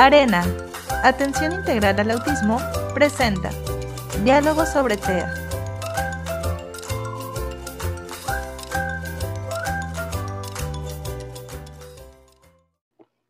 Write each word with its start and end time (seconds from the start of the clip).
Arena, 0.00 0.44
Atención 1.02 1.50
Integral 1.54 1.98
al 1.98 2.12
Autismo, 2.12 2.58
presenta 2.94 3.50
Diálogo 4.22 4.64
sobre 4.64 4.96
TEA. 4.96 5.34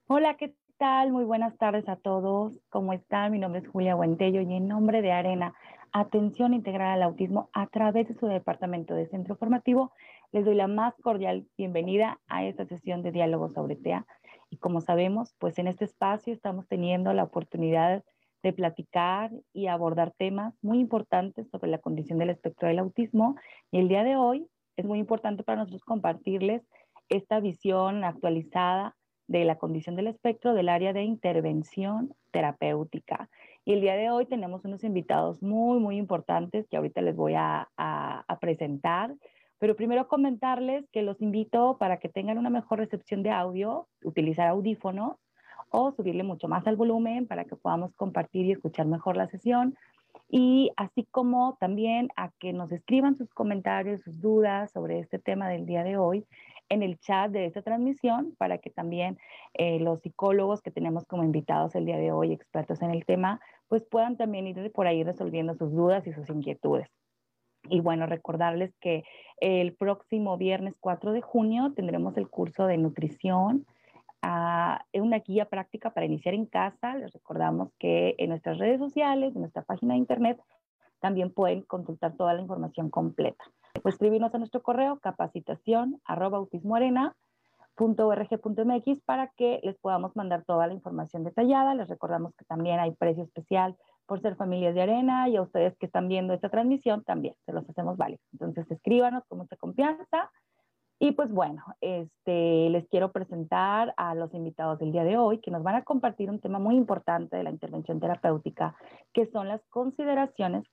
Hola, 0.09 0.37
¿qué 0.37 0.55
tal? 0.77 1.11
Muy 1.11 1.25
buenas 1.25 1.57
tardes 1.57 1.89
a 1.89 1.97
todos. 1.97 2.53
¿Cómo 2.69 2.93
están? 2.93 3.33
Mi 3.33 3.39
nombre 3.39 3.63
es 3.63 3.69
Julia 3.69 3.95
Buentello 3.95 4.43
y 4.43 4.53
en 4.55 4.69
nombre 4.69 5.01
de 5.01 5.13
Arena, 5.13 5.55
Atención 5.93 6.53
Integral 6.53 6.91
al 6.91 7.03
Autismo, 7.03 7.49
a 7.55 7.69
través 7.69 8.09
de 8.09 8.15
su 8.17 8.27
departamento 8.27 8.93
de 8.93 9.09
centro 9.09 9.37
formativo, 9.37 9.91
les 10.33 10.45
doy 10.45 10.55
la 10.55 10.67
más 10.67 10.93
cordial 11.03 11.47
bienvenida 11.57 12.19
a 12.29 12.45
esta 12.45 12.67
sesión 12.67 13.03
de 13.03 13.11
Diálogo 13.11 13.49
sobre 13.55 13.77
TEA 13.77 14.05
y 14.51 14.57
como 14.57 14.81
sabemos, 14.81 15.35
pues 15.39 15.59
en 15.59 15.69
este 15.69 15.85
espacio 15.85 16.33
estamos 16.33 16.67
teniendo 16.69 17.13
la 17.13 17.25
oportunidad 17.25 18.03
de 18.43 18.53
platicar 18.53 19.33
y 19.53 19.67
abordar 19.67 20.13
temas 20.17 20.55
muy 20.63 20.79
importantes 20.79 21.49
sobre 21.51 21.71
la 21.71 21.79
condición 21.79 22.19
del 22.19 22.31
espectro 22.31 22.69
del 22.69 22.79
autismo. 22.79 23.37
Y 23.71 23.79
el 23.79 23.89
día 23.89 24.05
de 24.05 24.17
hoy 24.17 24.47
es 24.77 24.87
muy 24.87 24.99
importante 24.99 25.43
para 25.43 25.59
nosotros 25.59 25.85
compartirles 25.85 26.63
esta 27.09 27.41
visión 27.41 28.05
actualizada 28.05 28.95
de 29.27 29.45
la 29.45 29.59
condición 29.59 29.97
del 29.97 30.07
espectro 30.07 30.55
del 30.55 30.69
área 30.69 30.93
de 30.93 31.03
intervención 31.03 32.15
terapéutica. 32.31 33.29
Y 33.65 33.75
el 33.75 33.81
día 33.83 33.97
de 33.97 34.11
hoy 34.11 34.25
tenemos 34.25 34.65
unos 34.65 34.85
invitados 34.85 35.43
muy, 35.43 35.79
muy 35.81 35.99
importantes 35.99 36.67
que 36.69 36.77
ahorita 36.77 37.03
les 37.03 37.17
voy 37.17 37.35
a, 37.35 37.69
a, 37.77 38.25
a 38.27 38.39
presentar. 38.39 39.15
Pero 39.59 39.77
primero 39.77 40.09
comentarles 40.09 40.89
que 40.91 41.03
los 41.03 41.21
invito 41.21 41.77
para 41.79 41.99
que 41.99 42.09
tengan 42.09 42.39
una 42.39 42.51
mejor 42.51 42.79
recepción 42.79 43.23
de 43.23 43.31
audio, 43.31 43.89
utilizar 44.05 44.49
audífonos 44.49 45.17
o 45.71 45.93
subirle 45.93 46.23
mucho 46.23 46.49
más 46.49 46.67
al 46.67 46.77
volumen 46.77 47.27
para 47.27 47.45
que 47.45 47.57
podamos 47.57 47.93
compartir 47.95 48.47
y 48.47 48.53
escuchar 48.53 48.87
mejor 48.87 49.17
la 49.17 49.29
sesión. 49.29 49.77
Y 50.31 50.71
así 50.77 51.07
como 51.11 51.57
también 51.59 52.09
a 52.17 52.31
que 52.39 52.53
nos 52.53 52.71
escriban 52.71 53.17
sus 53.17 53.31
comentarios, 53.31 54.03
sus 54.03 54.21
dudas 54.21 54.71
sobre 54.73 55.01
este 55.01 55.19
tema 55.19 55.49
del 55.49 55.67
día 55.67 55.85
de 55.85 55.97
hoy 55.97 56.27
en 56.69 56.83
el 56.83 56.99
chat 56.99 57.31
de 57.31 57.47
esta 57.47 57.63
transmisión 57.63 58.35
para 58.37 58.59
que 58.59 58.71
también 58.71 59.19
eh, 59.55 59.81
los 59.81 60.01
psicólogos 60.01 60.61
que 60.61 60.71
tenemos 60.71 61.05
como 61.07 61.25
invitados 61.25 61.75
el 61.75 61.87
día 61.87 61.97
de 61.97 62.13
hoy, 62.13 62.33
expertos 62.33 62.83
en 62.83 62.91
el 62.91 63.05
tema, 63.05 63.41
pues 63.69 63.85
puedan 63.85 64.17
también 64.17 64.47
ir 64.47 64.71
por 64.73 64.87
ahí 64.87 65.03
resolviendo 65.03 65.55
sus 65.55 65.73
dudas 65.73 66.07
y 66.07 66.13
sus 66.13 66.29
inquietudes. 66.29 66.89
Y 67.71 67.81
bueno, 67.81 68.07
recordarles 68.07 68.75
que 68.81 69.05
el 69.41 69.75
próximo 69.75 70.37
viernes 70.37 70.75
4 70.81 71.13
de 71.13 71.21
junio 71.21 71.73
tendremos 71.75 72.17
el 72.17 72.29
curso 72.29 72.67
de 72.67 72.77
nutrición, 72.77 73.67
uh, 74.23 75.01
una 75.01 75.19
guía 75.19 75.47
práctica 75.47 75.91
para 75.91 76.07
iniciar 76.07 76.35
en 76.35 76.47
casa. 76.47 76.97
Les 76.97 77.13
recordamos 77.13 77.71
que 77.79 78.15
en 78.19 78.31
nuestras 78.31 78.59
redes 78.59 78.79
sociales, 78.79 79.35
en 79.35 79.43
nuestra 79.43 79.63
página 79.63 79.95
de 79.95 79.99
internet, 79.99 80.41
también 81.01 81.33
pueden 81.33 81.63
consultar 81.63 82.17
toda 82.17 82.35
la 82.35 82.43
información 82.43 82.91
completa. 82.91 83.45
Pues 83.83 83.95
escribirnos 83.95 84.35
a 84.35 84.39
nuestro 84.39 84.63
correo 84.63 84.99
capacitación 84.99 86.01
para 89.05 89.29
que 89.29 89.61
les 89.63 89.77
podamos 89.79 90.17
mandar 90.17 90.45
toda 90.45 90.67
la 90.67 90.75
información 90.75 91.23
detallada. 91.23 91.75
Les 91.75 91.89
recordamos 91.89 92.35
que 92.35 92.45
también 92.45 92.81
hay 92.81 92.91
precio 92.91 93.23
especial 93.23 93.77
por 94.09 94.23
ser 94.23 94.37
familias 94.37 94.75
de 94.75 94.83
arena 94.83 95.29
y 95.29 95.37
a 95.37 95.43
ustedes 95.43 95.77
que 95.77 95.87
están 95.87 96.09
viendo 96.09 96.33
esta 96.33 96.49
transmisión 96.49 97.05
también 97.05 97.35
se 97.45 97.53
los 97.53 97.69
hacemos 97.69 97.99
válidos. 97.99 98.25
Entonces 98.33 98.69
escríbanos 98.71 99.23
con 99.29 99.39
mucha 99.39 99.57
confianza. 99.57 100.31
Y 100.99 101.13
pues 101.13 101.31
bueno, 101.31 101.63
este, 101.81 102.71
les 102.71 102.89
quiero 102.89 103.13
presentar 103.13 103.95
a 103.97 104.17
los 104.17 104.35
invitados 104.35 104.81
del 104.81 104.91
día 104.91 105.05
de 105.05 105.17
hoy 105.17 105.39
que 105.39 105.53
nos 105.53 105.63
van 105.63 105.77
a 105.77 105.85
compartir 105.85 106.29
un 106.31 106.41
tema 106.41 106.59
muy 106.59 106.75
importante 106.75 107.37
de 107.37 107.45
la 107.45 107.51
intervención 107.51 108.01
terapéutica, 108.01 108.75
que 109.13 109.27
son 109.27 109.47
las 109.47 109.61
consideraciones 109.69 110.65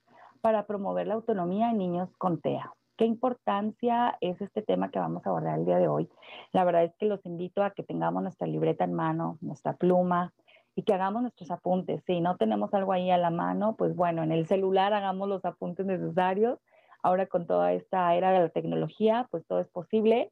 para 0.41 0.65
promover 0.65 1.05
la 1.05 1.15
autonomía 1.15 1.69
en 1.69 1.77
niños 1.77 2.09
con 2.17 2.39
TEA. 2.39 2.73
¿Qué 2.97 3.05
importancia 3.05 4.17
es 4.21 4.39
este 4.41 4.61
tema 4.61 4.89
que 4.89 4.99
vamos 4.99 5.25
a 5.25 5.29
abordar 5.29 5.59
el 5.59 5.65
día 5.65 5.77
de 5.77 5.89
hoy? 5.89 6.09
La 6.53 6.63
verdad 6.63 6.85
es 6.85 6.95
que 6.97 7.05
los 7.05 7.23
invito 7.25 7.61
a 7.61 7.71
que 7.71 7.83
tengamos 7.83 8.23
nuestra 8.23 8.47
libreta 8.47 8.85
en 8.85 8.93
mano, 8.93 9.37
nuestra 9.41 9.73
pluma, 9.73 10.33
y 10.75 10.83
que 10.83 10.93
hagamos 10.93 11.21
nuestros 11.21 11.49
apuntes. 11.51 12.03
Si 12.05 12.19
no 12.19 12.35
tenemos 12.37 12.73
algo 12.73 12.91
ahí 12.91 13.09
a 13.09 13.17
la 13.17 13.29
mano, 13.29 13.75
pues 13.77 13.95
bueno, 13.95 14.23
en 14.23 14.31
el 14.31 14.45
celular 14.45 14.93
hagamos 14.93 15.29
los 15.29 15.43
apuntes 15.45 15.85
necesarios. 15.85 16.59
Ahora 17.01 17.27
con 17.27 17.47
toda 17.47 17.73
esta 17.73 18.13
era 18.15 18.31
de 18.31 18.39
la 18.39 18.49
tecnología, 18.49 19.27
pues 19.31 19.45
todo 19.47 19.59
es 19.61 19.67
posible. 19.69 20.31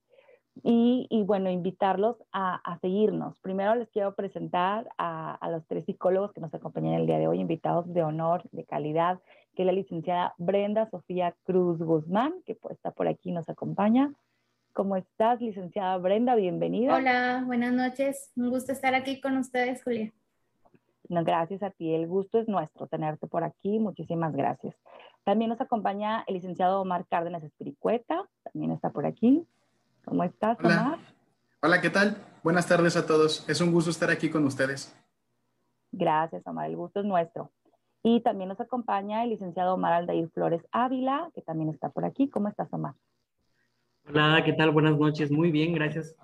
Y, 0.61 1.07
y 1.09 1.23
bueno, 1.23 1.49
invitarlos 1.49 2.17
a, 2.31 2.55
a, 2.55 2.77
seguirnos. 2.77 3.39
Primero 3.39 3.73
les 3.73 3.89
quiero 3.89 4.13
presentar 4.13 4.87
a, 4.99 5.33
a, 5.33 5.49
los 5.49 5.65
tres 5.65 5.83
psicólogos 5.85 6.31
que 6.31 6.41
nos 6.41 6.53
acompañan 6.53 6.93
el 6.93 7.07
día 7.07 7.17
de 7.17 7.27
hoy, 7.27 7.39
invitados 7.39 7.91
de 7.91 8.03
honor, 8.03 8.43
de 8.51 8.63
calidad, 8.63 9.19
que 9.55 9.63
es 9.63 9.65
la 9.65 9.71
licenciada 9.71 10.35
Brenda 10.37 10.87
Sofía 10.91 11.33
Cruz 11.43 11.79
Guzmán, 11.79 12.35
que 12.45 12.53
pues 12.53 12.75
está 12.75 12.91
por 12.91 13.07
aquí 13.07 13.29
y 13.29 13.33
nos 13.33 13.49
acompaña. 13.49 14.13
¿Cómo 14.73 14.95
estás, 14.95 15.41
licenciada 15.41 15.97
Brenda? 15.97 16.35
Bienvenida. 16.35 16.95
Hola, 16.95 17.43
buenas 17.47 17.73
noches. 17.73 18.31
Un 18.35 18.51
gusto 18.51 18.73
estar 18.73 18.93
aquí 18.93 19.21
con 19.21 19.37
ustedes, 19.37 19.83
Julia. 19.83 20.13
No, 21.09 21.23
gracias 21.23 21.61
a 21.63 21.69
ti, 21.69 21.93
el 21.93 22.07
gusto 22.07 22.39
es 22.39 22.47
nuestro 22.47 22.87
tenerte 22.87 23.27
por 23.27 23.43
aquí, 23.43 23.77
muchísimas 23.79 24.33
gracias. 24.33 24.75
También 25.23 25.49
nos 25.49 25.59
acompaña 25.59 26.23
el 26.27 26.35
licenciado 26.35 26.81
Omar 26.81 27.05
Cárdenas 27.09 27.43
Espiricueta, 27.43 28.27
también 28.43 28.71
está 28.71 28.89
por 28.89 29.05
aquí. 29.05 29.45
¿Cómo 30.05 30.23
estás, 30.23 30.57
Hola. 30.59 30.81
Omar? 30.81 30.99
Hola, 31.61 31.81
¿qué 31.81 31.89
tal? 31.89 32.17
Buenas 32.43 32.67
tardes 32.67 32.95
a 32.97 33.05
todos. 33.05 33.47
Es 33.49 33.61
un 33.61 33.71
gusto 33.71 33.89
estar 33.89 34.09
aquí 34.11 34.29
con 34.29 34.45
ustedes. 34.45 34.97
Gracias, 35.91 36.45
Omar, 36.47 36.69
el 36.69 36.75
gusto 36.75 37.01
es 37.01 37.05
nuestro. 37.05 37.51
Y 38.01 38.21
también 38.21 38.49
nos 38.49 38.59
acompaña 38.59 39.23
el 39.23 39.29
licenciado 39.29 39.75
Omar 39.75 39.93
Aldair 39.93 40.29
Flores 40.31 40.65
Ávila, 40.71 41.31
que 41.33 41.41
también 41.41 41.69
está 41.69 41.89
por 41.89 42.03
aquí. 42.03 42.29
¿Cómo 42.29 42.49
estás, 42.49 42.71
Omar? 42.73 42.95
Hola, 44.09 44.41
¿qué 44.43 44.53
tal? 44.53 44.71
Buenas 44.71 44.97
noches. 44.97 45.31
Muy 45.31 45.51
bien, 45.51 45.73
gracias. 45.73 46.15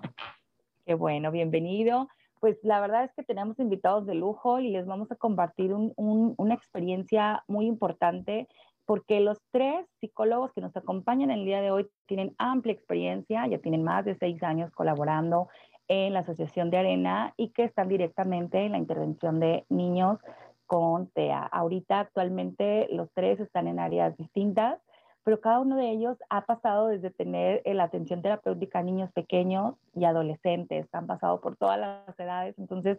Qué 0.84 0.94
bueno, 0.94 1.30
bienvenido 1.30 2.08
pues 2.40 2.58
la 2.62 2.80
verdad 2.80 3.04
es 3.04 3.12
que 3.14 3.22
tenemos 3.22 3.58
invitados 3.58 4.06
de 4.06 4.14
lujo 4.14 4.60
y 4.60 4.70
les 4.70 4.86
vamos 4.86 5.10
a 5.12 5.16
compartir 5.16 5.72
un, 5.72 5.92
un, 5.96 6.34
una 6.38 6.54
experiencia 6.54 7.44
muy 7.46 7.66
importante 7.66 8.48
porque 8.86 9.20
los 9.20 9.38
tres 9.52 9.86
psicólogos 10.00 10.52
que 10.52 10.60
nos 10.60 10.76
acompañan 10.76 11.30
el 11.30 11.44
día 11.44 11.60
de 11.60 11.70
hoy 11.70 11.86
tienen 12.06 12.34
amplia 12.38 12.72
experiencia, 12.72 13.46
ya 13.46 13.58
tienen 13.58 13.84
más 13.84 14.04
de 14.04 14.16
seis 14.16 14.42
años 14.42 14.72
colaborando 14.72 15.48
en 15.86 16.12
la 16.12 16.20
Asociación 16.20 16.70
de 16.70 16.78
Arena 16.78 17.34
y 17.36 17.50
que 17.50 17.64
están 17.64 17.88
directamente 17.88 18.58
en 18.58 18.72
la 18.72 18.78
intervención 18.78 19.38
de 19.38 19.64
niños 19.68 20.18
con 20.66 21.08
TEA. 21.10 21.46
Ahorita 21.52 22.00
actualmente 22.00 22.88
los 22.90 23.08
tres 23.12 23.38
están 23.40 23.68
en 23.68 23.78
áreas 23.78 24.16
distintas, 24.16 24.80
pero 25.24 25.40
cada 25.40 25.60
uno 25.60 25.76
de 25.76 25.90
ellos 25.90 26.16
ha 26.28 26.46
pasado 26.46 26.88
desde 26.88 27.10
tener 27.10 27.62
la 27.64 27.84
atención 27.84 28.22
terapéutica 28.22 28.78
a 28.78 28.82
niños 28.82 29.10
pequeños 29.12 29.74
y 29.94 30.04
adolescentes, 30.04 30.86
han 30.92 31.06
pasado 31.06 31.40
por 31.40 31.56
todas 31.56 31.78
las 31.78 32.18
edades. 32.18 32.58
Entonces, 32.58 32.98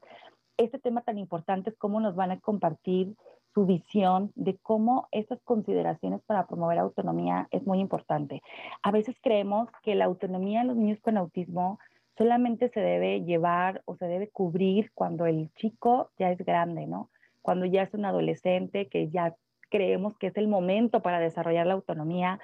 este 0.58 0.80
tema 0.80 1.02
tan 1.02 1.18
importante 1.18 1.72
es 1.72 1.78
cómo 1.78 2.00
nos 2.00 2.16
van 2.16 2.32
a 2.32 2.40
compartir 2.40 3.16
su 3.54 3.66
visión 3.66 4.32
de 4.36 4.58
cómo 4.58 5.08
estas 5.12 5.42
consideraciones 5.44 6.22
para 6.24 6.48
promover 6.48 6.80
autonomía 6.80 7.48
es 7.52 7.66
muy 7.66 7.80
importante. 7.80 8.42
A 8.82 8.92
veces 8.92 9.16
creemos 9.22 9.70
que 9.84 9.96
la 9.96 10.06
autonomía 10.06 10.62
en 10.62 10.68
los 10.68 10.78
niños 10.78 11.00
con 11.02 11.18
autismo 11.18 11.80
solamente 12.18 12.70
se 12.70 12.80
debe 12.80 13.24
llevar 13.24 13.82
o 13.86 13.96
se 13.96 14.06
debe 14.06 14.30
cubrir 14.30 14.92
cuando 14.94 15.26
el 15.26 15.52
chico 15.56 16.12
ya 16.18 16.32
es 16.32 16.38
grande, 16.40 16.88
¿no? 16.88 17.09
Cuando 17.42 17.66
ya 17.66 17.84
es 17.84 17.94
un 17.94 18.06
adolescente 18.06 18.88
que 18.88 19.09
ya 19.09 19.36
creemos 19.72 20.16
que 20.18 20.28
es 20.28 20.38
el 20.38 20.48
momento 20.48 21.02
para 21.02 21.20
desarrollar 21.20 21.66
la 21.66 21.74
autonomía. 21.74 22.40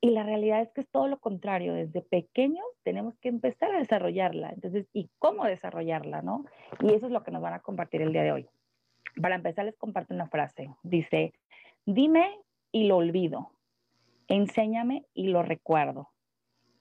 Y 0.00 0.10
la 0.10 0.24
realidad 0.24 0.62
es 0.62 0.72
que 0.72 0.80
es 0.80 0.88
todo 0.88 1.06
lo 1.06 1.20
contrario. 1.20 1.74
Desde 1.74 2.00
pequeños 2.00 2.64
tenemos 2.82 3.14
que 3.18 3.28
empezar 3.28 3.72
a 3.72 3.78
desarrollarla. 3.78 4.50
Entonces, 4.50 4.88
¿y 4.92 5.08
cómo 5.20 5.44
desarrollarla? 5.44 6.22
¿no? 6.22 6.44
Y 6.80 6.92
eso 6.92 7.06
es 7.06 7.12
lo 7.12 7.22
que 7.22 7.30
nos 7.30 7.42
van 7.42 7.54
a 7.54 7.60
compartir 7.60 8.02
el 8.02 8.12
día 8.12 8.24
de 8.24 8.32
hoy. 8.32 8.48
Para 9.20 9.36
empezar, 9.36 9.66
les 9.66 9.76
comparto 9.76 10.14
una 10.14 10.26
frase. 10.26 10.70
Dice, 10.82 11.34
dime 11.86 12.40
y 12.72 12.88
lo 12.88 12.96
olvido. 12.96 13.52
Enséñame 14.26 15.04
y 15.14 15.28
lo 15.28 15.42
recuerdo. 15.42 16.08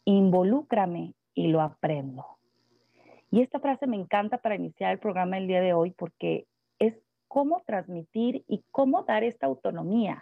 Involúcrame 0.06 1.14
y 1.36 1.48
lo 1.48 1.62
aprendo. 1.62 2.26
Y 3.30 3.42
esta 3.42 3.60
frase 3.60 3.88
me 3.88 3.98
encanta 3.98 4.40
para 4.40 4.56
iniciar 4.56 4.92
el 4.92 5.00
programa 5.00 5.38
el 5.38 5.48
día 5.48 5.62
de 5.62 5.74
hoy 5.74 5.92
porque 5.92 6.48
es 6.80 6.96
cómo 7.31 7.62
transmitir 7.66 8.44
y 8.50 8.62
cómo 8.72 9.04
dar 9.04 9.24
esta 9.24 9.45
autonomía, 9.45 10.22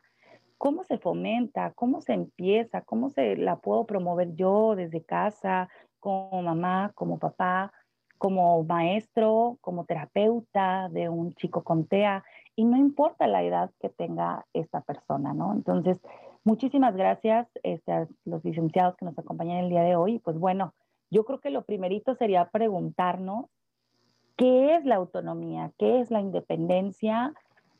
cómo 0.60 0.84
se 0.84 1.00
fomenta, 1.00 1.74
cómo 1.74 2.02
se 2.02 2.14
empieza, 2.14 2.82
cómo 2.82 3.10
se 3.10 3.36
la 3.36 3.56
puedo 3.56 3.88
promover 3.88 4.36
yo 4.36 4.76
desde 4.76 5.04
casa, 5.04 5.70
como 6.00 6.44
mamá, 6.44 6.92
como 6.94 7.18
papá, 7.18 7.74
como 8.20 8.64
maestro, 8.64 9.58
como 9.60 9.86
terapeuta 9.86 10.88
de 10.90 11.10
un 11.10 11.34
chico 11.34 11.64
con 11.64 11.88
TEA, 11.88 12.24
y 12.56 12.66
no 12.66 12.78
importa 12.78 13.26
la 13.26 13.42
edad 13.42 13.72
que 13.80 13.90
tenga 13.90 14.46
esta 14.54 14.82
persona, 14.82 15.34
¿no? 15.34 15.54
Entonces, 15.54 16.00
muchísimas 16.44 16.96
gracias 16.96 17.48
este, 17.64 17.92
a 17.92 18.08
los 18.24 18.46
licenciados 18.46 18.96
que 18.98 19.06
nos 19.06 19.18
acompañan 19.18 19.64
el 19.64 19.70
día 19.70 19.82
de 19.82 19.96
hoy. 19.96 20.20
Pues 20.20 20.38
bueno, 20.38 20.76
yo 21.10 21.26
creo 21.26 21.40
que 21.40 21.50
lo 21.50 21.64
primerito 21.64 22.14
sería 22.14 22.52
preguntarnos 22.52 23.48
qué 24.40 24.78
es 24.78 24.86
la 24.86 24.96
autonomía, 24.96 25.74
qué 25.78 26.00
es 26.00 26.10
la 26.12 26.22
independencia 26.22 27.34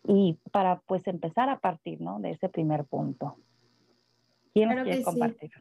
y 0.06 0.38
para 0.52 0.82
pues 0.82 1.08
empezar 1.08 1.50
a 1.50 1.60
partir, 1.60 2.02
¿no? 2.02 2.20
De 2.20 2.32
ese 2.32 2.50
primer 2.50 2.84
punto. 2.84 3.38
¿Quién 4.54 4.76
nos 4.76 4.84
quiere 4.84 5.02
compartir? 5.02 5.52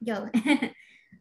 Yo. 0.00 0.24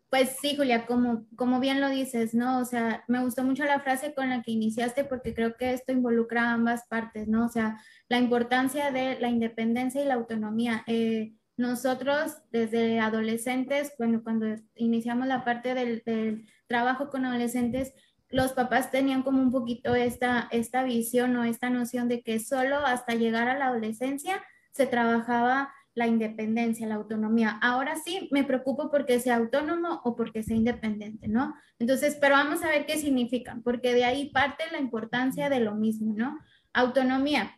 Pues 0.09 0.35
sí, 0.41 0.57
Julia, 0.57 0.85
como, 0.88 1.25
como 1.38 1.62
bien 1.62 1.79
lo 1.79 1.88
dices, 1.88 2.33
¿no? 2.33 2.59
O 2.59 2.65
sea, 2.65 3.06
me 3.07 3.23
gustó 3.23 3.45
mucho 3.45 3.63
la 3.63 3.79
frase 3.79 4.13
con 4.13 4.27
la 4.27 4.41
que 4.41 4.51
iniciaste 4.51 5.06
porque 5.06 5.33
creo 5.33 5.56
que 5.56 5.71
esto 5.71 5.94
involucra 5.94 6.51
ambas 6.51 6.85
partes, 6.89 7.29
¿no? 7.29 7.45
O 7.45 7.47
sea, 7.50 7.79
la 8.09 8.18
importancia 8.18 8.91
de 8.91 9.18
la 9.21 9.29
independencia 9.29 10.03
y 10.03 10.06
la 10.06 10.15
autonomía. 10.15 10.83
Eh, 10.85 11.31
nosotros 11.56 12.39
desde 12.51 13.00
adolescentes, 13.00 13.94
bueno, 13.97 14.21
cuando 14.21 14.47
iniciamos 14.75 15.27
la 15.27 15.45
parte 15.45 15.73
del, 15.73 16.03
del, 16.06 16.45
trabajo 16.68 17.09
con 17.09 17.25
adolescentes, 17.25 17.94
los 18.31 18.54
papás 18.54 18.92
tenían 18.92 19.24
como 19.24 19.42
un 19.42 19.51
poquito 19.51 19.95
esta, 19.95 20.48
esta 20.51 20.83
visión 20.83 21.36
o 21.36 21.44
esta 21.44 21.69
noción 21.69 22.07
de 22.07 22.22
que 22.22 22.39
solo 22.39 22.78
hasta 22.78 23.16
llegar 23.16 23.50
a 23.50 23.57
la 23.57 23.68
adolescencia 23.68 24.42
se 24.72 24.88
trabajaba 24.88 25.74
la 25.94 26.07
independencia, 26.07 26.88
la 26.88 26.95
autonomía. 26.95 27.60
Ahora 27.62 27.95
sí 27.98 28.30
me 28.31 28.44
preocupo 28.44 28.89
porque 28.89 29.19
sea 29.19 29.36
autónomo 29.36 30.01
o 30.04 30.16
porque 30.16 30.44
sea 30.44 30.56
independiente, 30.56 31.28
¿no? 31.28 31.54
Entonces, 31.80 32.18
pero 32.19 32.36
vamos 32.36 32.63
a 32.63 32.69
ver 32.69 32.86
qué 32.86 32.98
significan, 32.98 33.62
porque 33.62 33.94
de 33.94 34.06
ahí 34.06 34.30
parte 34.30 34.63
la 34.72 34.80
importancia 34.80 35.50
de 35.50 35.60
lo 35.60 35.75
mismo, 35.75 36.13
¿no? 36.16 36.39
Autonomía. 36.74 37.57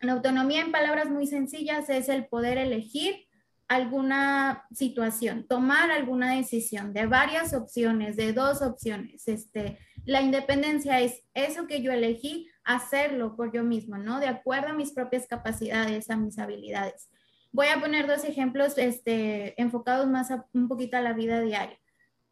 La 0.00 0.12
autonomía 0.12 0.62
en 0.62 0.72
palabras 0.72 1.10
muy 1.10 1.26
sencillas 1.26 1.88
es 1.90 2.08
el 2.08 2.26
poder 2.26 2.58
elegir 2.58 3.28
alguna 3.68 4.64
situación, 4.72 5.46
tomar 5.46 5.92
alguna 5.92 6.34
decisión 6.34 6.92
de 6.92 7.06
varias 7.06 7.54
opciones, 7.54 8.16
de 8.16 8.32
dos 8.32 8.62
opciones. 8.62 9.28
Este, 9.28 9.78
la 10.04 10.22
independencia 10.22 11.00
es 11.00 11.22
eso 11.34 11.66
que 11.66 11.82
yo 11.82 11.92
elegí, 11.92 12.48
hacerlo 12.64 13.36
por 13.36 13.52
yo 13.52 13.64
mismo, 13.64 13.98
¿no? 13.98 14.20
De 14.20 14.28
acuerdo 14.28 14.68
a 14.68 14.74
mis 14.74 14.92
propias 14.92 15.26
capacidades, 15.26 16.10
a 16.10 16.16
mis 16.16 16.38
habilidades. 16.38 17.08
Voy 17.52 17.66
a 17.66 17.80
poner 17.80 18.06
dos 18.06 18.24
ejemplos 18.24 18.78
este, 18.78 19.60
enfocados 19.60 20.06
más 20.06 20.28
un 20.52 20.68
poquito 20.68 20.96
a 20.96 21.00
la 21.00 21.12
vida 21.12 21.40
diaria. 21.40 21.78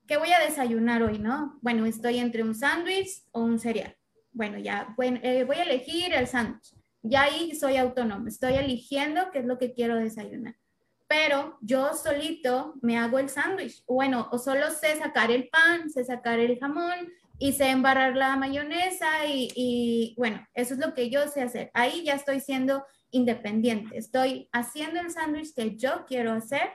¿Qué 0.06 0.16
voy 0.16 0.32
a 0.32 0.40
desayunar 0.40 1.02
hoy, 1.02 1.18
no? 1.18 1.58
Bueno, 1.60 1.84
estoy 1.84 2.18
entre 2.18 2.42
un 2.42 2.54
sándwich 2.54 3.24
o 3.32 3.42
un 3.42 3.58
cereal. 3.58 3.94
Bueno, 4.32 4.58
ya, 4.58 4.94
bueno, 4.96 5.18
eh, 5.22 5.44
voy 5.44 5.56
a 5.56 5.64
elegir 5.64 6.14
el 6.14 6.26
sándwich. 6.26 6.74
Ya 7.02 7.22
ahí 7.22 7.54
soy 7.54 7.76
autónomo, 7.76 8.28
estoy 8.28 8.54
eligiendo 8.54 9.30
qué 9.32 9.40
es 9.40 9.44
lo 9.44 9.58
que 9.58 9.74
quiero 9.74 9.96
desayunar. 9.96 10.56
Pero 11.08 11.58
yo 11.62 11.94
solito 11.94 12.74
me 12.82 12.98
hago 12.98 13.18
el 13.18 13.28
sándwich. 13.28 13.84
Bueno, 13.86 14.28
o 14.30 14.38
solo 14.38 14.70
sé 14.70 14.96
sacar 14.96 15.30
el 15.30 15.48
pan, 15.48 15.90
sé 15.90 16.04
sacar 16.04 16.38
el 16.38 16.58
jamón 16.58 17.08
sé 17.52 17.70
embarrar 17.70 18.16
la 18.16 18.36
mayonesa 18.36 19.26
y, 19.26 19.48
y 19.54 20.14
bueno, 20.16 20.46
eso 20.54 20.74
es 20.74 20.80
lo 20.80 20.94
que 20.94 21.10
yo 21.10 21.26
sé 21.28 21.42
hacer. 21.42 21.70
Ahí 21.74 22.04
ya 22.04 22.14
estoy 22.14 22.40
siendo 22.40 22.84
independiente. 23.10 23.96
Estoy 23.96 24.48
haciendo 24.52 25.00
el 25.00 25.10
sándwich 25.10 25.54
que 25.54 25.76
yo 25.76 26.04
quiero 26.06 26.32
hacer, 26.32 26.70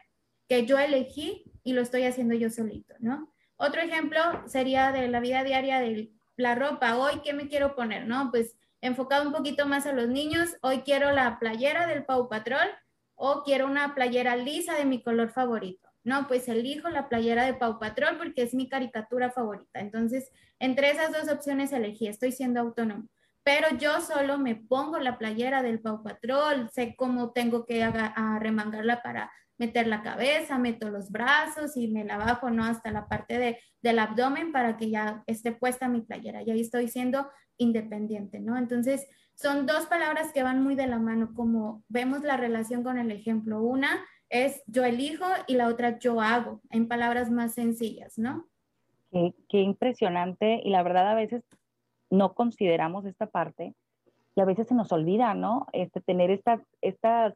que 0.48 0.65
yo 0.65 0.80
elegí 0.80 1.44
y 1.63 1.74
lo 1.74 1.81
estoy 1.81 2.04
haciendo 2.04 2.36
yo 2.36 2.50
solito, 2.50 2.95
¿no? 3.00 3.33
Otro 3.56 3.81
ejemplo 3.81 4.21
sería 4.48 4.92
de 4.92 5.07
la 5.07 5.19
vida 5.19 5.44
diaria 5.44 5.80
de 5.80 6.12
la 6.36 6.56
ropa. 6.56 6.98
Hoy, 6.98 7.21
¿qué 7.24 7.33
me 7.33 7.48
quiero 7.48 7.75
poner? 7.75 8.07
¿No? 8.07 8.30
Pues 8.31 8.57
enfocado 8.81 9.25
un 9.27 9.33
poquito 9.33 9.66
más 9.66 9.86
a 9.86 9.94
los 9.94 10.09
niños. 10.09 10.56
Hoy 10.62 10.80
quiero 10.80 11.12
la 11.12 11.39
playera 11.39 11.88
del 11.88 12.06
Pau 12.06 12.27
Patrol 12.27 12.68
o 13.16 13.44
quiero 13.44 13.68
una 13.68 13.95
playera 13.95 14.36
lisa 14.36 14.74
de 14.75 14.86
mi 14.86 15.01
color 15.01 15.30
favorito. 15.30 15.82
No, 16.04 16.28
pues 16.28 16.48
elijo 16.48 16.90
la 16.90 17.08
playera 17.08 17.46
de 17.46 17.54
Pau 17.54 17.80
Patrol 17.80 18.18
porque 18.18 18.44
es 18.44 18.54
mi 18.54 18.68
caricatura 18.68 19.32
favorita. 19.32 19.80
Entonces, 19.80 20.30
entre 20.60 20.92
esas 20.92 21.12
dos 21.12 21.32
opciones 21.32 21.72
elegí, 21.72 22.08
estoy 22.08 22.32
siendo 22.32 22.60
autónomo 22.60 23.08
pero 23.44 23.78
yo 23.78 24.00
solo 24.00 24.38
me 24.38 24.56
pongo 24.56 25.00
la 25.00 25.18
playera 25.18 25.62
del 25.62 25.82
Pau 25.82 26.02
Patrol, 26.02 26.70
sé 26.72 26.96
cómo 26.96 27.32
tengo 27.32 27.66
que 27.66 27.86
remangarla 28.40 29.02
para 29.02 29.32
meter 29.58 29.88
la 29.88 30.02
cabeza, 30.02 30.58
meto 30.58 30.90
los 30.90 31.12
brazos 31.12 31.76
y 31.78 31.88
me 31.90 32.06
la 32.06 32.18
bajo, 32.18 32.50
¿no? 32.50 32.64
Hasta 32.64 32.92
la 32.92 33.08
parte 33.08 33.38
de, 33.38 33.60
del 33.82 34.00
abdomen 34.00 34.52
para 34.52 34.78
que 34.78 34.90
ya 34.90 35.24
esté 35.28 35.52
puesta 35.52 35.90
mi 35.90 36.02
playera. 36.02 36.42
Y 36.42 36.52
ahí 36.52 36.62
estoy 36.62 36.88
siendo 36.88 37.30
independiente, 37.58 38.40
¿no? 38.40 38.58
Entonces, 38.58 39.06
son 39.36 39.66
dos 39.66 39.86
palabras 39.88 40.32
que 40.32 40.44
van 40.44 40.64
muy 40.64 40.76
de 40.76 40.88
la 40.88 41.00
mano, 41.00 41.34
como 41.34 41.84
vemos 41.90 42.24
la 42.24 42.38
relación 42.38 42.82
con 42.84 42.98
el 42.98 43.12
ejemplo. 43.12 43.62
Una 43.62 44.06
es 44.33 44.63
yo 44.65 44.83
elijo 44.83 45.25
y 45.47 45.53
la 45.53 45.68
otra 45.68 46.00
yo 46.00 46.19
hago, 46.19 46.59
en 46.71 46.88
palabras 46.88 47.30
más 47.30 47.53
sencillas, 47.53 48.18
¿no? 48.18 48.47
Qué, 49.12 49.62
impresionante 49.62 50.59
y 50.63 50.71
la 50.71 50.81
verdad 50.81 51.12
a 51.12 51.13
veces 51.13 51.44
no 52.09 52.33
consideramos 52.33 53.06
esta 53.06 53.27
parte 53.27 53.75
y 54.35 54.41
a 54.41 54.45
veces 54.45 54.68
se 54.68 54.74
nos 54.74 54.91
olvida, 54.91 55.35
¿no? 55.35 55.68
Este, 55.71 56.01
tener 56.01 56.31
estas, 56.31 56.62
estas 56.81 57.35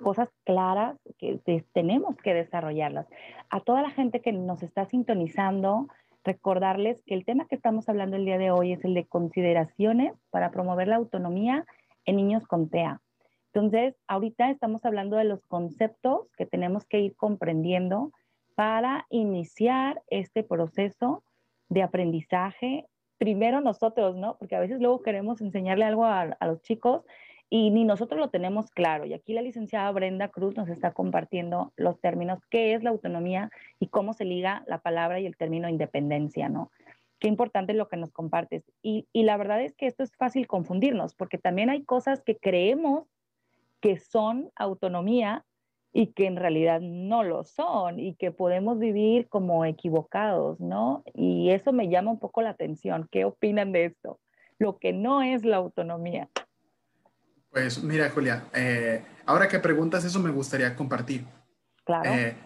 cosas 0.00 0.28
claras 0.44 0.96
que 1.18 1.40
tenemos 1.72 2.16
que 2.18 2.32
desarrollarlas. 2.32 3.08
A 3.50 3.60
toda 3.60 3.82
la 3.82 3.90
gente 3.90 4.20
que 4.20 4.32
nos 4.32 4.62
está 4.62 4.86
sintonizando, 4.86 5.88
recordarles 6.22 7.02
que 7.02 7.14
el 7.14 7.24
tema 7.24 7.48
que 7.48 7.56
estamos 7.56 7.88
hablando 7.88 8.16
el 8.16 8.24
día 8.24 8.38
de 8.38 8.52
hoy 8.52 8.72
es 8.72 8.84
el 8.84 8.94
de 8.94 9.06
consideraciones 9.06 10.14
para 10.30 10.52
promover 10.52 10.86
la 10.86 10.96
autonomía 10.96 11.66
en 12.04 12.16
niños 12.16 12.46
con 12.46 12.68
TEA. 12.68 13.00
Entonces, 13.56 13.94
ahorita 14.06 14.50
estamos 14.50 14.84
hablando 14.84 15.16
de 15.16 15.24
los 15.24 15.42
conceptos 15.46 16.30
que 16.36 16.44
tenemos 16.44 16.84
que 16.84 17.00
ir 17.00 17.16
comprendiendo 17.16 18.12
para 18.54 19.06
iniciar 19.08 20.02
este 20.08 20.42
proceso 20.42 21.22
de 21.70 21.82
aprendizaje 21.82 22.84
primero 23.16 23.62
nosotros, 23.62 24.14
¿no? 24.14 24.36
Porque 24.36 24.56
a 24.56 24.60
veces 24.60 24.78
luego 24.78 25.00
queremos 25.00 25.40
enseñarle 25.40 25.86
algo 25.86 26.04
a, 26.04 26.36
los 26.42 26.60
chicos 26.60 27.06
y 27.48 27.70
ni 27.70 27.84
nosotros 27.84 28.20
lo 28.20 28.28
tenemos 28.28 28.70
claro. 28.72 29.06
Y 29.06 29.14
aquí 29.14 29.32
la 29.32 29.40
licenciada 29.40 29.90
Brenda 29.90 30.28
Cruz 30.28 30.54
nos 30.54 30.68
está 30.68 30.92
compartiendo 30.92 31.72
los 31.76 31.98
términos, 31.98 32.44
qué 32.50 32.74
es 32.74 32.82
la 32.82 32.90
autonomía 32.90 33.50
y 33.80 33.86
cómo 33.86 34.12
se 34.12 34.26
liga 34.26 34.64
la 34.66 34.82
palabra 34.82 35.18
y 35.18 35.24
el 35.24 35.38
término 35.38 35.66
independencia, 35.70 36.50
¿no? 36.50 36.70
Qué 37.20 37.28
importante 37.28 37.72
es 37.72 37.78
lo 37.78 37.88
que 37.88 37.96
nos 37.96 38.12
compartes. 38.12 38.70
Y, 38.82 39.08
y 39.14 39.22
la 39.22 39.38
verdad 39.38 39.62
es 39.62 39.74
que 39.74 39.86
esto 39.86 40.02
es 40.02 40.14
fácil 40.14 40.46
confundirnos, 40.46 41.14
porque 41.14 41.38
también 41.38 41.70
hay 41.70 41.84
cosas 41.84 42.22
que 42.22 42.36
creemos 42.36 43.08
que 43.80 43.98
son 43.98 44.50
autonomía 44.56 45.44
y 45.92 46.08
que 46.08 46.26
en 46.26 46.36
realidad 46.36 46.80
no 46.82 47.22
lo 47.22 47.44
son 47.44 47.98
y 47.98 48.16
que 48.16 48.30
podemos 48.30 48.78
vivir 48.78 49.28
como 49.28 49.64
equivocados, 49.64 50.60
¿no? 50.60 51.02
Y 51.14 51.50
eso 51.50 51.72
me 51.72 51.88
llama 51.88 52.10
un 52.10 52.18
poco 52.18 52.42
la 52.42 52.50
atención. 52.50 53.08
¿Qué 53.10 53.24
opinan 53.24 53.72
de 53.72 53.86
esto? 53.86 54.20
Lo 54.58 54.78
que 54.78 54.92
no 54.92 55.22
es 55.22 55.44
la 55.44 55.56
autonomía. 55.56 56.28
Pues 57.50 57.82
mira, 57.82 58.10
Julia, 58.10 58.44
eh, 58.54 59.02
ahora 59.24 59.48
que 59.48 59.58
preguntas 59.58 60.04
eso 60.04 60.20
me 60.20 60.30
gustaría 60.30 60.76
compartir. 60.76 61.24
Claro. 61.84 62.10
Eh, 62.10 62.36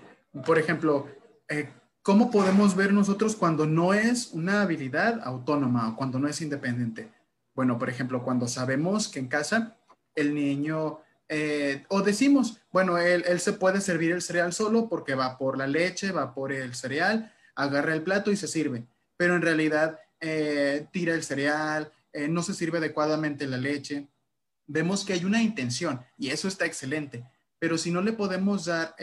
por 0.47 0.57
ejemplo, 0.57 1.09
eh, 1.49 1.69
¿cómo 2.03 2.31
podemos 2.31 2.77
ver 2.77 2.93
nosotros 2.93 3.35
cuando 3.35 3.67
no 3.67 3.95
es 3.95 4.33
una 4.33 4.63
habilidad 4.63 5.21
autónoma 5.25 5.89
o 5.89 5.97
cuando 5.97 6.21
no 6.21 6.29
es 6.29 6.41
independiente? 6.41 7.11
Bueno, 7.57 7.79
por 7.79 7.89
ejemplo, 7.89 8.23
cuando 8.23 8.47
sabemos 8.47 9.09
que 9.09 9.19
en 9.19 9.27
casa 9.27 9.77
el 10.15 10.35
niño 10.35 11.01
eh, 11.33 11.85
o 11.87 12.03
decimos, 12.03 12.61
bueno, 12.73 12.99
él, 12.99 13.39
se 13.39 13.53
puede 13.53 13.81
servir 13.81 14.11
el 14.11 14.21
cereal 14.21 14.53
solo 14.53 14.89
porque 14.89 15.15
va 15.15 15.39
por 15.39 15.57
la 15.57 15.69
leche, 15.69 16.11
va 16.11 16.35
por 16.35 16.51
el 16.51 16.75
cereal, 16.75 17.33
agarra 17.55 17.95
el 17.95 18.03
plato 18.03 18.33
y 18.33 18.37
se 18.37 18.49
sirve, 18.49 18.85
pero 19.17 19.37
en 19.37 19.43
realidad 19.43 20.01
eh, 20.19 20.89
tira 20.91 21.15
el 21.15 21.23
cereal, 21.23 21.93
eh, 22.13 22.27
no 22.27 22.43
se 22.43 22.53
sirve 22.53 22.79
adecuadamente 22.79 23.47
la 23.47 23.59
leche. 23.59 24.09
Vemos 24.67 25.05
que 25.05 25.13
hay 25.13 25.25
una 25.25 25.41
intención 25.41 26.05
y 26.19 26.31
eso 26.31 26.49
está 26.49 26.67
excelente, 26.67 27.25
pero 27.61 27.79
si 27.79 27.93
no 27.93 28.03
le 28.03 28.13
podemos 28.13 28.65
dar 28.65 28.97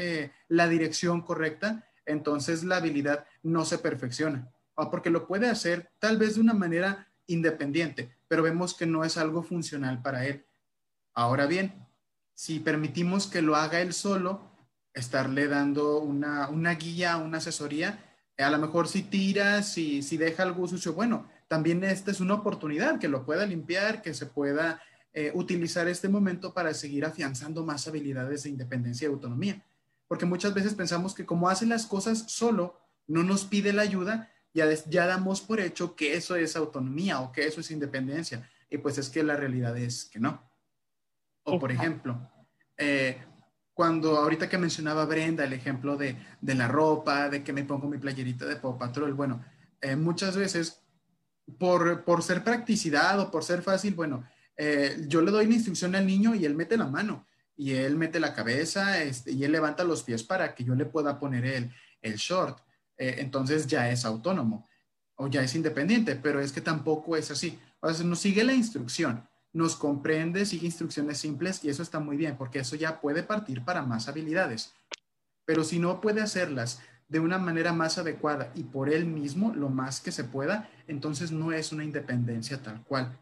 la 0.50 0.68
dirección 0.68 1.22
correcta, 1.22 1.88
entonces 2.06 2.66
la 2.66 2.78
habilidad 2.78 3.26
no 3.42 3.64
se 3.64 3.78
perfecciona, 3.78 4.52
porque 4.92 5.10
lo 5.10 5.28
puede 5.28 5.48
hacer 5.48 5.92
tal 6.00 6.18
vez 6.18 6.36
de 6.36 6.42
una 6.42 6.54
manera 6.54 7.08
independiente, 7.26 8.18
pero 8.28 8.44
vemos 8.44 8.74
que 8.74 8.86
no 8.86 9.06
es 9.06 9.18
algo 9.18 9.44
funcional 9.44 10.02
para 10.02 10.26
él. 10.26 10.46
Ahora 11.14 11.46
bien, 11.46 11.87
si 12.38 12.60
permitimos 12.60 13.25
que 13.25 13.41
lo 13.41 13.56
haga 13.56 13.82
él 13.82 13.94
solo, 13.94 14.41
estarle 14.94 15.48
dando 15.48 15.98
una, 16.01 16.75
guía, 16.75 17.17
una 17.17 17.39
asesoría, 17.39 18.15
eh, 18.38 18.44
a 18.44 18.51
lo 18.51 18.60
mejor 18.60 18.88
si 18.88 19.01
tira, 19.01 19.63
si, 19.63 20.03
si 20.03 20.17
deja 20.17 20.44
algo 20.44 20.67
sucio, 20.67 20.94
bueno, 20.94 21.27
también 21.48 21.84
esta 21.84 22.12
es 22.12 22.20
una 22.20 22.36
oportunidad 22.36 23.00
que 23.00 23.08
lo 23.08 23.25
pueda 23.25 23.44
limpiar, 23.48 24.03
que 24.03 24.13
se 24.13 24.27
pueda 24.27 24.79
eh, 25.13 25.32
utilizar 25.34 25.88
este 25.88 26.10
momento 26.10 26.53
para 26.53 26.75
seguir 26.75 27.06
afianzando 27.06 27.65
más 27.65 27.88
habilidades 27.88 28.44
de 28.44 28.50
independencia 28.50 29.08
y 29.08 29.12
autonomía. 29.12 29.63
Porque 30.08 30.27
muchas 30.27 30.53
veces 30.53 30.75
pensamos 30.75 31.15
que 31.15 31.25
como 31.25 31.50
hace 31.50 31.65
las 31.65 31.88
cosas 31.88 32.25
solo, 32.27 32.79
no 33.08 33.24
nos 33.24 33.46
pide 33.46 33.74
la 33.74 33.82
ayuda, 33.82 34.32
ya, 34.53 34.72
ya 34.88 35.08
damos 35.08 35.41
por 35.41 35.60
hecho 35.60 35.96
que 35.96 36.13
eso 36.15 36.36
es 36.36 36.56
autonomía 36.56 37.20
o 37.20 37.32
que 37.32 37.48
eso 37.48 37.62
es 37.62 37.72
independencia. 37.72 38.48
Y 38.70 38.77
pues 38.77 39.00
es 39.00 39.10
que 39.10 39.24
la 39.24 39.36
realidad 39.36 39.75
es 39.75 40.06
que 40.06 40.20
no. 40.20 40.47
O 41.50 41.58
por 41.58 41.72
ejemplo, 41.72 42.30
eh, 42.77 43.18
cuando 43.74 44.18
ahorita 44.18 44.50
que 44.50 44.58
mencionaba 44.58 45.06
Brenda 45.06 45.46
el 45.46 45.54
ejemplo 45.54 45.96
de, 45.96 46.18
de, 46.42 46.56
la 46.56 46.68
ropa, 46.68 47.30
de 47.30 47.42
que 47.42 47.54
me 47.54 47.63
pongo 47.63 47.88
mi 47.88 47.98
playerita 47.98 48.46
de 48.46 48.58
Pau 48.58 48.77
Patrol, 48.77 49.13
bueno, 49.13 49.46
eh, 49.80 49.96
muchas 49.96 50.36
veces 50.36 50.84
por, 51.58 52.04
por 52.04 52.22
ser 52.22 52.44
practicidad 52.44 53.18
o 53.22 53.32
por 53.32 53.46
ser 53.46 53.62
fácil, 53.62 53.94
bueno, 53.94 54.27
eh, 54.58 55.06
yo 55.08 55.22
le 55.22 55.32
doy 55.32 55.48
la 55.48 55.54
instrucción 55.54 55.96
al 55.96 56.06
niño 56.06 56.36
y 56.36 56.44
él 56.44 56.54
mete 56.54 56.75
la 56.75 56.88
mano 56.88 57.25
y 57.56 57.75
él 57.75 57.96
mete 57.96 58.20
la 58.20 58.34
cabeza 58.34 59.01
este, 59.01 59.32
y 59.32 59.46
él 59.46 59.54
levanta 59.54 59.86
los 59.86 60.04
pies 60.04 60.24
para 60.24 60.54
que 60.54 60.66
yo 60.66 60.75
le 60.75 60.86
pueda 60.86 61.18
poner 61.18 61.46
el, 61.46 61.72
el 62.01 62.16
short. 62.16 62.60
Entonces 62.98 63.68
ya 63.68 63.89
es 63.89 64.04
autónomo 64.04 64.68
o 65.16 65.27
ya 65.27 65.44
es 65.44 65.56
independiente, 65.56 66.16
pero 66.16 66.42
es 66.42 66.51
que 66.51 66.62
tampoco 66.62 67.16
es 67.16 67.32
así. 67.32 67.58
O 67.80 67.94
sea, 67.94 68.06
nos 68.06 68.20
sigue 68.20 68.44
la 68.44 68.54
instrucción, 68.54 69.24
nos 69.58 69.76
comprende, 69.76 70.46
sigue 70.46 70.68
instrucciones 70.68 71.18
simples 71.18 71.64
y 71.64 71.70
eso 71.70 71.82
está 71.82 72.00
muy 72.00 72.16
bien 72.16 72.38
porque 72.38 72.60
eso 72.60 72.76
ya 72.76 73.02
puede 73.02 73.24
partir 73.24 73.66
para 73.66 73.82
más 73.82 74.08
habilidades. 74.08 74.74
Pero 75.46 75.64
si 75.64 75.80
no 75.80 76.00
puede 76.00 76.22
hacerlas 76.22 76.80
de 77.08 77.20
una 77.20 77.40
manera 77.40 77.74
más 77.74 77.98
adecuada 77.98 78.52
y 78.54 78.64
por 78.64 78.88
él 78.88 79.06
mismo, 79.08 79.56
lo 79.56 79.70
más 79.70 80.00
que 80.00 80.12
se 80.12 80.24
pueda, 80.24 80.70
entonces 80.88 81.32
no 81.32 81.52
es 81.52 81.72
una 81.72 81.84
independencia 81.84 82.62
tal 82.62 82.84
cual. 82.84 83.18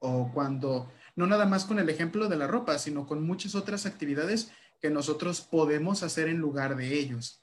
O 0.00 0.32
cuando, 0.34 0.90
no 1.14 1.28
nada 1.28 1.46
más 1.46 1.64
con 1.64 1.78
el 1.78 1.88
ejemplo 1.90 2.28
de 2.28 2.36
la 2.36 2.48
ropa, 2.48 2.76
sino 2.78 3.06
con 3.06 3.24
muchas 3.24 3.54
otras 3.54 3.86
actividades 3.86 4.50
que 4.80 4.90
nosotros 4.90 5.42
podemos 5.42 6.02
hacer 6.02 6.28
en 6.28 6.38
lugar 6.38 6.74
de 6.74 6.92
ellos. 6.98 7.40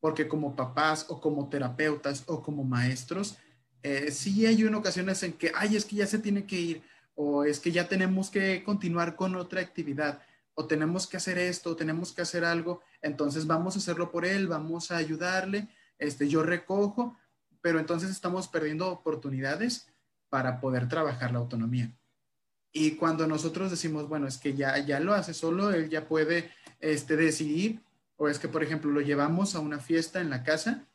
Porque 0.00 0.26
como 0.26 0.56
papás 0.56 1.06
o 1.08 1.20
como 1.20 1.48
terapeutas 1.48 2.24
o 2.26 2.42
como 2.42 2.64
maestros, 2.64 3.38
eh, 3.84 4.10
sí 4.10 4.44
hay 4.44 4.64
ocasiones 4.64 5.22
en 5.22 5.34
que, 5.34 5.52
ay, 5.54 5.76
es 5.76 5.84
que 5.84 5.96
ya 5.96 6.06
se 6.06 6.18
tiene 6.18 6.46
que 6.46 6.60
ir 6.60 6.93
o 7.14 7.44
es 7.44 7.60
que 7.60 7.72
ya 7.72 7.88
tenemos 7.88 8.30
que 8.30 8.62
continuar 8.64 9.16
con 9.16 9.36
otra 9.36 9.60
actividad 9.60 10.22
o 10.54 10.66
tenemos 10.66 11.06
que 11.06 11.16
hacer 11.16 11.36
esto, 11.38 11.70
o 11.70 11.76
tenemos 11.76 12.12
que 12.12 12.22
hacer 12.22 12.44
algo, 12.44 12.80
entonces 13.02 13.46
vamos 13.46 13.74
a 13.74 13.78
hacerlo 13.78 14.10
por 14.10 14.24
él, 14.24 14.46
vamos 14.46 14.90
a 14.90 14.96
ayudarle, 14.96 15.68
este, 15.98 16.28
yo 16.28 16.42
recojo, 16.42 17.16
pero 17.60 17.80
entonces 17.80 18.10
estamos 18.10 18.46
perdiendo 18.48 18.88
oportunidades 18.88 19.88
para 20.28 20.60
poder 20.60 20.88
trabajar 20.88 21.32
la 21.32 21.38
autonomía. 21.38 21.92
Y 22.72 22.92
cuando 22.92 23.26
nosotros 23.26 23.70
decimos, 23.70 24.08
bueno, 24.08 24.26
es 24.26 24.38
que 24.38 24.54
ya, 24.54 24.78
ya 24.78 25.00
lo 25.00 25.14
hace 25.14 25.34
solo, 25.34 25.70
él 25.72 25.88
ya 25.88 26.06
puede 26.06 26.50
este, 26.80 27.16
decidir, 27.16 27.80
o 28.16 28.28
es 28.28 28.38
que, 28.38 28.48
por 28.48 28.62
ejemplo, 28.62 28.90
lo 28.90 29.00
llevamos 29.00 29.54
a 29.54 29.60
una 29.60 29.78
fiesta 29.78 30.20
en 30.20 30.30
la 30.30 30.44
casa, 30.44 30.86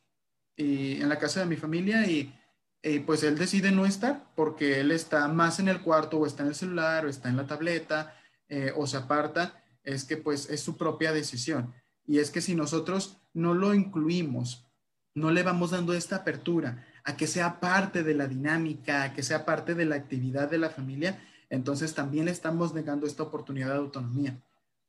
y 0.56 1.02
en 1.02 1.08
la 1.08 1.20
casa 1.20 1.40
de 1.40 1.46
mi 1.46 1.56
familia, 1.56 2.06
y, 2.06 2.34
y 2.82 3.00
pues 3.00 3.24
él 3.24 3.38
decide 3.38 3.72
no 3.72 3.86
estar 3.86 4.32
porque 4.36 4.80
él 4.80 4.92
está 4.92 5.28
más 5.28 5.60
en 5.60 5.68
el 5.68 5.82
cuarto, 5.82 6.18
o 6.18 6.26
está 6.26 6.44
en 6.44 6.50
el 6.50 6.56
celular, 6.56 7.06
o 7.06 7.10
está 7.10 7.30
en 7.30 7.38
la 7.38 7.48
tableta, 7.48 8.16
eh, 8.48 8.72
o 8.76 8.88
se 8.88 8.98
aparta, 8.98 9.64
es 9.84 10.06
que 10.06 10.18
pues 10.18 10.50
es 10.50 10.62
su 10.62 10.78
propia 10.78 11.12
decisión. 11.12 11.74
Y 12.06 12.20
es 12.20 12.32
que 12.32 12.42
si 12.42 12.56
nosotros 12.56 13.18
no 13.34 13.54
lo 13.54 13.74
incluimos, 13.74 14.66
no 15.14 15.32
le 15.32 15.44
vamos 15.44 15.72
dando 15.72 15.94
esta 15.94 16.18
apertura 16.18 16.86
a 17.04 17.18
que 17.18 17.28
sea 17.28 17.60
parte 17.60 18.04
de 18.04 18.14
la 18.14 18.28
dinámica, 18.28 19.04
a 19.04 19.14
que 19.14 19.24
sea 19.24 19.46
parte 19.46 19.76
de 19.76 19.86
la 19.86 19.96
actividad 19.96 20.50
de 20.50 20.58
la 20.58 20.70
familia, 20.70 21.22
entonces 21.50 21.94
también 21.94 22.26
le 22.26 22.32
estamos 22.32 22.74
negando 22.74 23.08
esta 23.08 23.24
oportunidad 23.24 23.70
de 23.70 23.80
autonomía, 23.80 24.42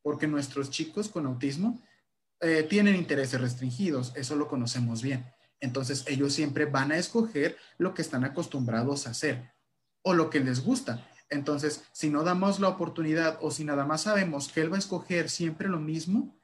porque 0.03 0.27
nuestros 0.27 0.71
chicos 0.71 1.09
con 1.09 1.27
autismo 1.27 1.83
eh, 2.41 2.67
tienen 2.69 2.97
intereses 2.97 3.41
restringidos, 3.41 4.13
eso 4.17 4.37
lo 4.37 4.49
conocemos 4.49 5.03
bien. 5.03 5.27
Entonces 5.61 6.05
ellos 6.07 6.33
siempre 6.33 6.65
van 6.65 6.93
a 6.93 6.97
escoger 6.97 7.57
lo 7.79 7.95
que 7.95 8.03
están 8.03 8.25
acostumbrados 8.25 9.07
a 9.07 9.11
hacer 9.11 9.53
o 10.03 10.15
lo 10.15 10.31
que 10.31 10.41
les 10.41 10.65
gusta. 10.65 11.07
Entonces, 11.29 11.85
si 11.93 12.11
no 12.11 12.25
damos 12.25 12.59
la 12.59 12.69
oportunidad 12.69 13.39
o 13.41 13.51
si 13.51 13.65
nada 13.65 13.85
más 13.85 14.03
sabemos 14.03 14.49
que 14.49 14.63
él 14.63 14.73
va 14.73 14.77
a 14.77 14.81
escoger 14.81 15.31
siempre 15.31 15.69
lo 15.69 15.79
mismo 15.79 16.37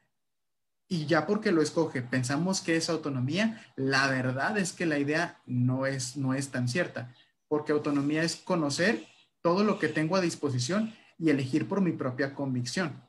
y 0.88 1.06
ya 1.06 1.26
porque 1.26 1.50
lo 1.50 1.62
escoge 1.62 2.02
pensamos 2.02 2.60
que 2.60 2.76
es 2.76 2.88
autonomía, 2.88 3.64
la 3.74 4.08
verdad 4.08 4.56
es 4.56 4.72
que 4.72 4.86
la 4.86 4.98
idea 4.98 5.42
no 5.44 5.86
es, 5.86 6.16
no 6.16 6.34
es 6.34 6.50
tan 6.50 6.68
cierta, 6.68 7.12
porque 7.48 7.72
autonomía 7.72 8.22
es 8.22 8.36
conocer 8.36 9.04
todo 9.42 9.64
lo 9.64 9.80
que 9.80 9.88
tengo 9.88 10.14
a 10.14 10.20
disposición 10.20 10.94
y 11.18 11.30
elegir 11.30 11.66
por 11.66 11.80
mi 11.80 11.92
propia 11.92 12.34
convicción. 12.34 13.02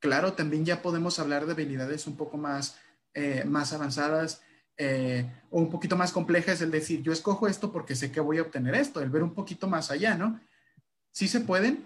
Claro, 0.00 0.32
también 0.32 0.64
ya 0.64 0.82
podemos 0.82 1.18
hablar 1.18 1.46
de 1.46 1.52
habilidades 1.52 2.06
un 2.06 2.16
poco 2.16 2.36
más, 2.36 2.78
eh, 3.14 3.44
más 3.46 3.72
avanzadas 3.72 4.42
eh, 4.78 5.30
un 5.50 5.70
poquito 5.70 5.96
más 5.96 6.12
complejas, 6.12 6.60
el 6.60 6.70
decir, 6.70 7.02
yo 7.02 7.12
escojo 7.12 7.48
esto 7.48 7.72
porque 7.72 7.94
sé 7.94 8.12
que 8.12 8.20
voy 8.20 8.38
a 8.38 8.42
obtener 8.42 8.74
esto, 8.74 9.00
el 9.00 9.10
ver 9.10 9.22
un 9.22 9.34
poquito 9.34 9.68
más 9.68 9.90
allá, 9.90 10.16
¿no? 10.16 10.40
sí 11.16 11.28
se 11.28 11.40
pueden, 11.40 11.82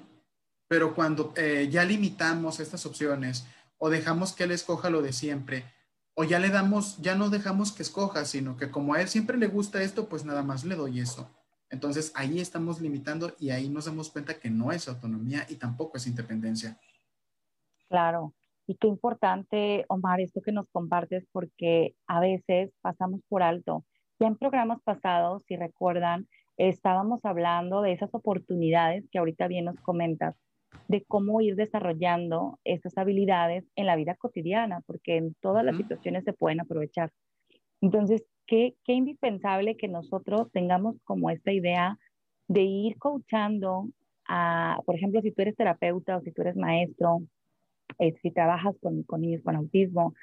pero 0.67 0.93
cuando 0.93 1.33
eh, 1.37 1.69
ya 1.71 1.85
limitamos 1.85 2.59
estas 2.59 2.85
opciones 2.85 3.47
o 3.79 3.89
dejamos 3.89 4.33
que 4.33 4.43
él 4.43 4.51
escoja 4.51 4.91
lo 4.91 5.03
de 5.03 5.13
siempre, 5.13 5.73
o 6.15 6.25
ya 6.25 6.41
le 6.41 6.49
damos, 6.49 6.99
ya 6.99 7.15
no 7.15 7.31
dejamos 7.31 7.71
que 7.71 7.85
escoja, 7.85 8.25
sino 8.25 8.57
que 8.57 8.73
como 8.73 8.95
a 8.95 9.01
él 9.01 9.09
siempre 9.09 9.39
le 9.39 9.47
gusta 9.47 9.85
esto, 9.85 10.09
pues 10.09 10.25
nada 10.25 10.43
más 10.43 10.65
le 10.65 10.75
doy 10.75 10.99
eso. 10.99 11.31
Entonces 11.69 12.11
ahí 12.17 12.41
estamos 12.41 12.81
limitando 12.81 13.33
y 13.39 13.51
ahí 13.51 13.69
nos 13.69 13.85
damos 13.85 14.11
cuenta 14.11 14.35
que 14.35 14.51
no 14.51 14.73
es 14.73 14.89
autonomía 14.89 15.47
y 15.49 15.55
tampoco 15.55 15.97
es 15.97 16.09
independencia. 16.09 16.81
Claro, 17.89 18.35
y 18.71 18.77
qué 18.77 18.87
importante, 18.87 19.85
Omar, 19.89 20.21
esto 20.21 20.41
que 20.43 20.53
nos 20.53 20.69
compartes, 20.71 21.27
porque 21.33 21.97
a 22.07 22.21
veces 22.21 22.71
pasamos 22.83 23.21
por 23.29 23.43
alto. 23.43 23.85
Ya 24.21 24.29
en 24.29 24.37
programas 24.37 24.81
pasados, 24.85 25.43
si 25.49 25.57
recuerdan, 25.57 26.29
estábamos 26.57 27.25
hablando 27.25 27.83
de 27.83 27.91
esas 27.91 28.15
oportunidades 28.15 29.09
que 29.11 29.19
ahorita 29.19 29.49
bien 29.49 29.65
nos 29.65 29.81
comentas, 29.81 30.37
de 30.87 31.03
cómo 31.03 31.41
ir 31.41 31.57
desarrollando 31.57 32.61
esas 32.63 32.97
habilidades 32.97 33.65
en 33.75 33.87
la 33.87 33.97
vida 33.97 34.15
cotidiana, 34.15 34.83
porque 34.87 35.17
en 35.17 35.35
todas 35.41 35.65
las 35.65 35.77
situaciones 35.77 36.23
se 36.23 36.33
pueden 36.33 36.61
aprovechar. 36.61 37.11
Entonces, 37.81 38.23
qué, 38.47 38.77
qué 38.85 38.93
indispensable 38.93 39.77
que 39.77 39.89
nosotros 39.89 40.49
tengamos 40.53 40.95
como 41.03 41.31
esta 41.31 41.51
idea 41.51 41.99
de 42.47 42.63
ir 42.63 42.99
coachando 42.99 43.89
a, 44.29 44.79
por 44.87 44.95
ejemplo, 44.95 45.21
si 45.23 45.33
tú 45.33 45.43
eres 45.43 45.57
terapeuta 45.57 46.19
o 46.19 46.21
si 46.21 46.31
tú 46.31 46.43
eres 46.43 46.55
maestro, 46.55 47.23
eh, 47.99 48.15
si 48.23 48.31
trabajas 48.31 48.77
con, 48.81 49.03
con 49.03 49.25
autismo, 49.57 50.15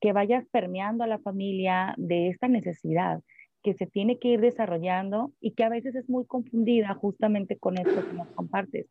que 0.00 0.12
vayas 0.12 0.46
permeando 0.50 1.04
a 1.04 1.06
la 1.06 1.18
familia 1.18 1.94
de 1.96 2.28
esta 2.28 2.48
necesidad 2.48 3.22
que 3.62 3.74
se 3.74 3.86
tiene 3.86 4.18
que 4.18 4.28
ir 4.28 4.40
desarrollando 4.40 5.32
y 5.40 5.52
que 5.52 5.64
a 5.64 5.68
veces 5.68 5.94
es 5.96 6.08
muy 6.08 6.24
confundida 6.24 6.94
justamente 6.94 7.56
con 7.58 7.76
esto 7.78 8.06
que 8.06 8.12
nos 8.16 8.28
compartes. 8.28 8.86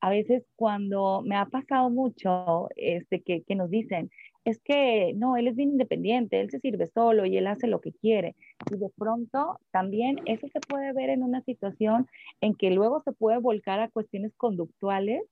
A 0.00 0.10
veces 0.10 0.44
cuando 0.54 1.22
me 1.24 1.36
ha 1.36 1.46
pasado 1.46 1.88
mucho 1.90 2.68
este, 2.76 3.22
que, 3.22 3.42
que 3.42 3.54
nos 3.54 3.70
dicen, 3.70 4.10
es 4.44 4.60
que 4.60 5.12
no, 5.14 5.36
él 5.36 5.48
es 5.48 5.56
bien 5.56 5.70
independiente, 5.70 6.40
él 6.40 6.50
se 6.50 6.60
sirve 6.60 6.86
solo 6.86 7.26
y 7.26 7.36
él 7.36 7.46
hace 7.46 7.66
lo 7.66 7.80
que 7.80 7.92
quiere. 7.92 8.36
Y 8.70 8.76
de 8.76 8.90
pronto 8.96 9.58
también 9.70 10.20
eso 10.26 10.46
se 10.48 10.60
puede 10.60 10.92
ver 10.92 11.10
en 11.10 11.22
una 11.22 11.42
situación 11.42 12.06
en 12.40 12.54
que 12.54 12.70
luego 12.70 13.00
se 13.02 13.12
puede 13.12 13.38
volcar 13.38 13.80
a 13.80 13.88
cuestiones 13.88 14.34
conductuales 14.36 15.22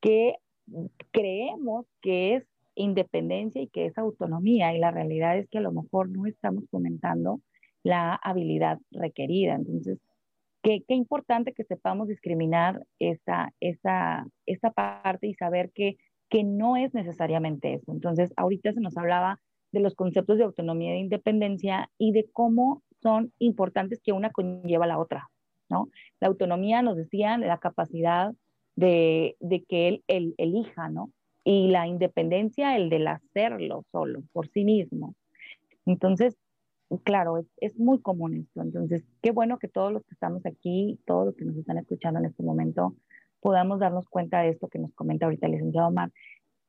que 0.00 0.34
creemos 1.10 1.86
que 2.00 2.36
es 2.36 2.44
independencia 2.74 3.62
y 3.62 3.68
que 3.68 3.86
es 3.86 3.96
autonomía 3.98 4.74
y 4.74 4.78
la 4.78 4.90
realidad 4.90 5.38
es 5.38 5.48
que 5.48 5.58
a 5.58 5.62
lo 5.62 5.72
mejor 5.72 6.08
no 6.08 6.26
estamos 6.26 6.64
comentando 6.70 7.40
la 7.82 8.14
habilidad 8.14 8.78
requerida. 8.90 9.54
Entonces, 9.54 9.98
qué, 10.62 10.82
qué 10.88 10.94
importante 10.94 11.52
que 11.52 11.64
sepamos 11.64 12.08
discriminar 12.08 12.84
esa, 12.98 13.52
esa, 13.60 14.26
esa 14.46 14.70
parte 14.70 15.26
y 15.26 15.34
saber 15.34 15.70
que, 15.72 15.96
que 16.28 16.42
no 16.42 16.76
es 16.76 16.94
necesariamente 16.94 17.74
eso. 17.74 17.92
Entonces, 17.92 18.32
ahorita 18.36 18.72
se 18.72 18.80
nos 18.80 18.96
hablaba 18.96 19.40
de 19.70 19.80
los 19.80 19.94
conceptos 19.94 20.38
de 20.38 20.44
autonomía 20.44 20.94
e 20.94 20.98
independencia 20.98 21.90
y 21.98 22.12
de 22.12 22.28
cómo 22.32 22.82
son 23.02 23.32
importantes 23.38 24.00
que 24.02 24.12
una 24.12 24.30
conlleva 24.30 24.86
a 24.86 24.88
la 24.88 24.98
otra, 24.98 25.28
¿no? 25.68 25.88
La 26.20 26.28
autonomía, 26.28 26.80
nos 26.80 26.96
decían, 26.96 27.42
la 27.42 27.58
capacidad 27.58 28.32
de, 28.76 29.36
de 29.40 29.64
que 29.64 29.88
él, 29.88 30.04
él, 30.08 30.34
elija, 30.38 30.88
¿no? 30.88 31.10
Y 31.44 31.68
la 31.68 31.86
independencia, 31.86 32.76
el 32.76 32.90
del 32.90 33.06
hacerlo 33.06 33.84
solo, 33.92 34.22
por 34.32 34.48
sí 34.48 34.64
mismo. 34.64 35.14
Entonces, 35.86 36.36
claro, 37.04 37.38
es, 37.38 37.46
es, 37.58 37.78
muy 37.78 38.00
común 38.00 38.36
esto. 38.36 38.62
Entonces, 38.62 39.04
qué 39.22 39.30
bueno 39.30 39.58
que 39.58 39.68
todos 39.68 39.92
los 39.92 40.02
que 40.04 40.14
estamos 40.14 40.44
aquí, 40.46 40.98
todos 41.06 41.26
los 41.26 41.36
que 41.36 41.44
nos 41.44 41.56
están 41.56 41.78
escuchando 41.78 42.20
en 42.20 42.26
este 42.26 42.42
momento, 42.42 42.94
podamos 43.40 43.78
darnos 43.80 44.08
cuenta 44.08 44.40
de 44.40 44.50
esto 44.50 44.68
que 44.68 44.78
nos 44.78 44.94
comenta 44.94 45.26
ahorita 45.26 45.46
el 45.46 45.52
licenciado 45.52 45.88
Omar. 45.88 46.10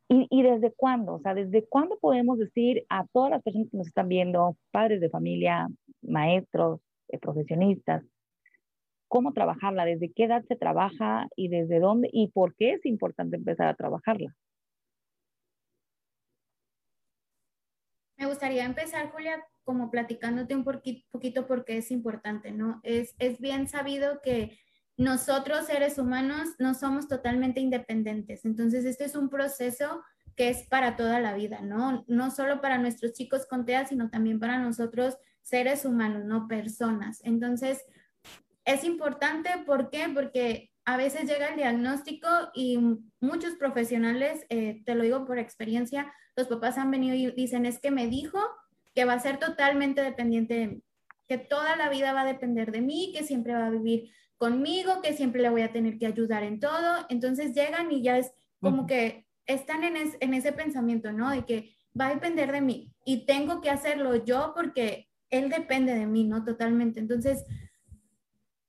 ¿Y, 0.10 0.28
y 0.30 0.44
desde 0.44 0.72
cuándo? 0.72 1.16
O 1.16 1.20
sea, 1.20 1.34
¿desde 1.34 1.66
cuándo 1.66 1.98
podemos 2.00 2.38
decir 2.38 2.86
a 2.90 3.08
todas 3.08 3.32
las 3.32 3.42
personas 3.42 3.70
que 3.72 3.78
nos 3.78 3.88
están 3.88 4.08
viendo, 4.08 4.58
padres 4.72 5.02
de 5.02 5.10
familia, 5.10 5.68
maestros, 6.02 6.82
eh, 7.08 7.18
profesionistas, 7.18 8.04
cómo 9.16 9.32
trabajarla? 9.32 9.86
¿Desde 9.86 10.12
qué 10.12 10.26
edad 10.26 10.44
se 10.46 10.58
trabaja 10.58 11.30
y 11.38 11.48
desde 11.48 11.80
dónde 11.80 12.10
y 12.12 12.32
por 12.32 12.54
qué 12.54 12.74
es 12.74 12.86
importante 12.86 13.38
empezar 13.38 13.70
a 13.70 13.74
trabajarla? 13.74 14.36
Me 18.18 18.26
gustaría 18.26 18.66
empezar, 18.66 19.10
Julia, 19.12 19.42
como 19.64 19.90
platicándote 19.90 20.54
un 20.54 20.66
poquito 20.66 21.48
porque 21.48 21.78
es 21.78 21.92
importante, 21.92 22.52
¿no? 22.52 22.82
Es, 22.84 23.16
es 23.18 23.40
bien 23.40 23.70
sabido 23.70 24.20
que 24.22 24.60
nosotros 24.98 25.68
seres 25.68 25.98
humanos 25.98 26.50
no 26.60 26.74
somos 26.74 27.08
totalmente 27.08 27.62
independientes. 27.62 28.44
Entonces, 28.44 28.84
este 28.84 29.06
es 29.06 29.16
un 29.16 29.30
proceso 29.30 30.04
que 30.36 30.50
es 30.50 30.68
para 30.68 30.98
toda 30.98 31.22
la 31.22 31.34
vida, 31.36 31.62
¿no? 31.62 32.04
No 32.10 32.32
solo 32.32 32.60
para 32.60 32.80
nuestros 32.80 33.14
chicos 33.14 33.46
con 33.46 33.64
TEA, 33.64 33.86
sino 33.86 34.10
también 34.10 34.42
para 34.42 34.60
nosotros 34.60 35.18
seres 35.42 35.86
humanos, 35.86 36.26
no 36.26 36.50
personas. 36.50 37.22
Entonces, 37.24 37.86
es 38.66 38.84
importante, 38.84 39.50
¿por 39.66 39.90
qué? 39.90 40.10
Porque 40.14 40.72
a 40.86 40.98
veces 40.98 41.30
llega 41.30 41.50
el 41.50 41.56
diagnóstico 41.56 42.28
y 42.54 42.78
muchos 43.20 43.54
profesionales, 43.56 44.46
eh, 44.50 44.82
te 44.86 44.96
lo 44.96 45.04
digo 45.04 45.26
por 45.26 45.40
experiencia, 45.40 46.12
los 46.36 46.48
papás 46.48 46.78
han 46.78 46.92
venido 46.92 47.16
y 47.16 47.32
dicen, 47.32 47.66
es 47.66 47.80
que 47.80 47.92
me 47.92 48.08
dijo 48.08 48.40
que 48.94 49.06
va 49.06 49.14
a 49.14 49.20
ser 49.20 49.40
totalmente 49.40 50.02
dependiente 50.02 50.54
de 50.56 50.68
mí, 50.68 50.84
que 51.28 51.38
toda 51.38 51.76
la 51.76 51.90
vida 51.90 52.14
va 52.14 52.22
a 52.22 52.26
depender 52.26 52.72
de 52.72 52.82
mí, 52.82 53.14
que 53.16 53.24
siempre 53.24 53.54
va 53.54 53.68
a 53.68 53.72
vivir 53.72 54.12
conmigo, 54.38 55.02
que 55.02 55.14
siempre 55.14 55.42
le 55.42 55.50
voy 55.50 55.62
a 55.62 55.72
tener 55.72 55.98
que 55.98 56.08
ayudar 56.08 56.44
en 56.44 56.60
todo. 56.60 57.06
Entonces 57.10 57.54
llegan 57.54 57.92
y 57.92 58.04
ya 58.04 58.18
es 58.18 58.32
como 58.60 58.86
que 58.86 59.26
están 59.46 59.84
en, 59.84 59.96
en 60.20 60.34
ese 60.34 60.52
pensamiento, 60.52 61.12
¿no? 61.12 61.30
De 61.30 61.46
que 61.46 61.76
va 62.00 62.08
a 62.08 62.14
depender 62.14 62.52
de 62.52 62.62
mí 62.62 62.94
y 63.06 63.26
tengo 63.26 63.62
que 63.62 63.70
hacerlo 63.70 64.24
yo 64.24 64.54
porque 64.56 65.08
él 65.30 65.50
depende 65.50 65.96
de 65.96 66.06
mí, 66.06 66.24
¿no? 66.26 66.44
Totalmente. 66.44 67.00
Entonces, 67.00 67.46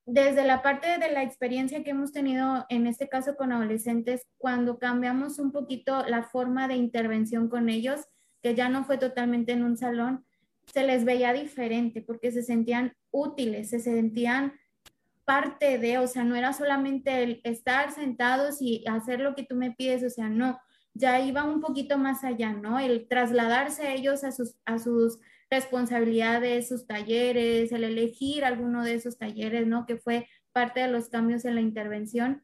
desde 0.06 0.44
la 0.44 0.62
parte 0.62 0.98
de 0.98 1.10
la 1.10 1.24
experiencia 1.24 1.82
que 1.82 1.90
hemos 1.90 2.12
tenido 2.12 2.64
en 2.68 2.86
este 2.86 3.08
caso 3.08 3.36
con 3.36 3.52
adolescentes, 3.52 4.26
cuando 4.38 4.78
cambiamos 4.78 5.40
un 5.40 5.50
poquito 5.50 6.04
la 6.06 6.22
forma 6.22 6.68
de 6.68 6.76
intervención 6.76 7.48
con 7.48 7.68
ellos, 7.68 8.06
que 8.40 8.54
ya 8.54 8.68
no 8.68 8.84
fue 8.84 8.98
totalmente 8.98 9.50
en 9.50 9.64
un 9.64 9.76
salón, 9.76 10.24
se 10.72 10.84
les 10.84 11.04
veía 11.04 11.32
diferente 11.32 12.02
porque 12.02 12.30
se 12.30 12.44
sentían 12.44 12.94
útiles, 13.10 13.70
se 13.70 13.80
sentían 13.80 14.54
parte 15.24 15.78
de, 15.78 15.98
o 15.98 16.06
sea, 16.06 16.22
no 16.22 16.36
era 16.36 16.52
solamente 16.52 17.24
el 17.24 17.40
estar 17.42 17.90
sentados 17.90 18.62
y 18.62 18.84
hacer 18.86 19.18
lo 19.18 19.34
que 19.34 19.42
tú 19.42 19.56
me 19.56 19.72
pides, 19.72 20.04
o 20.04 20.10
sea, 20.10 20.28
no, 20.28 20.60
ya 20.94 21.18
iba 21.20 21.42
un 21.42 21.60
poquito 21.60 21.98
más 21.98 22.22
allá, 22.22 22.52
¿no? 22.52 22.78
El 22.78 23.08
trasladarse 23.08 23.92
ellos 23.92 24.22
a 24.22 24.30
sus, 24.30 24.54
a 24.64 24.78
sus 24.78 25.18
responsabilidades, 25.50 26.68
sus 26.68 26.86
talleres, 26.86 27.72
el 27.72 27.84
elegir 27.84 28.44
alguno 28.44 28.84
de 28.84 28.94
esos 28.94 29.18
talleres, 29.18 29.66
¿no? 29.66 29.86
Que 29.86 29.96
fue 29.96 30.28
parte 30.52 30.80
de 30.80 30.88
los 30.88 31.08
cambios 31.08 31.44
en 31.44 31.54
la 31.54 31.60
intervención 31.60 32.42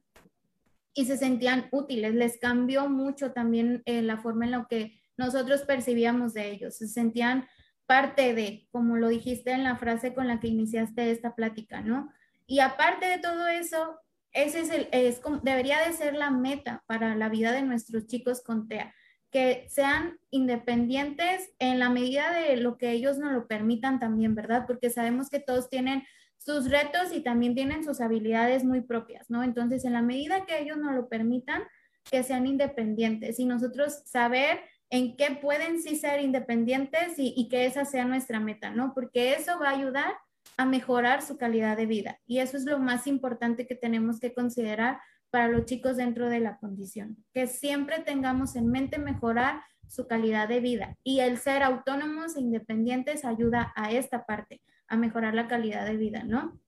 y 0.95 1.07
se 1.07 1.17
sentían 1.17 1.69
útiles. 1.73 2.15
Les 2.15 2.39
cambió 2.39 2.89
mucho 2.89 3.33
también 3.33 3.83
eh, 3.87 4.03
la 4.03 4.19
forma 4.19 4.45
en 4.45 4.51
la 4.53 4.67
que 4.69 5.01
nosotros 5.17 5.63
percibíamos 5.63 6.35
de 6.35 6.51
ellos. 6.51 6.77
Se 6.77 6.89
sentían 6.89 7.47
parte 7.87 8.35
de, 8.35 8.69
como 8.71 8.97
lo 8.97 9.09
dijiste 9.09 9.53
en 9.53 9.65
la 9.65 9.77
frase 9.77 10.15
con 10.15 10.29
la 10.29 10.41
que 10.41 10.49
iniciaste 10.49 11.11
esta 11.11 11.35
plática, 11.35 11.81
¿no? 11.81 12.13
Y 12.47 12.61
aparte 12.61 13.07
de 13.07 13.19
todo 13.19 13.49
eso, 13.49 13.99
ese 14.33 14.61
es 14.61 14.71
el, 14.71 14.89
es 14.93 15.21
debería 15.43 15.81
de 15.87 15.93
ser 15.93 16.15
la 16.15 16.31
meta 16.31 16.83
para 16.87 17.17
la 17.17 17.29
vida 17.29 17.53
de 17.53 17.63
nuestros 17.63 18.07
chicos 18.07 18.43
con 18.43 18.69
TEA 18.69 18.95
que 19.33 19.67
sean 19.69 20.19
independientes 20.31 21.51
en 21.59 21.79
la 21.79 21.89
medida 21.89 22.33
de 22.33 22.59
lo 22.59 22.77
que 22.77 22.93
ellos 22.93 23.19
nos 23.19 23.33
lo 23.33 23.49
permitan 23.49 23.99
también, 23.99 24.35
¿verdad? 24.35 24.65
Porque 24.67 24.91
sabemos 24.91 25.31
que 25.31 25.41
todos 25.41 25.71
tienen 25.71 26.05
sus 26.37 26.71
retos 26.71 27.13
y 27.15 27.21
también 27.21 27.55
tienen 27.55 27.83
sus 27.83 28.03
habilidades 28.03 28.63
muy 28.63 28.83
propias, 28.83 29.31
¿no? 29.31 29.43
Entonces, 29.43 29.87
en 29.87 29.95
la 29.95 30.03
medida 30.03 30.45
que 30.45 30.61
ellos 30.61 30.77
nos 30.77 30.95
lo 30.95 31.09
permitan, 31.09 31.63
que 32.11 32.23
sean 32.23 32.47
independientes 32.47 33.39
y 33.39 33.47
nosotros 33.47 34.03
saber 34.05 34.61
en 34.91 35.17
qué 35.17 35.39
pueden 35.41 35.81
sí 35.81 35.97
ser 35.97 36.21
independientes 36.21 37.19
y, 37.19 37.33
y 37.35 37.49
que 37.49 37.65
esa 37.65 37.87
sea 37.87 38.05
nuestra 38.05 38.39
meta, 38.39 38.71
¿no? 38.71 38.93
Porque 38.93 39.33
eso 39.33 39.59
va 39.59 39.71
a 39.71 39.77
ayudar 39.77 40.15
a 40.59 40.67
mejorar 40.67 41.23
su 41.23 41.39
calidad 41.39 41.79
de 41.79 41.87
vida 41.87 42.21
y 42.27 42.41
eso 42.41 42.59
es 42.59 42.65
lo 42.65 42.79
más 42.79 43.07
importante 43.07 43.67
que 43.67 43.75
tenemos 43.75 44.21
que 44.21 44.35
considerar 44.35 45.01
para 45.33 45.49
los 45.49 45.65
chicos 45.65 45.97
dentro 45.97 46.29
de 46.29 46.41
la 46.41 46.59
condición, 46.59 47.17
que 47.33 47.47
siempre 47.47 48.01
tengamos 48.01 48.55
en 48.55 48.69
mente 48.69 48.99
mejorar 48.99 49.63
su 49.89 50.07
calidad 50.07 50.47
de 50.47 50.61
vida 50.61 50.97
y 51.03 51.21
el 51.21 51.39
ser 51.39 51.63
autónomos 51.63 52.37
e 52.37 52.41
independientes 52.41 53.25
ayuda 53.25 53.73
a 53.75 53.91
esta 53.91 54.27
parte, 54.27 54.61
a 54.89 54.97
mejorar 54.97 55.35
la 55.35 55.49
calidad 55.49 55.87
de 55.87 55.97
vida, 55.97 56.23
¿no? 56.23 56.61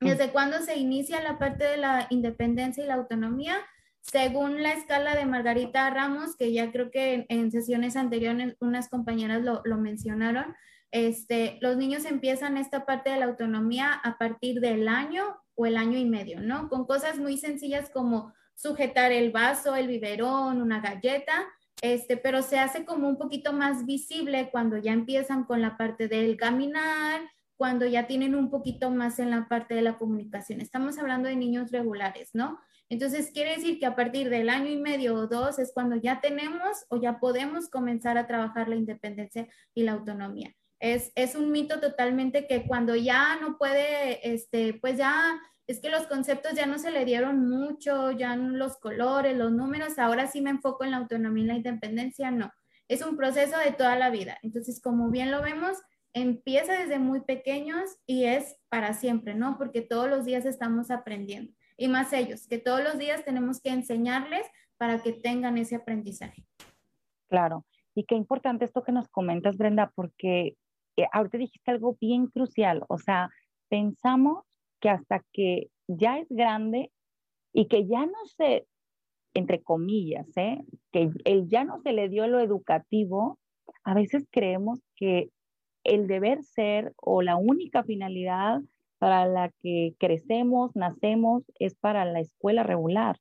¿Desde 0.00 0.30
cuándo 0.32 0.58
se 0.58 0.76
inicia 0.76 1.22
la 1.22 1.38
parte 1.38 1.64
de 1.64 1.76
la 1.76 2.06
independencia 2.10 2.82
y 2.82 2.86
la 2.86 2.94
autonomía? 2.94 3.54
Según 4.00 4.62
la 4.62 4.72
escala 4.72 5.14
de 5.14 5.26
Margarita 5.26 5.88
Ramos, 5.90 6.36
que 6.36 6.52
ya 6.52 6.72
creo 6.72 6.90
que 6.90 7.26
en, 7.28 7.52
sesiones 7.52 7.96
anteriores 7.96 8.56
unas 8.60 8.88
compañeras 8.88 9.42
lo, 9.42 9.60
lo 9.64 9.76
mencionaron, 9.76 10.56
este, 10.90 11.58
los 11.60 11.76
niños 11.76 12.06
empiezan 12.06 12.56
esta 12.56 12.86
parte 12.86 13.10
de 13.10 13.18
la 13.18 13.26
autonomía 13.26 13.92
a 13.92 14.18
partir 14.18 14.60
del 14.60 14.88
año 14.88 15.36
o 15.60 15.66
el 15.66 15.76
año 15.76 15.98
y 15.98 16.06
medio, 16.06 16.40
¿no? 16.40 16.68
Con 16.68 16.86
cosas 16.86 17.18
muy 17.18 17.36
sencillas 17.36 17.90
como 17.90 18.32
sujetar 18.54 19.12
el 19.12 19.30
vaso, 19.30 19.76
el 19.76 19.88
biberón, 19.88 20.62
una 20.62 20.80
galleta, 20.80 21.46
este, 21.82 22.16
pero 22.16 22.42
se 22.42 22.58
hace 22.58 22.84
como 22.84 23.08
un 23.08 23.18
poquito 23.18 23.52
más 23.52 23.84
visible 23.84 24.48
cuando 24.50 24.78
ya 24.78 24.92
empiezan 24.92 25.44
con 25.44 25.60
la 25.60 25.76
parte 25.76 26.08
del 26.08 26.36
caminar, 26.36 27.20
cuando 27.56 27.86
ya 27.86 28.06
tienen 28.06 28.34
un 28.34 28.50
poquito 28.50 28.90
más 28.90 29.18
en 29.18 29.30
la 29.30 29.46
parte 29.48 29.74
de 29.74 29.82
la 29.82 29.98
comunicación. 29.98 30.62
Estamos 30.62 30.98
hablando 30.98 31.28
de 31.28 31.36
niños 31.36 31.70
regulares, 31.70 32.30
¿no? 32.32 32.58
Entonces, 32.88 33.30
quiere 33.32 33.56
decir 33.56 33.78
que 33.78 33.86
a 33.86 33.94
partir 33.94 34.30
del 34.30 34.48
año 34.48 34.70
y 34.70 34.78
medio 34.78 35.14
o 35.14 35.26
dos 35.26 35.58
es 35.58 35.72
cuando 35.72 35.96
ya 35.96 36.22
tenemos 36.22 36.86
o 36.88 36.96
ya 37.00 37.20
podemos 37.20 37.68
comenzar 37.68 38.16
a 38.16 38.26
trabajar 38.26 38.68
la 38.68 38.76
independencia 38.76 39.46
y 39.74 39.82
la 39.82 39.92
autonomía. 39.92 40.54
Es, 40.80 41.12
es 41.14 41.36
un 41.36 41.52
mito 41.52 41.78
totalmente 41.78 42.46
que 42.46 42.66
cuando 42.66 42.96
ya 42.96 43.36
no 43.36 43.58
puede, 43.58 44.32
este, 44.32 44.74
pues 44.74 44.96
ya 44.96 45.38
es 45.66 45.80
que 45.80 45.88
los 45.88 46.06
conceptos 46.08 46.54
ya 46.54 46.66
no 46.66 46.78
se 46.78 46.90
le 46.90 47.04
dieron 47.04 47.48
mucho, 47.48 48.10
ya 48.10 48.34
los 48.34 48.76
colores, 48.78 49.36
los 49.36 49.52
números, 49.52 50.00
ahora 50.00 50.26
sí 50.26 50.40
me 50.40 50.50
enfoco 50.50 50.84
en 50.84 50.90
la 50.90 50.96
autonomía 50.96 51.44
y 51.44 51.46
la 51.46 51.54
independencia, 51.54 52.30
no. 52.32 52.50
Es 52.88 53.02
un 53.02 53.16
proceso 53.16 53.56
de 53.56 53.70
toda 53.70 53.94
la 53.94 54.10
vida. 54.10 54.38
Entonces, 54.42 54.80
como 54.82 55.10
bien 55.10 55.30
lo 55.30 55.42
vemos, 55.42 55.78
empieza 56.12 56.72
desde 56.72 56.98
muy 56.98 57.20
pequeños 57.20 57.84
y 58.04 58.24
es 58.24 58.56
para 58.68 58.94
siempre, 58.94 59.34
¿no? 59.34 59.58
Porque 59.58 59.80
todos 59.80 60.10
los 60.10 60.24
días 60.24 60.44
estamos 60.44 60.90
aprendiendo. 60.90 61.52
Y 61.76 61.86
más 61.86 62.12
ellos, 62.12 62.48
que 62.48 62.58
todos 62.58 62.82
los 62.82 62.98
días 62.98 63.24
tenemos 63.24 63.60
que 63.60 63.70
enseñarles 63.70 64.46
para 64.76 65.02
que 65.02 65.12
tengan 65.12 65.56
ese 65.56 65.76
aprendizaje. 65.76 66.44
Claro. 67.28 67.64
Y 67.94 68.04
qué 68.04 68.16
importante 68.16 68.64
esto 68.64 68.82
que 68.82 68.92
nos 68.92 69.08
comentas, 69.08 69.56
Brenda, 69.56 69.92
porque 69.94 70.56
eh, 70.96 71.06
ahorita 71.12 71.38
dijiste 71.38 71.70
algo 71.70 71.96
bien 72.00 72.26
crucial, 72.26 72.84
o 72.88 72.98
sea, 72.98 73.30
pensamos 73.68 74.44
que 74.80 74.90
hasta 74.90 75.24
que 75.32 75.68
ya 75.86 76.18
es 76.18 76.28
grande 76.30 76.90
y 77.52 77.66
que 77.66 77.86
ya 77.86 78.06
no 78.06 78.24
se, 78.36 78.66
entre 79.34 79.62
comillas, 79.62 80.26
¿eh? 80.36 80.64
que 80.92 81.10
él 81.24 81.48
ya 81.48 81.64
no 81.64 81.80
se 81.82 81.92
le 81.92 82.08
dio 82.08 82.26
lo 82.26 82.40
educativo, 82.40 83.38
a 83.84 83.94
veces 83.94 84.26
creemos 84.30 84.80
que 84.96 85.30
el 85.84 86.06
deber 86.06 86.42
ser 86.42 86.92
o 86.96 87.22
la 87.22 87.36
única 87.36 87.82
finalidad 87.82 88.60
para 88.98 89.26
la 89.26 89.50
que 89.60 89.94
crecemos, 89.98 90.76
nacemos, 90.76 91.44
es 91.58 91.74
para 91.74 92.04
la 92.04 92.20
escuela 92.20 92.62
regular. 92.62 93.16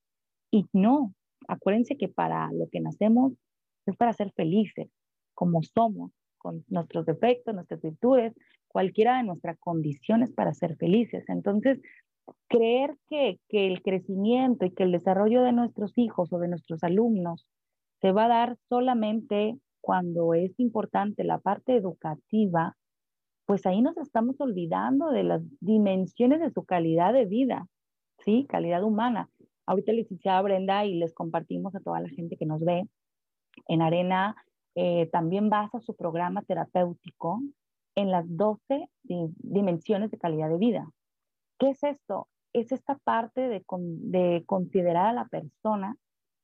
Y 0.52 0.66
no, 0.74 1.14
acuérdense 1.48 1.96
que 1.96 2.10
para 2.10 2.52
lo 2.52 2.68
que 2.70 2.82
nacemos 2.82 3.34
es 3.86 3.96
para 3.96 4.12
ser 4.14 4.34
felices, 4.34 4.90
como 5.34 5.64
somos 5.64 6.12
con 6.40 6.66
nuestros 6.68 7.06
defectos, 7.06 7.54
nuestras 7.54 7.82
virtudes, 7.82 8.34
cualquiera 8.68 9.18
de 9.18 9.24
nuestras 9.24 9.60
condiciones 9.60 10.32
para 10.32 10.54
ser 10.54 10.76
felices. 10.78 11.24
Entonces, 11.28 11.80
creer 12.48 12.96
que, 13.10 13.40
que 13.48 13.68
el 13.68 13.82
crecimiento 13.82 14.66
y 14.66 14.72
que 14.72 14.84
el 14.84 14.92
desarrollo 14.92 15.44
de 15.44 15.52
nuestros 15.52 15.98
hijos 15.98 16.34
o 16.34 16.40
de 16.40 16.48
nuestros 16.48 16.84
alumnos 16.84 17.48
se 18.02 18.12
va 18.12 18.26
a 18.26 18.30
dar 18.30 18.58
solamente 18.70 19.58
cuando 19.82 20.34
es 20.34 20.60
importante 20.60 21.24
la 21.24 21.40
parte 21.40 21.76
educativa, 21.76 22.76
pues 23.46 23.66
ahí 23.66 23.82
nos 23.82 23.98
estamos 23.98 24.40
olvidando 24.40 25.10
de 25.10 25.24
las 25.24 25.42
dimensiones 25.60 26.40
de 26.40 26.52
su 26.52 26.64
calidad 26.66 27.14
de 27.14 27.26
vida, 27.26 27.68
¿sí? 28.20 28.46
Calidad 28.48 28.84
humana. 28.84 29.30
Ahorita 29.66 29.92
licenciada 29.92 30.42
Brenda 30.42 30.86
y 30.86 30.96
les 30.96 31.14
compartimos 31.14 31.76
a 31.76 31.80
toda 31.80 32.00
la 32.00 32.10
gente 32.10 32.38
que 32.38 32.46
nos 32.46 32.60
ve 32.64 32.88
en 33.68 33.82
Arena 33.82 34.36
eh, 34.76 35.08
también 35.12 35.50
basa 35.50 35.80
su 35.80 35.96
programa 35.96 36.42
terapéutico 36.44 37.42
en 37.96 38.12
las 38.12 38.26
12 38.28 38.90
dimensiones 39.04 40.12
de 40.12 40.18
calidad 40.18 40.50
de 40.50 40.58
vida. 40.58 40.90
¿Qué 41.58 41.72
es 41.72 41.84
esto? 41.84 42.28
Es 42.54 42.72
esta 42.72 42.98
parte 43.04 43.42
de, 43.42 43.64
de 43.68 44.44
considerar 44.46 45.08
a 45.08 45.14
la 45.14 45.26
persona 45.26 45.96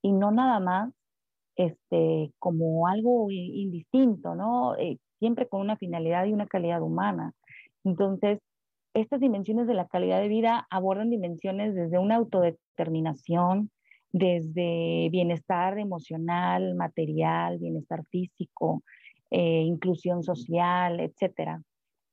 y 0.02 0.12
no 0.12 0.32
nada 0.32 0.60
más 0.60 0.92
este, 1.56 2.34
como 2.40 2.88
algo 2.88 3.28
indistinto, 3.32 4.36
¿no? 4.36 4.76
Eh, 4.76 5.00
siempre 5.20 5.48
con 5.48 5.62
una 5.62 5.78
finalidad 5.78 6.26
y 6.26 6.34
una 6.34 6.48
calidad 6.48 6.82
humana. 6.82 7.34
Entonces, 7.84 8.40
estas 8.94 9.20
dimensiones 9.20 9.68
de 9.68 9.74
la 9.74 9.88
calidad 9.88 10.20
de 10.20 10.28
vida 10.28 10.68
abordan 10.70 11.10
dimensiones 11.10 11.76
desde 11.76 11.98
una 11.98 12.16
autodeterminación, 12.16 13.72
desde 14.18 15.10
bienestar 15.12 15.78
emocional, 15.78 16.74
material, 16.76 17.60
bienestar 17.60 18.06
físico, 18.06 18.82
eh, 19.30 19.64
inclusión 19.64 20.24
social, 20.24 21.02
etcétera. 21.02 21.62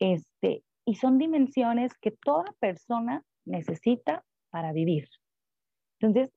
Este, 0.01 0.65
y 0.85 0.97
son 0.97 1.19
dimensiones 1.19 1.93
que 2.01 2.11
toda 2.11 2.53
persona 2.59 3.23
necesita 3.45 4.25
para 4.51 4.73
vivir. 4.73 5.09
Entonces, 6.01 6.35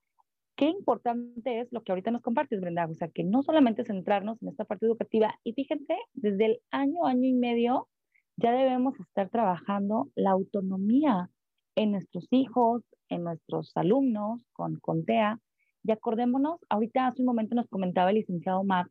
qué 0.54 0.66
importante 0.66 1.58
es 1.58 1.72
lo 1.72 1.82
que 1.82 1.90
ahorita 1.90 2.12
nos 2.12 2.22
compartes, 2.22 2.60
Brenda, 2.60 2.86
o 2.86 2.94
sea, 2.94 3.08
que 3.08 3.24
no 3.24 3.42
solamente 3.42 3.84
centrarnos 3.84 4.40
en 4.42 4.50
esta 4.50 4.66
parte 4.66 4.86
educativa, 4.86 5.34
y 5.42 5.52
fíjense, 5.54 5.96
desde 6.14 6.46
el 6.46 6.60
año, 6.70 7.06
año 7.06 7.28
y 7.28 7.32
medio, 7.32 7.88
ya 8.36 8.52
debemos 8.52 9.00
estar 9.00 9.30
trabajando 9.30 10.12
la 10.14 10.30
autonomía 10.30 11.28
en 11.74 11.90
nuestros 11.90 12.28
hijos, 12.30 12.84
en 13.08 13.24
nuestros 13.24 13.76
alumnos 13.76 14.46
con, 14.52 14.78
con 14.78 15.04
TEA. 15.04 15.40
Y 15.86 15.92
acordémonos, 15.92 16.58
ahorita 16.68 17.06
hace 17.06 17.22
un 17.22 17.26
momento 17.26 17.54
nos 17.54 17.68
comentaba 17.68 18.10
el 18.10 18.16
licenciado 18.16 18.64
Matt 18.64 18.88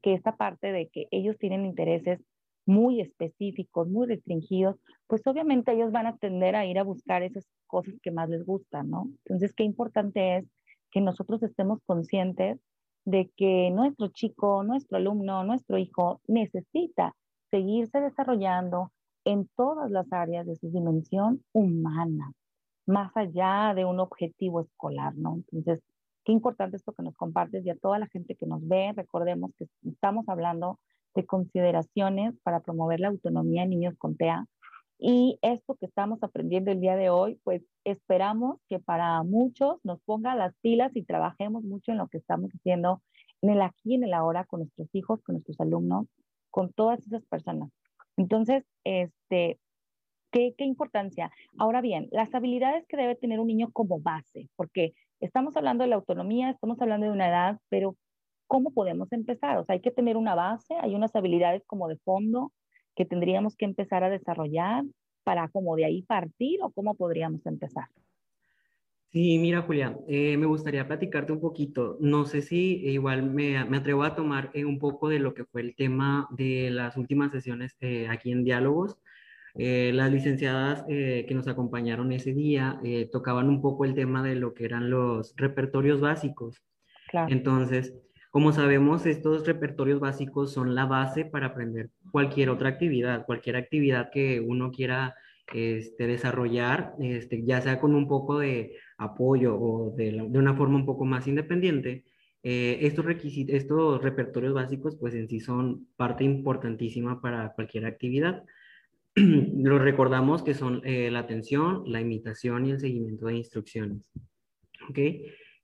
que 0.00 0.14
esta 0.14 0.36
parte 0.36 0.70
de 0.70 0.88
que 0.88 1.08
ellos 1.10 1.36
tienen 1.38 1.66
intereses 1.66 2.20
muy 2.66 3.00
específicos, 3.00 3.88
muy 3.88 4.06
restringidos, 4.06 4.76
pues 5.08 5.26
obviamente 5.26 5.72
ellos 5.72 5.90
van 5.90 6.06
a 6.06 6.16
tender 6.16 6.54
a 6.54 6.66
ir 6.66 6.78
a 6.78 6.84
buscar 6.84 7.24
esas 7.24 7.44
cosas 7.66 7.94
que 8.00 8.12
más 8.12 8.28
les 8.28 8.46
gustan, 8.46 8.90
¿no? 8.90 9.08
Entonces, 9.24 9.52
qué 9.54 9.64
importante 9.64 10.36
es 10.36 10.46
que 10.92 11.00
nosotros 11.00 11.42
estemos 11.42 11.80
conscientes 11.84 12.60
de 13.04 13.32
que 13.36 13.72
nuestro 13.72 14.06
chico, 14.08 14.62
nuestro 14.62 14.98
alumno, 14.98 15.42
nuestro 15.42 15.78
hijo 15.78 16.20
necesita 16.28 17.16
seguirse 17.50 18.00
desarrollando 18.00 18.92
en 19.24 19.48
todas 19.56 19.90
las 19.90 20.12
áreas 20.12 20.46
de 20.46 20.54
su 20.54 20.70
dimensión 20.70 21.42
humana, 21.52 22.30
más 22.86 23.10
allá 23.16 23.74
de 23.74 23.84
un 23.84 23.98
objetivo 23.98 24.60
escolar, 24.60 25.16
¿no? 25.16 25.34
Entonces, 25.34 25.82
qué 26.24 26.32
importante 26.32 26.76
esto 26.76 26.92
que 26.92 27.02
nos 27.02 27.14
compartes 27.16 27.64
y 27.64 27.70
a 27.70 27.76
toda 27.76 27.98
la 27.98 28.06
gente 28.06 28.34
que 28.34 28.46
nos 28.46 28.66
ve, 28.66 28.92
recordemos 28.96 29.52
que 29.58 29.66
estamos 29.88 30.28
hablando 30.28 30.80
de 31.14 31.26
consideraciones 31.26 32.34
para 32.42 32.60
promover 32.60 33.00
la 33.00 33.08
autonomía 33.08 33.62
de 33.62 33.68
niños 33.68 33.94
con 33.98 34.16
TEA. 34.16 34.46
Y 34.98 35.38
esto 35.42 35.76
que 35.76 35.86
estamos 35.86 36.22
aprendiendo 36.22 36.70
el 36.70 36.80
día 36.80 36.96
de 36.96 37.10
hoy, 37.10 37.38
pues 37.44 37.62
esperamos 37.84 38.58
que 38.68 38.78
para 38.78 39.22
muchos 39.22 39.76
nos 39.84 40.00
ponga 40.02 40.34
las 40.34 40.54
pilas 40.62 40.92
y 40.94 41.02
trabajemos 41.02 41.62
mucho 41.64 41.92
en 41.92 41.98
lo 41.98 42.08
que 42.08 42.18
estamos 42.18 42.50
haciendo 42.50 43.02
en 43.42 43.50
el 43.50 43.62
aquí 43.62 43.90
y 43.92 43.94
en 43.94 44.04
el 44.04 44.14
ahora 44.14 44.44
con 44.44 44.60
nuestros 44.60 44.88
hijos, 44.94 45.20
con 45.22 45.34
nuestros 45.34 45.60
alumnos, 45.60 46.06
con 46.50 46.72
todas 46.72 47.04
esas 47.06 47.24
personas. 47.26 47.70
Entonces, 48.16 48.64
este, 48.84 49.58
¿qué, 50.30 50.54
qué 50.56 50.64
importancia? 50.64 51.30
Ahora 51.58 51.80
bien, 51.80 52.08
las 52.12 52.32
habilidades 52.34 52.86
que 52.86 52.96
debe 52.96 53.16
tener 53.16 53.40
un 53.40 53.48
niño 53.48 53.70
como 53.72 54.00
base, 54.00 54.48
porque 54.56 54.94
estamos 55.20 55.56
hablando 55.56 55.84
de 55.84 55.90
la 55.90 55.96
autonomía, 55.96 56.50
estamos 56.50 56.80
hablando 56.80 57.06
de 57.06 57.12
una 57.12 57.28
edad, 57.28 57.58
pero 57.68 57.96
¿cómo 58.46 58.70
podemos 58.72 59.12
empezar? 59.12 59.58
O 59.58 59.64
sea, 59.64 59.74
hay 59.74 59.80
que 59.80 59.90
tener 59.90 60.16
una 60.16 60.34
base, 60.34 60.74
hay 60.80 60.94
unas 60.94 61.14
habilidades 61.14 61.62
como 61.66 61.88
de 61.88 61.96
fondo 61.98 62.52
que 62.94 63.04
tendríamos 63.04 63.56
que 63.56 63.64
empezar 63.64 64.04
a 64.04 64.10
desarrollar 64.10 64.84
para 65.24 65.48
como 65.48 65.74
de 65.76 65.86
ahí 65.86 66.02
partir 66.02 66.60
o 66.62 66.70
cómo 66.70 66.94
podríamos 66.94 67.44
empezar. 67.46 67.86
Sí, 69.14 69.38
mira, 69.38 69.62
Julia, 69.62 69.96
eh, 70.08 70.36
me 70.36 70.46
gustaría 70.46 70.88
platicarte 70.88 71.32
un 71.32 71.40
poquito. 71.40 71.96
No 72.00 72.26
sé 72.26 72.42
si 72.42 72.84
igual 72.84 73.22
me, 73.22 73.64
me 73.64 73.76
atrevo 73.76 74.02
a 74.02 74.16
tomar 74.16 74.50
eh, 74.54 74.64
un 74.64 74.80
poco 74.80 75.08
de 75.08 75.20
lo 75.20 75.34
que 75.34 75.44
fue 75.44 75.60
el 75.60 75.76
tema 75.76 76.26
de 76.32 76.68
las 76.70 76.96
últimas 76.96 77.30
sesiones 77.30 77.76
eh, 77.80 78.08
aquí 78.08 78.32
en 78.32 78.42
Diálogos. 78.42 78.98
Las 79.54 80.10
licenciadas 80.10 80.84
que 80.86 81.32
nos 81.32 81.46
acompañaron 81.46 82.12
ese 82.12 82.32
día 82.32 82.80
tocaban 83.12 83.48
un 83.48 83.62
poco 83.62 83.84
el 83.84 83.94
tema 83.94 84.22
de 84.22 84.34
lo 84.34 84.52
que 84.52 84.64
eran 84.64 84.90
los 84.90 85.34
repertorios 85.36 86.00
básicos. 86.00 86.62
Claro. 87.08 87.32
Entonces, 87.32 87.94
como 88.34 88.52
sabemos, 88.52 89.06
estos 89.06 89.46
repertorios 89.46 90.00
básicos 90.00 90.52
son 90.52 90.74
la 90.74 90.86
base 90.86 91.24
para 91.24 91.46
aprender 91.46 91.90
cualquier 92.10 92.50
otra 92.50 92.70
actividad, 92.70 93.26
cualquier 93.26 93.54
actividad 93.54 94.10
que 94.10 94.40
uno 94.40 94.72
quiera 94.72 95.14
este, 95.52 96.08
desarrollar, 96.08 96.94
este, 96.98 97.44
ya 97.44 97.60
sea 97.60 97.78
con 97.78 97.94
un 97.94 98.08
poco 98.08 98.40
de 98.40 98.76
apoyo 98.98 99.56
o 99.56 99.94
de, 99.96 100.20
una 100.20 100.54
forma 100.54 100.74
un 100.74 100.84
poco 100.84 101.04
más 101.04 101.28
independiente. 101.28 102.04
Eh, 102.42 102.78
estos 102.80 103.04
requisitos, 103.04 103.54
estos 103.54 104.02
repertorios 104.02 104.52
básicos, 104.52 104.96
pues 104.96 105.14
en 105.14 105.28
sí 105.28 105.38
son 105.38 105.86
parte 105.94 106.24
importantísima 106.24 107.20
para 107.20 107.52
cualquier 107.52 107.86
actividad. 107.86 108.42
Los 109.16 109.80
recordamos 109.80 110.42
que 110.42 110.54
son 110.54 110.82
eh, 110.84 111.10
la 111.10 111.20
atención, 111.20 111.84
la 111.86 112.00
imitación 112.00 112.66
y 112.66 112.72
el 112.72 112.80
seguimiento 112.80 113.26
de 113.26 113.36
instrucciones. 113.36 114.10
¿Ok? 114.88 114.98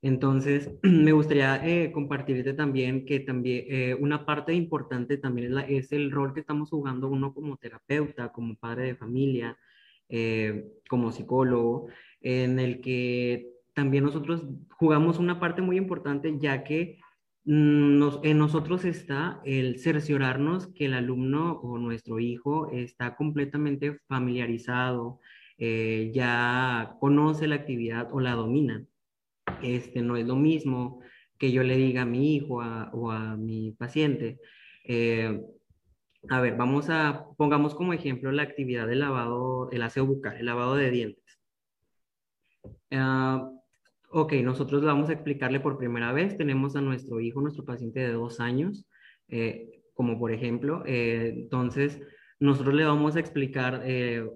Entonces, 0.03 0.71
me 0.83 1.13
gustaría 1.13 1.67
eh, 1.67 1.93
compartirte 1.93 2.55
también 2.55 3.05
que 3.05 3.21
también 3.21 3.65
eh, 3.69 3.95
una 3.95 4.25
parte 4.25 4.55
importante 4.55 5.19
también 5.19 5.57
es, 5.69 5.93
el 5.93 6.11
rol 6.11 6.33
que 6.33 6.41
estamos 6.41 6.71
jugando 6.71 7.09
uno 7.09 7.35
como 7.35 7.57
terapeuta, 7.57 8.33
como 8.33 8.57
padre 8.57 8.87
de 8.87 8.97
familia, 8.97 9.59
eh, 10.09 10.73
como 10.89 11.13
psicólogo, 11.13 11.89
en 12.21 12.59
el 12.59 12.81
que 12.81 13.51
también 13.75 14.05
nosotros 14.05 14.45
jugamos 14.71 15.19
una 15.19 15.39
parte 15.39 15.63
muy 15.63 15.77
importante 15.77 16.35
ya 16.39 16.65
que 16.65 16.99
mm, 17.45 18.03
en 18.23 18.39
nosotros 18.39 18.85
está 18.85 19.41
el 19.45 19.79
cerciorarnos 19.79 20.69
que 20.69 20.87
el 20.87 20.95
alumno 20.95 21.61
o 21.61 21.79
nuestro 21.79 22.19
hijo 22.21 22.71
está 22.71 23.17
completamente 23.17 23.99
familiarizado, 24.09 25.21
ya 25.59 26.97
conoce 27.01 27.47
la 27.47 27.57
actividad 27.57 28.09
o 28.13 28.21
la 28.21 28.33
domina. 28.33 28.83
Este, 29.63 30.01
no 30.01 30.17
es 30.17 30.27
lo 30.27 30.37
mismo 30.37 31.03
que 31.39 31.53
yo 31.53 31.63
le 31.63 31.77
diga 31.77 32.03
a 32.03 32.07
mi 32.07 32.37
hijo 32.37 32.57
o 32.93 33.11
a 33.11 33.37
mi 33.37 33.73
paciente, 33.73 34.39
eh, 34.85 35.41
a 36.29 36.41
ver, 36.41 36.57
vamos 36.57 36.91
a, 36.91 37.27
pongamos 37.37 37.75
como 37.75 37.93
ejemplo 37.93 38.31
la 38.33 38.43
actividad 38.43 38.87
del 38.87 39.01
lavado, 39.01 39.71
el 39.71 39.83
aseo 39.83 40.07
bucal, 40.07 40.37
el 40.37 40.47
lavado 40.47 40.75
de 40.75 40.91
dientes. 40.91 41.41
Ah, 42.91 43.51
ok, 44.11 44.35
nosotros 44.45 44.83
vamos 44.83 45.09
a 45.09 45.15
explicarle 45.15 45.61
por 45.61 45.79
primera 45.79 46.13
vez, 46.13 46.37
tenemos 46.37 46.77
a 46.77 46.81
nuestro 46.81 47.21
hijo, 47.21 47.41
nuestro 47.41 47.65
paciente 47.65 48.01
de 48.01 48.13
dos 48.13 48.41
años, 48.41 48.87
eh, 49.29 49.83
como 49.95 50.19
por 50.19 50.33
ejemplo, 50.33 50.83
eh, 50.87 51.33
entonces 51.35 52.01
nosotros 52.39 52.75
le 52.75 52.85
vamos 52.85 53.17
a 53.17 53.21
explicar, 53.21 53.83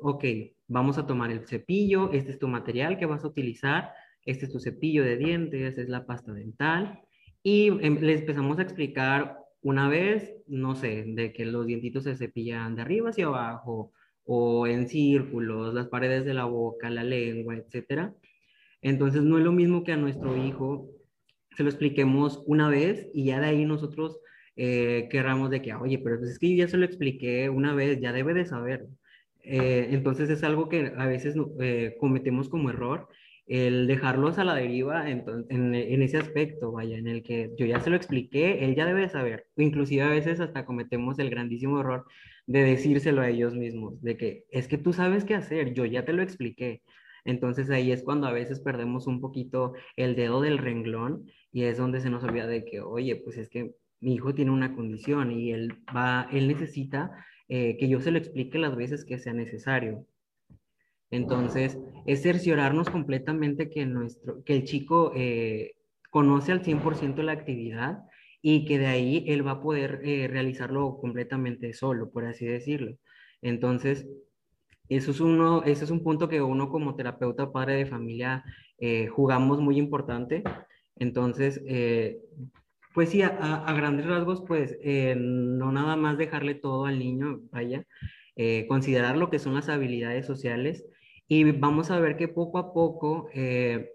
ok, 0.01 0.25
vamos 0.69 0.99
a 0.99 1.07
tomar 1.07 1.31
el 1.31 1.47
cepillo, 1.47 2.11
este 2.13 2.33
es 2.33 2.39
tu 2.39 2.49
material 2.49 2.99
que 2.99 3.07
vas 3.07 3.25
a 3.25 3.29
utilizar, 3.29 3.93
este 4.25 4.47
es 4.47 4.53
tu 4.53 4.61
cepillo 4.61 5.05
de 5.05 5.17
dientes, 5.17 5.79
es 5.79 5.89
la 5.89 6.07
pasta 6.07 6.33
dental. 6.33 7.01
Y 7.43 7.69
em, 7.85 7.99
les 8.01 8.21
empezamos 8.21 8.59
a 8.59 8.63
explicar 8.63 9.39
una 9.61 9.89
vez, 9.89 10.35
no 10.47 10.75
sé, 10.75 11.05
de 11.07 11.33
que 11.33 11.45
los 11.45 11.67
dientitos 11.67 12.05
se 12.05 12.17
cepillan 12.17 12.77
de 12.77 12.83
arriba 12.83 13.11
hacia 13.11 13.27
abajo 13.27 13.93
o 14.25 14.67
en 14.67 14.89
círculos, 14.89 15.75
las 15.75 15.89
paredes 15.89 16.25
de 16.25 16.35
la 16.35 16.45
boca, 16.47 16.91
la 16.91 17.05
lengua, 17.05 17.57
etc. 17.57 18.13
Entonces 18.85 19.23
no 19.23 19.39
es 19.39 19.45
lo 19.45 19.51
mismo 19.51 19.83
que 19.83 19.93
a 19.93 19.97
nuestro 19.97 20.37
hijo 20.37 20.91
se 21.57 21.63
lo 21.63 21.71
expliquemos 21.71 22.43
una 22.47 22.69
vez 22.69 23.09
y 23.15 23.25
ya 23.25 23.41
de 23.41 23.47
ahí 23.47 23.65
nosotros 23.65 24.21
eh, 24.57 25.09
querramos 25.11 25.51
de 25.51 25.63
que, 25.63 25.75
oye, 25.75 25.99
pero 25.99 26.19
pues 26.19 26.33
es 26.33 26.39
que 26.39 26.51
yo 26.51 26.65
ya 26.65 26.69
se 26.69 26.77
lo 26.77 26.85
expliqué 26.85 27.49
una 27.49 27.75
vez, 27.75 27.99
ya 27.99 28.13
debe 28.13 28.35
de 28.35 28.45
saber. 28.45 28.87
Eh, 29.43 29.89
entonces 29.91 30.29
es 30.29 30.45
algo 30.45 30.69
que 30.69 30.93
a 30.99 31.07
veces 31.07 31.35
eh, 31.61 31.97
cometemos 31.99 32.51
como 32.51 32.69
error 32.69 33.09
el 33.47 33.87
dejarlos 33.87 34.39
a 34.39 34.45
la 34.45 34.55
deriva 34.55 35.11
en, 35.11 35.25
en, 35.49 36.03
ese 36.03 36.19
aspecto, 36.19 36.73
vaya, 36.73 36.97
en 36.99 37.09
el 37.09 37.23
que 37.23 37.51
yo 37.59 37.67
ya 37.67 37.81
se 37.81 37.91
lo 37.91 37.97
expliqué, 37.97 38.65
él 38.65 38.75
ya 38.75 38.87
debe 38.87 39.09
saber. 39.09 39.47
Inclusive 39.57 40.03
a 40.03 40.09
veces 40.09 40.41
hasta 40.41 40.67
cometemos 40.67 41.19
el 41.19 41.31
grandísimo 41.31 41.81
error 41.81 42.07
de 42.47 42.65
decírselo 42.65 43.23
a 43.23 43.31
ellos 43.31 43.55
mismos, 43.55 44.01
de 44.03 44.17
que 44.19 44.45
es 44.51 44.69
que 44.69 44.79
tú 44.79 44.93
sabes 44.93 45.25
qué 45.25 45.35
hacer, 45.35 45.73
yo 45.73 45.87
ya 45.87 46.05
te 46.05 46.13
lo 46.13 46.23
expliqué. 46.23 46.83
Entonces 47.25 47.71
ahí 47.71 47.91
es 47.93 48.03
cuando 48.03 48.27
a 48.27 48.33
veces 48.33 48.61
perdemos 48.61 49.07
un 49.07 49.21
poquito 49.21 49.75
el 49.97 50.15
dedo 50.15 50.41
del 50.41 50.59
renglón 50.59 51.27
y 51.53 51.65
es 51.65 51.79
donde 51.79 52.01
se 52.01 52.11
nos 52.11 52.23
olvida 52.25 52.47
de 52.47 52.65
que, 52.65 52.81
oye, 52.81 53.17
pues 53.17 53.39
es 53.39 53.49
que 53.49 53.75
mi 54.01 54.15
hijo 54.15 54.35
tiene 54.35 54.51
una 54.51 54.75
condición 54.75 55.33
y 55.33 55.53
él 55.53 55.73
va, 55.97 56.29
él 56.31 56.49
necesita 56.49 57.11
eh, 57.49 57.77
que 57.79 57.89
yo 57.89 58.01
se 58.01 58.11
lo 58.11 58.19
explique 58.19 58.59
las 58.59 58.77
veces 58.77 59.05
que 59.05 59.19
sea 59.19 59.33
necesario. 59.33 60.07
Entonces, 61.11 61.79
es 62.07 62.23
cerciorarnos 62.23 62.91
completamente 62.91 63.71
que, 63.71 63.87
nuestro, 63.87 64.43
que 64.45 64.55
el 64.55 64.65
chico 64.65 65.13
eh, 65.15 65.77
conoce 66.11 66.53
al 66.53 66.63
100% 66.63 67.23
la 67.23 67.33
actividad 67.33 68.03
y 68.43 68.65
que 68.67 68.79
de 68.79 68.87
ahí 68.87 69.25
él 69.29 69.47
va 69.47 69.53
a 69.53 69.63
poder 69.63 70.01
eh, 70.05 70.29
realizarlo 70.29 70.99
completamente 71.01 71.73
solo, 71.73 72.11
por 72.11 72.27
así 72.27 72.45
decirlo. 72.47 72.99
Entonces, 73.43 74.07
eso 74.89 75.11
es, 75.11 75.21
uno, 75.21 75.63
eso 75.65 75.85
es 75.85 75.91
un 75.91 76.03
punto 76.03 76.29
que 76.29 76.43
uno 76.43 76.69
como 76.69 76.95
terapeuta 76.95 77.53
padre 77.53 77.75
de 77.75 77.87
familia 77.87 78.45
eh, 78.79 79.07
jugamos 79.09 79.61
muy 79.61 79.79
importante. 79.79 80.43
Entonces, 80.97 81.61
pues 82.95 83.09
sí, 83.09 83.23
a, 83.23 83.73
grandes 83.77 84.07
rasgos, 84.07 84.45
pues 84.47 84.79
no 85.17 85.73
nada 85.73 85.97
más 85.97 86.19
dejarle 86.19 86.55
todo 86.55 86.85
al 86.87 86.99
niño, 87.01 87.41
vaya, 87.51 87.85
considerar 88.69 89.17
lo 89.17 89.29
que 89.31 89.41
son 89.41 89.55
las 89.55 89.69
habilidades 89.69 90.27
sociales 90.27 90.85
y 91.29 91.51
vamos 91.53 91.91
a 91.91 92.01
ver 92.01 92.17
que 92.17 92.29
poco 92.29 92.59
a 92.59 92.73
poco 92.73 93.29
eh, 93.33 93.93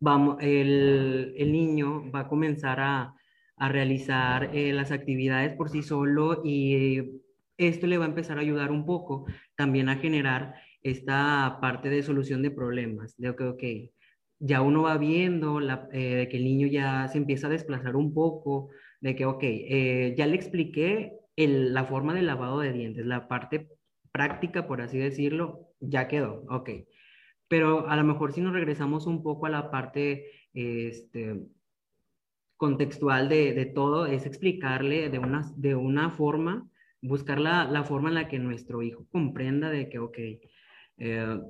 vamos, 0.00 0.38
el, 0.40 1.34
el, 1.36 1.52
niño 1.52 2.10
va 2.12 2.20
a 2.20 2.28
comenzar 2.28 2.80
a, 2.80 3.14
a 3.56 3.68
realizar 3.68 4.54
eh, 4.54 4.72
las 4.72 4.92
actividades 4.92 5.54
por 5.54 5.68
sí 5.68 5.82
solo 5.82 6.42
y 6.44 7.20
esto 7.58 7.86
le 7.86 7.98
va 7.98 8.06
a 8.06 8.08
empezar 8.08 8.38
a 8.38 8.40
ayudar 8.40 8.70
un 8.70 8.86
poco 8.86 9.26
también 9.56 9.88
a 9.88 9.96
generar 9.96 10.54
esta 10.82 11.58
parte 11.60 11.90
de 11.90 12.02
solución 12.02 12.42
de 12.42 12.50
problemas, 12.50 13.16
de 13.18 13.30
ok, 13.30 13.40
ok, 13.42 13.62
ya 14.38 14.62
uno 14.62 14.82
va 14.82 14.96
viendo 14.96 15.60
la, 15.60 15.88
eh, 15.92 16.28
que 16.30 16.36
el 16.36 16.44
niño 16.44 16.68
ya 16.68 17.08
se 17.08 17.18
empieza 17.18 17.48
a 17.48 17.50
desplazar 17.50 17.96
un 17.96 18.14
poco, 18.14 18.70
de 19.00 19.14
que, 19.14 19.26
ok, 19.26 19.42
ya 20.16 20.26
le 20.26 20.34
expliqué 20.34 21.12
la 21.36 21.84
forma 21.84 22.14
del 22.14 22.26
lavado 22.26 22.60
de 22.60 22.72
dientes, 22.72 23.06
la 23.06 23.28
parte 23.28 23.68
práctica, 24.12 24.66
por 24.66 24.80
así 24.80 24.98
decirlo, 24.98 25.68
ya 25.80 26.08
quedó, 26.08 26.44
ok. 26.48 26.70
pero 27.48 27.88
a 27.88 27.96
lo 27.96 28.04
mejor 28.04 28.32
si 28.32 28.40
nos 28.40 28.52
regresamos 28.52 29.06
un 29.06 29.22
poco 29.22 29.46
a 29.46 29.50
la 29.50 29.70
parte 29.70 30.26
este, 30.52 31.46
contextual 32.56 33.28
de, 33.28 33.54
de 33.54 33.66
todo, 33.66 34.06
es 34.06 34.26
explicarle 34.26 35.08
de 35.10 35.18
una, 35.18 35.52
de 35.56 35.74
una 35.74 36.10
forma, 36.10 36.68
buscar 37.02 37.38
la, 37.38 37.64
la, 37.64 37.84
forma 37.84 38.08
en 38.08 38.14
la 38.14 38.28
que 38.28 38.38
nuestro 38.38 38.82
hijo 38.82 39.06
comprenda 39.10 39.70
de 39.70 39.88
que, 39.88 39.98
ok, 39.98 40.18
eh, 40.98 41.40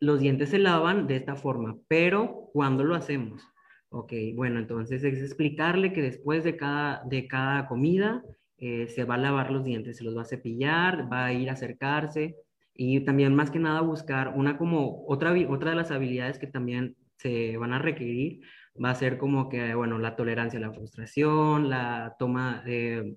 los 0.00 0.20
dientes 0.20 0.50
se 0.50 0.58
lavan 0.58 1.06
de 1.06 1.16
esta 1.16 1.36
forma, 1.36 1.76
pero 1.88 2.50
¿cuándo 2.52 2.84
lo 2.84 2.94
hacemos? 2.94 3.42
Ok, 3.88 4.12
bueno, 4.34 4.58
entonces 4.58 5.04
es 5.04 5.22
explicarle 5.22 5.92
que 5.92 6.02
después 6.02 6.44
de 6.44 6.56
cada, 6.56 7.02
de 7.04 7.28
cada 7.28 7.68
comida 7.68 8.22
eh, 8.58 8.88
se 8.88 9.04
va 9.04 9.14
a 9.14 9.18
lavar 9.18 9.50
los 9.50 9.64
dientes, 9.64 9.98
se 9.98 10.04
los 10.04 10.16
va 10.16 10.22
a 10.22 10.26
cepillar, 10.26 11.12
va 11.12 11.26
a 11.26 11.32
ir 11.32 11.50
a 11.50 11.52
acercarse 11.52 12.36
y 12.74 13.00
también 13.00 13.34
más 13.34 13.50
que 13.50 13.58
nada 13.58 13.80
buscar 13.80 14.32
una 14.34 14.56
como 14.56 15.04
otra, 15.06 15.34
otra 15.48 15.70
de 15.70 15.76
las 15.76 15.90
habilidades 15.90 16.38
que 16.38 16.46
también 16.46 16.96
se 17.16 17.56
van 17.56 17.72
a 17.72 17.78
requerir 17.78 18.40
va 18.82 18.90
a 18.90 18.94
ser 18.94 19.18
como 19.18 19.48
que, 19.48 19.74
bueno, 19.74 19.98
la 19.98 20.16
tolerancia 20.16 20.58
a 20.58 20.62
la 20.62 20.72
frustración, 20.72 21.68
la 21.68 22.16
toma 22.18 22.62
de, 22.64 23.16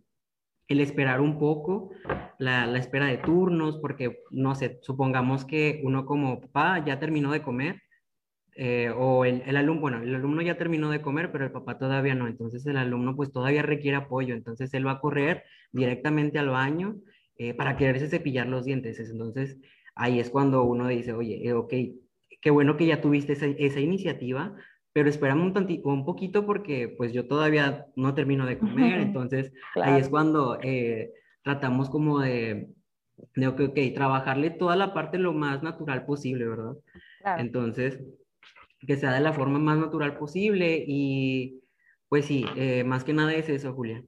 el 0.67 0.80
esperar 0.80 1.21
un 1.21 1.38
poco, 1.38 1.91
la, 2.39 2.78
espera 2.78 3.06
de 3.06 3.17
turnos, 3.17 3.78
porque, 3.78 4.23
no 4.32 4.56
sé, 4.56 4.80
supongamos 4.82 5.45
que 5.45 5.82
uno 5.84 6.06
como 6.06 6.41
papá 6.41 6.84
ya 6.84 6.99
terminó 6.99 7.32
de 7.32 7.41
comer, 7.41 7.82
eh, 8.58 8.89
o 8.95 9.25
el, 9.25 9.43
el, 9.45 9.58
alumno, 9.58 9.82
bueno, 9.82 10.01
el 10.01 10.15
alumno 10.15 10.41
ya 10.41 10.58
terminó 10.58 10.89
de 10.89 11.01
comer, 11.01 11.32
pero 11.32 11.43
el 11.45 11.51
papá 11.51 11.78
todavía 11.78 12.15
no, 12.15 12.28
entonces 12.28 12.65
el 12.65 12.78
alumno 12.78 13.15
pues 13.15 13.32
todavía 13.32 13.62
requiere 13.62 13.97
apoyo, 13.97 14.34
entonces 14.34 14.73
él 14.73 14.88
va 14.88 14.91
a 14.91 14.99
correr 15.01 15.43
directamente 15.73 16.39
al 16.39 16.49
baño 16.49 16.95
eh, 17.38 17.54
para 17.54 17.75
quererse 17.75 18.08
cepillar 18.08 18.47
los 18.47 18.63
dientes, 18.63 18.97
entonces 18.99 19.58
ahí 19.93 20.19
es 20.19 20.30
cuando 20.30 20.63
uno 20.63 20.88
dice, 20.88 21.12
oye, 21.13 21.45
eh, 21.45 21.54
ok, 21.54 21.73
qué 22.41 22.49
bueno 22.49 22.78
que 22.78 22.86
ya 22.86 23.01
tuviste 23.01 23.34
esa, 23.34 23.47
esa 23.47 23.82
iniciativa, 23.82 24.56
pero 24.95 25.10
espérame 25.10 25.41
un, 25.41 25.51
tantito, 25.53 25.89
un 25.89 26.05
poquito 26.05 26.45
porque 26.45 26.88
pues 26.88 27.12
yo 27.12 27.27
todavía 27.27 27.86
no 27.97 28.13
termino 28.13 28.45
de 28.45 28.58
comer, 28.58 29.01
entonces 29.01 29.51
claro. 29.73 29.91
ahí 29.91 29.99
es 29.99 30.08
cuando 30.08 30.58
eh, 30.62 31.12
tratamos 31.43 31.89
como 31.89 32.21
de, 32.21 32.69
de 33.36 33.47
okay, 33.47 33.65
ok, 33.65 33.93
trabajarle 33.93 34.51
toda 34.51 34.77
la 34.77 34.93
parte 34.93 35.17
lo 35.17 35.34
más 35.34 35.62
natural 35.62 36.05
posible, 36.05 36.47
¿verdad? 36.47 36.75
Claro. 37.19 37.41
Entonces, 37.41 38.01
que 38.88 38.95
sea 38.95 39.12
de 39.12 39.19
la 39.19 39.34
forma 39.34 39.60
más 39.60 39.77
natural 39.77 40.17
posible 40.17 40.86
y 40.88 41.60
pues 42.08 42.23
sí, 42.23 42.45
eh, 42.55 42.86
más 42.86 43.03
que 43.03 43.12
nada 43.12 43.34
es 43.34 43.49
eso, 43.49 43.73
Julia. 43.73 44.01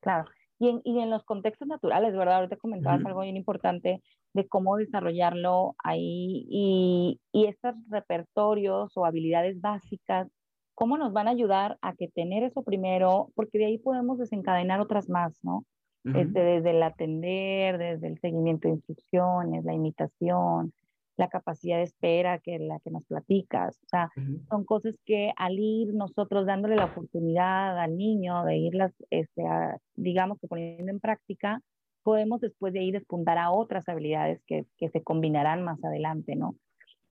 Claro. 0.00 0.26
Y 0.64 0.68
en, 0.68 0.80
y 0.82 0.98
en 1.00 1.10
los 1.10 1.24
contextos 1.24 1.68
naturales, 1.68 2.16
¿verdad? 2.16 2.36
Ahorita 2.36 2.56
comentabas 2.56 3.00
uh 3.00 3.04
-huh. 3.04 3.08
algo 3.08 3.20
bien 3.20 3.36
importante 3.36 4.00
de 4.32 4.48
cómo 4.48 4.76
desarrollarlo 4.76 5.74
ahí 5.84 6.46
y, 6.48 7.20
y 7.32 7.46
estos 7.46 7.74
repertorios 7.90 8.96
o 8.96 9.04
habilidades 9.04 9.60
básicas, 9.60 10.28
cómo 10.74 10.96
nos 10.96 11.12
van 11.12 11.28
a 11.28 11.32
ayudar 11.32 11.76
a 11.82 11.94
que 11.94 12.08
tener 12.08 12.42
eso 12.44 12.62
primero, 12.62 13.28
porque 13.34 13.58
de 13.58 13.66
ahí 13.66 13.78
podemos 13.78 14.18
desencadenar 14.18 14.80
otras 14.80 15.08
más, 15.08 15.38
¿no? 15.42 15.56
Uh 16.04 16.10
-huh. 16.10 16.20
este, 16.22 16.40
desde 16.40 16.70
el 16.70 16.82
atender, 16.82 17.76
desde 17.76 18.06
el 18.08 18.18
seguimiento 18.20 18.68
de 18.68 18.74
instrucciones, 18.74 19.64
la 19.64 19.74
imitación, 19.74 20.72
la 21.16 21.28
capacidad 21.28 21.76
de 21.76 21.84
espera 21.84 22.38
que 22.38 22.58
la 22.58 22.80
que 22.80 22.90
nos 22.90 23.04
platicas, 23.06 23.78
o 23.84 23.88
sea, 23.88 24.10
uh 24.16 24.20
-huh. 24.20 24.48
son 24.48 24.64
cosas 24.64 24.94
que 25.04 25.32
al 25.36 25.58
ir 25.58 25.94
nosotros 25.94 26.46
dándole 26.46 26.76
la 26.76 26.86
oportunidad 26.86 27.78
al 27.78 27.96
niño 27.96 28.44
de 28.44 28.56
irlas, 28.56 28.92
este, 29.10 29.46
a, 29.46 29.78
digamos 29.94 30.38
que 30.40 30.48
poniendo 30.48 30.90
en 30.90 31.00
práctica, 31.00 31.60
podemos 32.02 32.40
después 32.40 32.72
de 32.72 32.80
ahí 32.80 32.90
despuntar 32.90 33.38
a 33.38 33.50
otras 33.50 33.88
habilidades 33.88 34.42
que, 34.46 34.64
que 34.76 34.88
se 34.90 35.02
combinarán 35.02 35.62
más 35.62 35.82
adelante, 35.84 36.36
¿no? 36.36 36.54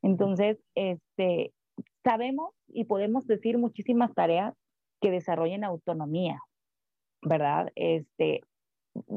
Entonces, 0.01 0.57
este, 0.75 1.51
sabemos 2.03 2.53
y 2.67 2.83
podemos 2.85 3.25
decir 3.25 3.57
muchísimas 3.57 4.13
tareas 4.13 4.53
que 5.01 5.11
desarrollen 5.11 5.63
autonomía, 5.63 6.39
¿verdad? 7.21 7.71
Este, 7.75 8.41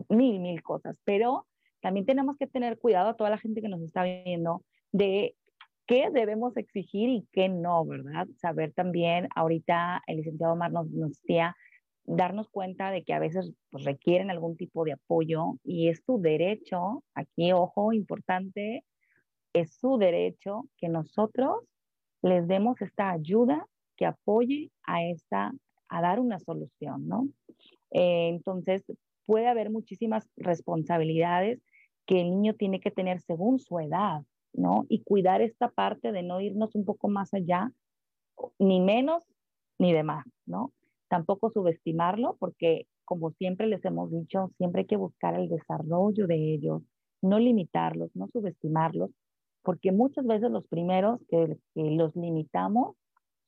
mil, 0.08 0.40
mil 0.40 0.62
cosas, 0.62 0.96
pero 1.04 1.46
también 1.80 2.06
tenemos 2.06 2.36
que 2.38 2.46
tener 2.46 2.78
cuidado 2.78 3.10
a 3.10 3.14
toda 3.14 3.30
la 3.30 3.38
gente 3.38 3.60
que 3.60 3.68
nos 3.68 3.80
está 3.82 4.02
viendo 4.04 4.62
de 4.92 5.34
qué 5.86 6.10
debemos 6.10 6.56
exigir 6.56 7.08
y 7.08 7.26
qué 7.32 7.48
no, 7.48 7.84
¿verdad? 7.84 8.26
Saber 8.36 8.72
también, 8.72 9.28
ahorita 9.34 10.02
el 10.06 10.18
licenciado 10.18 10.54
Omar 10.54 10.72
nos, 10.72 10.90
nos 10.90 11.10
decía, 11.10 11.56
darnos 12.04 12.48
cuenta 12.48 12.90
de 12.90 13.02
que 13.02 13.12
a 13.12 13.18
veces 13.18 13.52
pues, 13.70 13.84
requieren 13.84 14.30
algún 14.30 14.56
tipo 14.56 14.84
de 14.84 14.92
apoyo 14.92 15.54
y 15.64 15.88
es 15.88 16.02
su 16.04 16.20
derecho, 16.20 17.02
aquí 17.14 17.52
ojo, 17.52 17.92
importante, 17.92 18.84
es 19.52 19.74
su 19.74 19.98
derecho 19.98 20.68
que 20.76 20.88
nosotros 20.88 21.64
les 22.22 22.46
demos 22.46 22.80
esta 22.82 23.10
ayuda 23.10 23.66
que 23.96 24.06
apoye 24.06 24.70
a 24.84 25.04
esta, 25.04 25.52
a 25.88 26.00
dar 26.00 26.20
una 26.20 26.38
solución, 26.38 27.08
¿no? 27.08 27.28
Eh, 27.90 28.28
entonces, 28.28 28.84
puede 29.24 29.48
haber 29.48 29.70
muchísimas 29.70 30.28
responsabilidades 30.36 31.60
que 32.06 32.20
el 32.20 32.30
niño 32.30 32.54
tiene 32.54 32.80
que 32.80 32.90
tener 32.90 33.20
según 33.20 33.58
su 33.58 33.78
edad, 33.80 34.22
¿no? 34.56 34.86
Y 34.88 35.02
cuidar 35.02 35.42
esta 35.42 35.68
parte 35.68 36.12
de 36.12 36.22
no 36.22 36.40
irnos 36.40 36.74
un 36.74 36.84
poco 36.84 37.08
más 37.08 37.32
allá, 37.34 37.72
ni 38.58 38.80
menos 38.80 39.22
ni 39.78 39.92
de 39.92 40.02
más, 40.02 40.24
¿no? 40.46 40.72
Tampoco 41.08 41.50
subestimarlo, 41.50 42.36
porque 42.38 42.86
como 43.04 43.30
siempre 43.32 43.66
les 43.66 43.84
hemos 43.84 44.10
dicho, 44.10 44.50
siempre 44.58 44.82
hay 44.82 44.86
que 44.86 44.96
buscar 44.96 45.38
el 45.38 45.48
desarrollo 45.48 46.26
de 46.26 46.54
ellos, 46.54 46.82
no 47.22 47.38
limitarlos, 47.38 48.10
no 48.14 48.28
subestimarlos, 48.32 49.10
porque 49.62 49.92
muchas 49.92 50.26
veces 50.26 50.50
los 50.50 50.66
primeros 50.66 51.20
que, 51.28 51.56
que 51.74 51.90
los 51.92 52.14
limitamos 52.16 52.96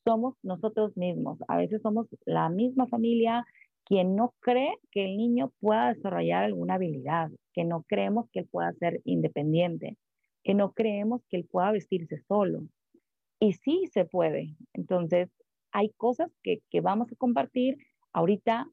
somos 0.05 0.35
nosotros 0.43 0.97
mismos. 0.97 1.39
A 1.49 1.57
veces 1.57 1.83
somos 1.83 2.07
la 2.25 2.49
misma 2.49 2.87
familia 2.87 3.45
quien 3.85 4.17
no 4.17 4.35
cree 4.41 4.75
que 4.91 5.07
el 5.07 5.17
niño 5.17 5.53
pueda 5.61 5.93
desarrollar 5.93 6.45
alguna 6.45 6.75
habilidad, 6.75 7.31
que 7.55 7.65
no 7.65 7.85
creemos 7.89 8.29
que 8.31 8.41
él 8.41 8.49
pueda 8.51 8.73
ser 8.75 9.01
independiente, 9.05 9.97
que 10.49 10.55
no 10.55 10.73
creemos 10.73 11.21
que 11.29 11.37
él 11.37 11.45
pueda 11.45 11.71
vestirse 11.73 12.23
solo. 12.27 12.63
Y 13.39 13.53
sí 13.53 13.85
se 13.93 14.07
puede. 14.07 14.57
Entonces, 14.73 15.29
hay 15.73 15.91
cosas 15.91 16.31
que, 16.43 16.63
que 16.71 16.81
vamos 16.81 17.13
a 17.13 17.17
compartir 17.17 17.77
ahorita, 18.15 18.67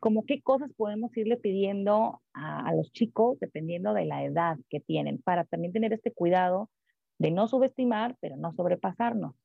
como 0.00 0.26
qué 0.26 0.42
cosas 0.42 0.72
podemos 0.76 1.16
irle 1.16 1.36
pidiendo 1.36 2.20
a, 2.32 2.66
a 2.66 2.74
los 2.74 2.90
chicos 2.90 3.38
dependiendo 3.38 3.94
de 3.94 4.06
la 4.06 4.24
edad 4.24 4.56
que 4.68 4.80
tienen, 4.80 5.22
para 5.22 5.44
también 5.44 5.72
tener 5.72 5.92
este 5.92 6.12
cuidado 6.12 6.68
de 7.18 7.30
no 7.30 7.46
subestimar, 7.46 8.16
pero 8.20 8.36
no 8.36 8.52
sobrepasarnos. 8.52 9.36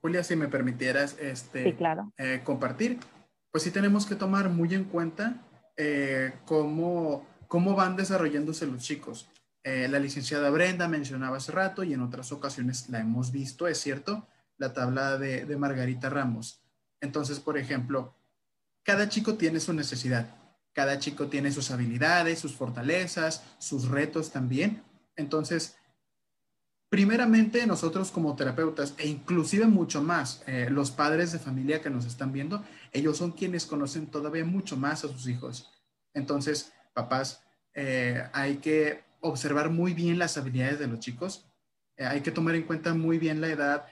Julia, 0.00 0.22
si 0.22 0.34
me 0.34 0.48
permitieras 0.48 1.18
este, 1.20 1.64
sí, 1.64 1.72
claro. 1.74 2.10
eh, 2.16 2.40
compartir, 2.42 2.98
pues 3.50 3.64
sí 3.64 3.70
tenemos 3.70 4.06
que 4.06 4.14
tomar 4.14 4.48
muy 4.48 4.74
en 4.74 4.84
cuenta 4.84 5.42
eh, 5.76 6.32
cómo, 6.44 7.26
cómo 7.46 7.74
van 7.74 7.96
desarrollándose 7.96 8.66
los 8.66 8.82
chicos. 8.82 9.28
Eh, 9.64 9.88
la 9.88 9.98
licenciada 9.98 10.50
Brenda 10.50 10.88
mencionaba 10.88 11.38
hace 11.38 11.52
rato 11.52 11.82
y 11.82 11.94
en 11.94 12.00
otras 12.00 12.32
ocasiones 12.32 12.88
la 12.88 13.00
hemos 13.00 13.32
visto, 13.32 13.68
es 13.68 13.78
cierto, 13.78 14.26
la 14.56 14.72
tabla 14.72 15.18
de, 15.18 15.44
de 15.44 15.56
Margarita 15.56 16.10
Ramos. 16.10 16.62
Entonces, 17.00 17.40
por 17.40 17.58
ejemplo, 17.58 18.14
cada 18.82 19.08
chico 19.08 19.34
tiene 19.34 19.60
su 19.60 19.72
necesidad, 19.72 20.34
cada 20.72 20.98
chico 20.98 21.28
tiene 21.28 21.52
sus 21.52 21.70
habilidades, 21.70 22.38
sus 22.38 22.54
fortalezas, 22.54 23.44
sus 23.58 23.88
retos 23.88 24.30
también. 24.30 24.82
Entonces, 25.16 25.77
primeramente 26.88 27.66
nosotros 27.66 28.10
como 28.10 28.34
terapeutas 28.34 28.94
e 28.98 29.08
inclusive 29.08 29.66
mucho 29.66 30.02
más 30.02 30.42
eh, 30.46 30.68
los 30.70 30.90
padres 30.90 31.32
de 31.32 31.38
familia 31.38 31.82
que 31.82 31.90
nos 31.90 32.06
están 32.06 32.32
viendo, 32.32 32.64
ellos 32.92 33.18
son 33.18 33.32
quienes 33.32 33.66
conocen 33.66 34.06
todavía 34.06 34.44
mucho 34.44 34.76
más 34.76 35.04
a 35.04 35.08
sus 35.08 35.28
hijos. 35.28 35.70
Entonces, 36.14 36.72
papás, 36.94 37.42
eh, 37.74 38.22
hay 38.32 38.56
que 38.56 39.04
observar 39.20 39.70
muy 39.70 39.92
bien 39.92 40.18
las 40.18 40.38
habilidades 40.38 40.78
de 40.78 40.86
los 40.86 41.00
chicos, 41.00 41.46
eh, 41.96 42.06
hay 42.06 42.22
que 42.22 42.30
tomar 42.30 42.54
en 42.54 42.62
cuenta 42.62 42.94
muy 42.94 43.18
bien 43.18 43.40
la 43.40 43.48
edad 43.48 43.86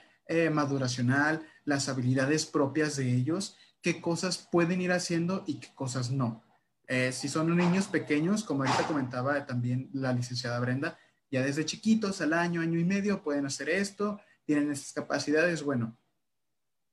maduracional, 0.51 1.47
las 1.63 1.87
habilidades 1.87 2.45
propias 2.45 2.97
de 2.97 3.15
ellos, 3.15 3.55
qué 3.81 4.01
cosas 4.01 4.45
pueden 4.51 4.81
ir 4.81 4.91
haciendo 4.91 5.45
y 5.47 5.61
qué 5.61 5.69
cosas 5.73 6.11
no. 6.11 6.43
Si 7.13 7.29
son 7.29 7.55
niños 7.55 7.87
pequeños, 7.87 8.43
como 8.43 8.63
ahorita 8.63 8.87
comentaba 8.87 9.45
también 9.45 9.89
la 9.93 10.11
licenciada 10.11 10.59
Brenda, 10.59 10.99
ya 11.29 11.43
desde 11.43 11.65
chiquitos, 11.65 12.21
al 12.21 12.33
año, 12.33 12.61
año 12.61 12.79
y 12.79 12.85
medio, 12.85 13.21
pueden 13.21 13.45
hacer 13.45 13.69
esto, 13.69 14.19
tienen 14.45 14.71
estas 14.71 14.93
capacidades, 14.93 15.63
bueno, 15.63 15.97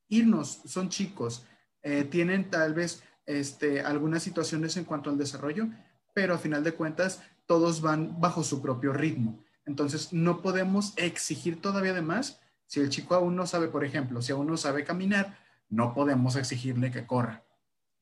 irnos, 0.09 0.61
son 0.67 0.89
chicos, 0.89 1.47
eh, 1.83 2.05
tienen 2.05 2.51
tal 2.51 2.75
vez 2.75 3.03
este, 3.27 3.81
algunas 3.81 4.23
situaciones 4.23 4.77
en 4.77 4.85
cuanto 4.85 5.11
al 5.11 5.19
desarrollo, 5.19 5.69
pero 6.13 6.35
a 6.35 6.39
final 6.39 6.65
de 6.65 6.75
cuentas 6.75 7.23
todos 7.47 7.81
van 7.81 8.21
bajo 8.21 8.43
su 8.43 8.61
propio 8.63 8.93
ritmo. 8.93 9.45
Entonces, 9.67 10.13
no 10.13 10.43
podemos 10.43 10.93
exigir 10.97 11.61
todavía 11.61 11.95
de 11.95 12.03
más. 12.03 12.41
Si 12.67 12.81
el 12.81 12.91
chico 12.91 13.15
aún 13.15 13.37
no 13.37 13.47
sabe, 13.47 13.69
por 13.69 13.85
ejemplo, 13.85 14.21
si 14.23 14.33
aún 14.33 14.47
no 14.47 14.57
sabe 14.57 14.85
caminar, 14.85 15.39
no 15.69 15.95
podemos 15.95 16.37
exigirle 16.37 16.91
que 16.91 17.07
corra, 17.07 17.45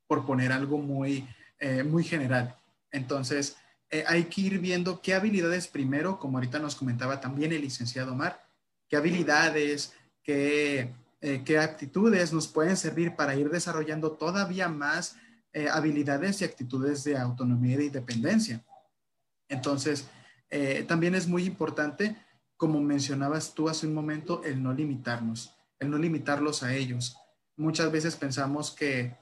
por 0.07 0.27
poner 0.27 0.53
algo 0.53 0.79
muy, 0.79 1.29
eh, 1.59 1.83
muy 1.83 2.05
general. 2.05 2.57
Entonces, 2.90 3.57
eh, 3.92 4.05
hay 4.09 4.24
que 4.24 4.40
ir 4.40 4.59
viendo 4.59 5.02
qué 5.02 5.12
habilidades 5.12 5.68
primero, 5.68 6.18
como 6.18 6.38
ahorita 6.38 6.59
nos 6.59 6.74
comentaba 6.74 7.20
también 7.20 7.52
el 7.52 7.61
licenciado 7.61 8.14
Omar, 8.14 8.42
qué 8.88 8.96
habilidades, 8.96 9.92
qué, 10.22 10.94
eh, 11.20 11.42
qué 11.44 11.59
aptitudes 11.59 12.33
nos 12.33 12.48
pueden 12.48 12.78
servir 12.78 13.14
para 13.16 13.37
ir 13.37 13.50
desarrollando 13.50 14.12
todavía 14.12 14.70
más 14.70 15.16
eh, 15.52 15.68
habilidades 15.68 16.40
y 16.40 16.46
actitudes 16.46 17.05
de 17.05 17.18
autonomía 17.18 17.74
y 17.74 17.76
de 17.76 17.85
independencia. 17.85 18.64
Entonces, 19.48 20.09
también 20.87 21.14
es 21.14 21.26
muy 21.26 21.44
importante, 21.44 22.16
como 22.59 22.78
mencionabas 22.81 23.55
tú 23.55 23.70
hace 23.70 23.87
un 23.87 23.94
momento, 23.94 24.42
el 24.44 24.62
no 24.62 24.74
limitarnos, 24.74 25.55
el 25.78 25.90
no 25.90 25.96
limitarlos 25.96 26.62
a 26.62 26.74
ellos. 26.74 27.16
Muchas 27.57 27.90
veces 27.90 28.16
pensamos 28.16 28.70
que 28.70 29.16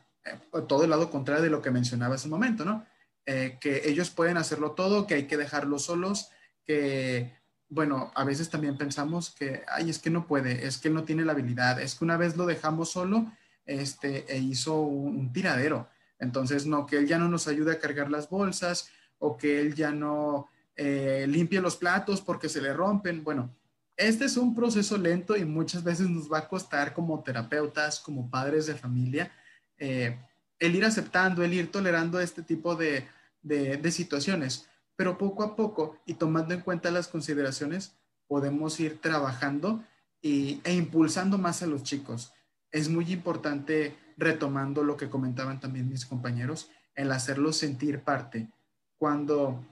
todo 0.68 0.82
el 0.84 0.90
lado 0.90 1.08
contrario 1.08 1.44
de 1.44 1.50
lo 1.50 1.62
que 1.62 1.70
mencionaba 1.70 2.16
hace 2.16 2.26
un 2.26 2.32
momento, 2.32 2.64
¿no? 2.64 2.84
Eh, 3.26 3.58
que 3.60 3.88
ellos 3.88 4.10
pueden 4.10 4.36
hacerlo 4.36 4.72
todo, 4.72 5.06
que 5.06 5.14
hay 5.14 5.26
que 5.26 5.36
dejarlos 5.36 5.84
solos, 5.84 6.30
que, 6.64 7.32
bueno, 7.68 8.10
a 8.14 8.24
veces 8.24 8.50
también 8.50 8.76
pensamos 8.76 9.30
que, 9.30 9.62
ay, 9.68 9.90
es 9.90 9.98
que 9.98 10.10
no 10.10 10.26
puede, 10.26 10.66
es 10.66 10.78
que 10.78 10.90
no 10.90 11.04
tiene 11.04 11.24
la 11.24 11.32
habilidad, 11.32 11.80
es 11.80 11.94
que 11.94 12.04
una 12.04 12.16
vez 12.16 12.36
lo 12.36 12.46
dejamos 12.46 12.90
solo, 12.90 13.30
este, 13.64 14.24
e 14.32 14.38
hizo 14.38 14.80
un, 14.80 15.32
tiradero. 15.32 15.88
Entonces, 16.18 16.66
no, 16.66 16.86
que 16.86 16.98
él 16.98 17.06
ya 17.06 17.18
no 17.18 17.28
nos 17.28 17.46
ayude 17.46 17.72
a 17.72 17.78
cargar 17.78 18.10
las 18.10 18.28
bolsas 18.28 18.88
o 19.18 19.36
que 19.36 19.60
él 19.60 19.74
ya 19.74 19.92
no 19.92 20.48
eh, 20.76 21.26
limpie 21.28 21.60
los 21.60 21.76
platos 21.76 22.20
porque 22.20 22.48
se 22.48 22.60
le 22.60 22.72
rompen. 22.72 23.22
Bueno, 23.22 23.54
este 23.96 24.24
es 24.24 24.36
un 24.36 24.54
proceso 24.54 24.96
lento 24.96 25.36
y 25.36 25.44
muchas 25.44 25.84
veces 25.84 26.08
nos 26.08 26.30
va 26.32 26.38
a 26.38 26.48
costar 26.48 26.94
como 26.94 27.22
terapeutas, 27.22 28.00
como 28.00 28.30
padres 28.30 28.66
de 28.66 28.74
familia, 28.74 29.30
eh, 29.78 30.18
el 30.60 30.76
ir 30.76 30.84
aceptando, 30.84 31.42
el 31.42 31.54
ir 31.54 31.72
tolerando 31.72 32.20
este 32.20 32.42
tipo 32.42 32.76
de, 32.76 33.08
de, 33.42 33.90
situaciones, 33.90 34.68
pero 34.94 35.18
poco 35.18 35.42
a 35.42 35.56
poco 35.56 35.98
y 36.06 36.14
tomando 36.14 36.54
en 36.54 36.60
cuenta 36.60 36.90
las 36.90 37.08
consideraciones, 37.08 37.96
podemos 38.28 38.78
ir 38.78 39.00
trabajando 39.00 39.82
y, 40.22 40.60
e 40.62 40.74
impulsando 40.74 41.38
más 41.38 41.62
a 41.62 41.66
los 41.66 41.82
chicos. 41.82 42.32
Es 42.70 42.88
muy 42.88 43.10
importante, 43.12 43.96
retomando 44.16 44.84
lo 44.84 44.96
que 44.96 45.08
comentaban 45.08 45.58
también 45.58 45.88
mis 45.88 46.06
compañeros, 46.06 46.70
el 46.94 47.10
hacerlos 47.10 47.56
sentir 47.56 48.02
parte. 48.02 48.50
Cuando 48.98 49.64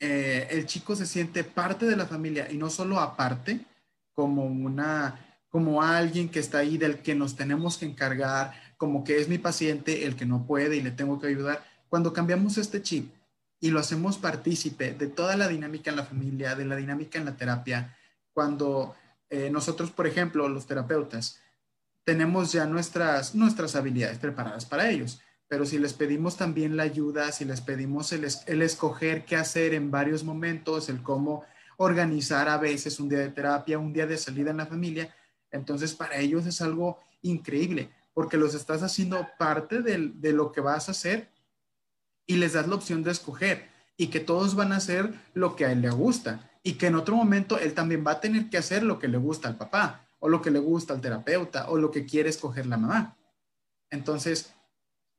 eh, 0.00 0.48
el 0.50 0.66
chico 0.66 0.96
se 0.96 1.06
siente 1.06 1.44
parte 1.44 1.86
de 1.86 1.96
la 1.96 2.06
familia 2.06 2.50
y 2.50 2.58
no 2.58 2.68
solo 2.68 2.98
aparte, 2.98 3.64
como 4.12 4.44
una 4.44 5.20
como 5.54 5.82
alguien 5.82 6.28
que 6.28 6.40
está 6.40 6.58
ahí 6.58 6.78
del 6.78 6.98
que 6.98 7.14
nos 7.14 7.36
tenemos 7.36 7.78
que 7.78 7.86
encargar, 7.86 8.54
como 8.76 9.04
que 9.04 9.20
es 9.20 9.28
mi 9.28 9.38
paciente 9.38 10.04
el 10.04 10.16
que 10.16 10.26
no 10.26 10.46
puede 10.46 10.76
y 10.76 10.82
le 10.82 10.90
tengo 10.90 11.20
que 11.20 11.28
ayudar, 11.28 11.64
cuando 11.88 12.12
cambiamos 12.12 12.58
este 12.58 12.82
chip 12.82 13.12
y 13.60 13.70
lo 13.70 13.80
hacemos 13.80 14.18
partícipe 14.18 14.94
de 14.94 15.06
toda 15.06 15.36
la 15.36 15.48
dinámica 15.48 15.90
en 15.90 15.96
la 15.96 16.04
familia, 16.04 16.54
de 16.54 16.64
la 16.64 16.76
dinámica 16.76 17.18
en 17.18 17.24
la 17.24 17.36
terapia, 17.36 17.96
cuando 18.32 18.94
eh, 19.30 19.48
nosotros, 19.50 19.90
por 19.90 20.06
ejemplo, 20.06 20.48
los 20.48 20.66
terapeutas, 20.66 21.40
tenemos 22.04 22.52
ya 22.52 22.66
nuestras, 22.66 23.34
nuestras 23.34 23.76
habilidades 23.76 24.18
preparadas 24.18 24.66
para 24.66 24.90
ellos, 24.90 25.20
pero 25.48 25.64
si 25.64 25.78
les 25.78 25.92
pedimos 25.94 26.36
también 26.36 26.76
la 26.76 26.82
ayuda, 26.82 27.32
si 27.32 27.44
les 27.44 27.60
pedimos 27.60 28.12
el, 28.12 28.26
el 28.46 28.62
escoger 28.62 29.24
qué 29.24 29.36
hacer 29.36 29.72
en 29.72 29.90
varios 29.90 30.24
momentos, 30.24 30.88
el 30.88 31.02
cómo 31.02 31.44
organizar 31.76 32.48
a 32.48 32.58
veces 32.58 33.00
un 33.00 33.08
día 33.08 33.20
de 33.20 33.30
terapia, 33.30 33.78
un 33.78 33.92
día 33.92 34.06
de 34.06 34.18
salida 34.18 34.50
en 34.50 34.58
la 34.58 34.66
familia, 34.66 35.14
entonces 35.50 35.94
para 35.94 36.16
ellos 36.16 36.46
es 36.46 36.60
algo 36.60 37.00
increíble, 37.22 37.90
porque 38.14 38.38
los 38.38 38.54
estás 38.54 38.82
haciendo 38.82 39.28
parte 39.38 39.82
de 39.82 40.32
lo 40.32 40.52
que 40.52 40.60
vas 40.60 40.88
a 40.88 40.92
hacer 40.92 41.28
y 42.26 42.36
les 42.36 42.54
das 42.54 42.66
la 42.66 42.76
opción 42.76 43.02
de 43.02 43.10
escoger 43.10 43.68
y 43.96 44.06
que 44.08 44.20
todos 44.20 44.54
van 44.54 44.72
a 44.72 44.76
hacer 44.76 45.12
lo 45.34 45.56
que 45.56 45.66
a 45.66 45.72
él 45.72 45.82
le 45.82 45.90
gusta 45.90 46.50
y 46.62 46.74
que 46.74 46.86
en 46.86 46.94
otro 46.94 47.14
momento 47.16 47.58
él 47.58 47.74
también 47.74 48.04
va 48.06 48.12
a 48.12 48.20
tener 48.20 48.48
que 48.48 48.58
hacer 48.58 48.82
lo 48.82 48.98
que 48.98 49.08
le 49.08 49.18
gusta 49.18 49.48
al 49.48 49.56
papá 49.56 50.08
o 50.18 50.28
lo 50.28 50.40
que 50.40 50.50
le 50.50 50.58
gusta 50.58 50.94
al 50.94 51.00
terapeuta 51.00 51.68
o 51.68 51.76
lo 51.76 51.90
que 51.90 52.06
quiere 52.06 52.30
escoger 52.30 52.66
la 52.66 52.78
mamá. 52.78 53.16
Entonces, 53.90 54.54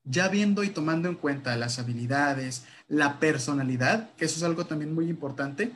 ya 0.04 0.28
viendo 0.28 0.64
y 0.64 0.70
tomando 0.70 1.08
en 1.08 1.16
cuenta 1.16 1.56
las 1.56 1.80
habilidades, 1.80 2.66
la 2.88 3.20
personalidad, 3.20 4.14
que 4.16 4.26
eso 4.26 4.38
es 4.38 4.44
algo 4.44 4.66
también 4.66 4.94
muy 4.94 5.10
importante, 5.10 5.72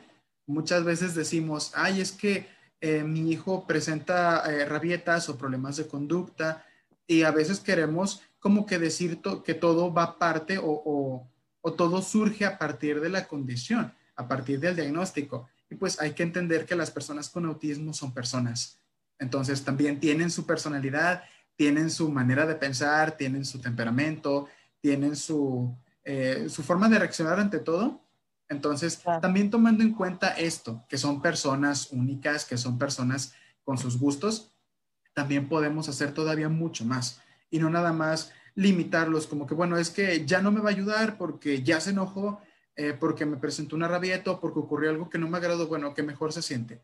muchas 0.46 0.84
veces 0.84 1.14
decimos, 1.14 1.72
ay, 1.74 2.00
es 2.00 2.12
que 2.12 2.48
eh, 2.80 3.04
mi 3.04 3.30
hijo 3.30 3.66
presenta 3.66 4.42
eh, 4.50 4.64
rabietas 4.64 5.28
o 5.28 5.38
problemas 5.38 5.76
de 5.76 5.86
conducta 5.86 6.64
y 7.10 7.24
a 7.24 7.32
veces 7.32 7.58
queremos 7.58 8.22
como 8.38 8.66
que 8.66 8.78
decir 8.78 9.20
que 9.44 9.54
todo 9.54 9.92
va 9.92 10.16
parte 10.16 10.58
o, 10.58 11.26
o, 11.60 11.72
todo 11.72 12.02
surge 12.02 12.44
a 12.44 12.56
partir 12.56 13.00
de 13.00 13.08
la 13.08 13.26
condición, 13.26 13.92
a 14.14 14.28
partir 14.28 14.60
del 14.60 14.76
diagnóstico. 14.76 15.48
Y 15.68 15.74
pues 15.74 16.00
hay 16.00 16.12
que 16.12 16.22
entender 16.22 16.66
que 16.66 16.76
las 16.76 16.92
personas 16.92 17.28
con 17.28 17.46
autismo 17.46 17.92
son 17.92 18.14
personas. 18.14 18.78
Entonces 19.18 19.64
también 19.64 19.98
tienen 19.98 20.30
su 20.30 20.46
personalidad, 20.46 21.24
tienen 21.56 21.90
su 21.90 22.08
manera 22.12 22.46
de 22.46 22.54
pensar, 22.54 23.16
tienen 23.16 23.44
su 23.44 23.60
temperamento, 23.60 24.46
tienen 24.80 25.16
su, 25.16 25.76
eh, 26.04 26.46
su 26.48 26.62
forma 26.62 26.88
de 26.88 27.00
reaccionar 27.00 27.40
ante 27.40 27.58
todo. 27.58 28.06
Entonces, 28.48 29.02
también 29.20 29.50
tomando 29.50 29.82
en 29.82 29.94
cuenta 29.94 30.28
esto, 30.38 30.84
que 30.88 30.96
son 30.96 31.20
personas 31.20 31.88
únicas, 31.90 32.44
que 32.44 32.56
son 32.56 32.78
personas 32.78 33.34
con 33.64 33.78
sus 33.78 33.98
gustos, 33.98 34.52
también 35.12 35.48
podemos 35.48 35.88
hacer 35.88 36.12
todavía 36.12 36.48
mucho 36.48 36.84
más 36.84 37.20
y 37.50 37.58
no 37.58 37.70
nada 37.70 37.92
más 37.92 38.32
limitarlos 38.54 39.26
como 39.26 39.46
que, 39.46 39.54
bueno, 39.54 39.76
es 39.76 39.90
que 39.90 40.26
ya 40.26 40.40
no 40.40 40.52
me 40.52 40.60
va 40.60 40.70
a 40.70 40.72
ayudar 40.72 41.16
porque 41.16 41.62
ya 41.62 41.80
se 41.80 41.90
enojó, 41.90 42.40
eh, 42.76 42.94
porque 42.98 43.26
me 43.26 43.36
presentó 43.36 43.76
una 43.76 43.88
rabieta 43.88 44.32
o 44.32 44.40
porque 44.40 44.58
ocurrió 44.58 44.90
algo 44.90 45.08
que 45.08 45.18
no 45.18 45.28
me 45.28 45.38
agradó, 45.38 45.66
bueno, 45.66 45.94
que 45.94 46.02
mejor 46.02 46.32
se 46.32 46.42
siente. 46.42 46.82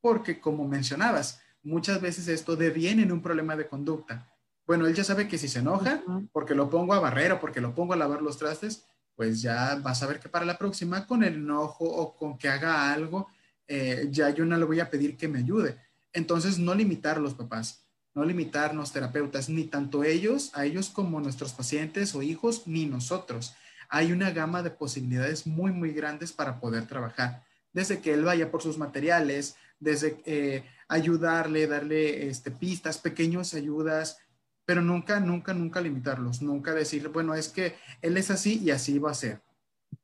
Porque 0.00 0.40
como 0.40 0.66
mencionabas, 0.66 1.40
muchas 1.62 2.00
veces 2.00 2.28
esto 2.28 2.56
deviene 2.56 3.02
en 3.02 3.12
un 3.12 3.22
problema 3.22 3.56
de 3.56 3.68
conducta. 3.68 4.32
Bueno, 4.66 4.86
él 4.86 4.94
ya 4.94 5.04
sabe 5.04 5.28
que 5.28 5.38
si 5.38 5.48
se 5.48 5.60
enoja, 5.60 6.02
porque 6.32 6.54
lo 6.54 6.68
pongo 6.68 6.92
a 6.92 7.00
barrer 7.00 7.32
o 7.32 7.40
porque 7.40 7.60
lo 7.60 7.74
pongo 7.74 7.94
a 7.94 7.96
lavar 7.96 8.20
los 8.20 8.36
trastes, 8.36 8.84
pues 9.16 9.40
ya 9.40 9.76
vas 9.76 10.02
a 10.02 10.06
ver 10.06 10.20
que 10.20 10.28
para 10.28 10.44
la 10.44 10.58
próxima 10.58 11.06
con 11.06 11.24
el 11.24 11.34
enojo 11.34 11.84
o 11.84 12.14
con 12.14 12.36
que 12.36 12.48
haga 12.48 12.92
algo, 12.92 13.28
eh, 13.66 14.08
ya 14.10 14.30
yo 14.30 14.44
no 14.44 14.56
le 14.56 14.64
voy 14.64 14.80
a 14.80 14.90
pedir 14.90 15.16
que 15.16 15.26
me 15.26 15.38
ayude. 15.38 15.76
Entonces, 16.18 16.58
no 16.58 16.74
limitar 16.74 17.20
los 17.20 17.34
papás 17.34 17.88
no 18.18 18.24
limitarnos 18.24 18.92
terapeutas, 18.92 19.48
ni 19.48 19.64
tanto 19.64 20.02
ellos, 20.02 20.50
a 20.54 20.64
ellos 20.64 20.90
como 20.90 21.20
nuestros 21.20 21.52
pacientes 21.52 22.16
o 22.16 22.22
hijos, 22.22 22.66
ni 22.66 22.84
nosotros. 22.84 23.54
Hay 23.88 24.10
una 24.10 24.32
gama 24.32 24.62
de 24.64 24.70
posibilidades 24.70 25.46
muy, 25.46 25.70
muy 25.70 25.92
grandes 25.92 26.32
para 26.32 26.58
poder 26.58 26.86
trabajar. 26.86 27.44
Desde 27.72 28.00
que 28.00 28.12
él 28.12 28.24
vaya 28.24 28.50
por 28.50 28.60
sus 28.60 28.76
materiales, 28.76 29.54
desde 29.78 30.20
eh, 30.26 30.64
ayudarle, 30.88 31.68
darle 31.68 32.28
este, 32.28 32.50
pistas, 32.50 32.98
pequeñas 32.98 33.54
ayudas, 33.54 34.18
pero 34.64 34.82
nunca, 34.82 35.20
nunca, 35.20 35.54
nunca 35.54 35.80
limitarlos, 35.80 36.42
nunca 36.42 36.74
decir, 36.74 37.08
bueno, 37.08 37.36
es 37.36 37.48
que 37.48 37.76
él 38.02 38.16
es 38.16 38.32
así 38.32 38.58
y 38.58 38.72
así 38.72 38.98
va 38.98 39.12
a 39.12 39.14
ser. 39.14 39.40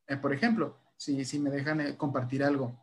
Eh, 0.06 0.16
por 0.16 0.32
ejemplo, 0.32 0.78
si, 0.96 1.24
si 1.24 1.40
me 1.40 1.50
dejan 1.50 1.80
eh, 1.80 1.96
compartir 1.96 2.44
algo, 2.44 2.78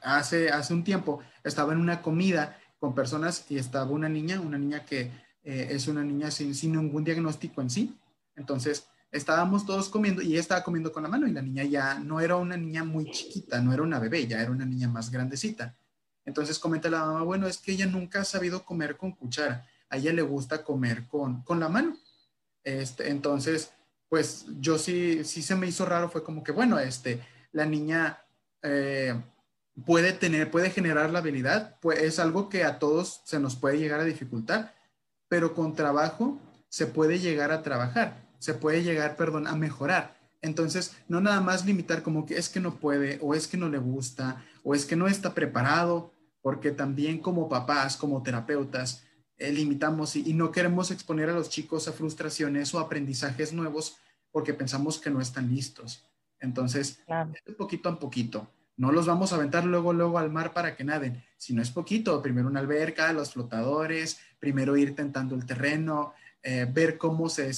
hace, 0.00 0.48
hace 0.48 0.72
un 0.72 0.84
tiempo 0.84 1.20
estaba 1.48 1.72
en 1.72 1.80
una 1.80 2.02
comida 2.02 2.58
con 2.78 2.94
personas 2.94 3.44
y 3.50 3.58
estaba 3.58 3.90
una 3.90 4.08
niña, 4.08 4.40
una 4.40 4.58
niña 4.58 4.84
que 4.84 5.10
eh, 5.42 5.68
es 5.70 5.88
una 5.88 6.04
niña 6.04 6.30
sin, 6.30 6.54
sin, 6.54 6.72
ningún 6.72 7.04
diagnóstico 7.04 7.60
en 7.60 7.70
sí. 7.70 7.98
Entonces, 8.36 8.86
estábamos 9.10 9.66
todos 9.66 9.88
comiendo 9.88 10.22
y 10.22 10.32
ella 10.32 10.40
estaba 10.40 10.62
comiendo 10.62 10.92
con 10.92 11.02
la 11.02 11.08
mano 11.08 11.26
y 11.26 11.32
la 11.32 11.42
niña 11.42 11.64
ya 11.64 11.98
no 11.98 12.20
era 12.20 12.36
una 12.36 12.56
niña 12.56 12.84
muy 12.84 13.10
chiquita, 13.10 13.60
no 13.60 13.72
era 13.72 13.82
una 13.82 13.98
bebé, 13.98 14.26
ya 14.26 14.40
era 14.40 14.50
una 14.50 14.64
niña 14.64 14.88
más 14.88 15.10
grandecita. 15.10 15.74
Entonces 16.24 16.58
comenta 16.58 16.90
la 16.90 17.04
mamá, 17.04 17.22
bueno, 17.22 17.46
es 17.46 17.58
que 17.58 17.72
ella 17.72 17.86
nunca 17.86 18.20
ha 18.20 18.24
sabido 18.24 18.64
comer 18.64 18.96
con 18.96 19.12
cuchara, 19.12 19.66
a 19.88 19.96
ella 19.96 20.12
le 20.12 20.22
gusta 20.22 20.62
comer 20.62 21.06
con, 21.08 21.42
con 21.42 21.58
la 21.58 21.68
mano. 21.68 21.96
Este, 22.62 23.10
entonces, 23.10 23.72
pues 24.08 24.46
yo 24.60 24.78
sí, 24.78 25.24
sí 25.24 25.42
se 25.42 25.56
me 25.56 25.66
hizo 25.66 25.86
raro, 25.86 26.10
fue 26.10 26.22
como 26.22 26.44
que, 26.44 26.52
bueno, 26.52 26.78
este, 26.78 27.20
la 27.52 27.64
niña... 27.64 28.22
Eh, 28.62 29.20
puede 29.84 30.12
tener, 30.12 30.50
puede 30.50 30.70
generar 30.70 31.10
la 31.10 31.20
habilidad, 31.20 31.78
pues 31.80 32.00
es 32.00 32.18
algo 32.18 32.48
que 32.48 32.64
a 32.64 32.78
todos 32.78 33.22
se 33.24 33.40
nos 33.40 33.56
puede 33.56 33.78
llegar 33.78 34.00
a 34.00 34.04
dificultar, 34.04 34.74
pero 35.28 35.54
con 35.54 35.74
trabajo 35.74 36.38
se 36.68 36.86
puede 36.86 37.18
llegar 37.18 37.52
a 37.52 37.62
trabajar, 37.62 38.26
se 38.38 38.54
puede 38.54 38.82
llegar, 38.82 39.16
perdón, 39.16 39.46
a 39.46 39.56
mejorar. 39.56 40.16
Entonces, 40.40 40.96
no 41.08 41.20
nada 41.20 41.40
más 41.40 41.66
limitar 41.66 42.02
como 42.02 42.24
que 42.24 42.38
es 42.38 42.48
que 42.48 42.60
no 42.60 42.76
puede, 42.76 43.18
o 43.22 43.34
es 43.34 43.48
que 43.48 43.56
no 43.56 43.68
le 43.68 43.78
gusta, 43.78 44.44
o 44.62 44.74
es 44.74 44.84
que 44.84 44.96
no 44.96 45.08
está 45.08 45.34
preparado, 45.34 46.12
porque 46.40 46.70
también 46.70 47.18
como 47.18 47.48
papás, 47.48 47.96
como 47.96 48.22
terapeutas, 48.22 49.04
eh, 49.36 49.52
limitamos 49.52 50.16
y, 50.16 50.32
no 50.34 50.50
queremos 50.50 50.90
exponer 50.90 51.30
a 51.30 51.32
los 51.32 51.48
chicos 51.48 51.86
a 51.86 51.92
frustraciones 51.92 52.74
o 52.74 52.80
aprendizajes 52.80 53.52
nuevos 53.52 53.96
porque 54.32 54.54
pensamos 54.54 54.98
que 54.98 55.10
no 55.10 55.20
están 55.20 55.48
listos. 55.48 56.04
Entonces, 56.40 57.00
de 57.06 57.52
poquito 57.52 57.88
a 57.88 57.98
poquito. 57.98 58.48
No 58.78 58.92
los 58.92 59.06
vamos 59.06 59.32
a 59.32 59.36
aventar 59.36 59.64
luego, 59.64 59.92
luego 59.92 60.18
al 60.18 60.30
mar 60.30 60.54
para 60.54 60.74
que 60.74 60.84
naden, 60.84 61.22
sino 61.36 61.60
es 61.60 61.70
poquito. 61.70 62.22
Primero 62.22 62.48
una 62.48 62.60
alberca, 62.60 63.12
los 63.12 63.32
flotadores, 63.32 64.18
primero 64.38 64.76
ir 64.76 64.94
tentando 64.94 65.34
el 65.34 65.44
terreno, 65.44 66.14
eh, 66.42 66.66
ver 66.72 66.96
cómo 66.96 67.28
se, 67.28 67.50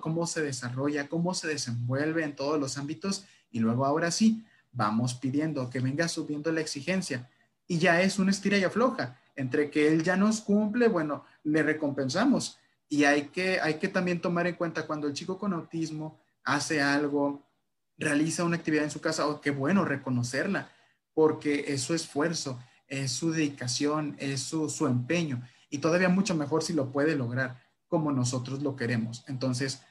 cómo 0.00 0.26
se 0.26 0.42
desarrolla, 0.42 1.08
cómo 1.08 1.34
se 1.34 1.48
desenvuelve 1.48 2.24
en 2.24 2.36
todos 2.36 2.58
los 2.58 2.78
ámbitos 2.78 3.26
y 3.50 3.58
luego 3.58 3.84
ahora 3.84 4.10
sí, 4.10 4.44
vamos 4.72 5.14
pidiendo 5.14 5.68
que 5.68 5.80
venga 5.80 6.06
subiendo 6.06 6.52
la 6.52 6.60
exigencia 6.60 7.28
y 7.66 7.78
ya 7.78 8.00
es 8.00 8.18
una 8.18 8.30
estira 8.30 8.56
y 8.56 8.64
afloja. 8.64 9.18
Entre 9.36 9.70
que 9.70 9.88
él 9.88 10.02
ya 10.02 10.16
nos 10.16 10.40
cumple, 10.40 10.88
bueno, 10.88 11.24
le 11.44 11.62
recompensamos. 11.62 12.58
Y 12.88 13.04
hay 13.04 13.28
que, 13.28 13.60
hay 13.60 13.74
que 13.74 13.88
también 13.88 14.20
tomar 14.20 14.46
en 14.46 14.56
cuenta 14.56 14.86
cuando 14.86 15.06
el 15.06 15.14
chico 15.14 15.38
con 15.38 15.52
autismo 15.52 16.20
hace 16.44 16.80
algo, 16.82 17.42
realiza 18.00 18.44
una 18.44 18.56
actividad 18.56 18.84
en 18.84 18.90
su 18.90 19.00
casa, 19.00 19.28
oh, 19.28 19.40
qué 19.40 19.50
bueno 19.50 19.84
reconocerla, 19.84 20.70
porque 21.14 21.66
es 21.68 21.82
su 21.82 21.94
esfuerzo, 21.94 22.58
es 22.88 23.12
su 23.12 23.30
dedicación, 23.30 24.16
es 24.18 24.40
su, 24.42 24.68
su 24.68 24.86
empeño. 24.86 25.42
Y 25.68 25.78
todavía 25.78 26.08
mucho 26.08 26.34
mejor 26.34 26.62
si 26.62 26.72
lo 26.72 26.90
puede 26.90 27.14
lograr 27.14 27.60
como 27.86 28.10
nosotros 28.10 28.62
lo 28.62 28.74
queremos. 28.74 29.24
Entonces, 29.28 29.84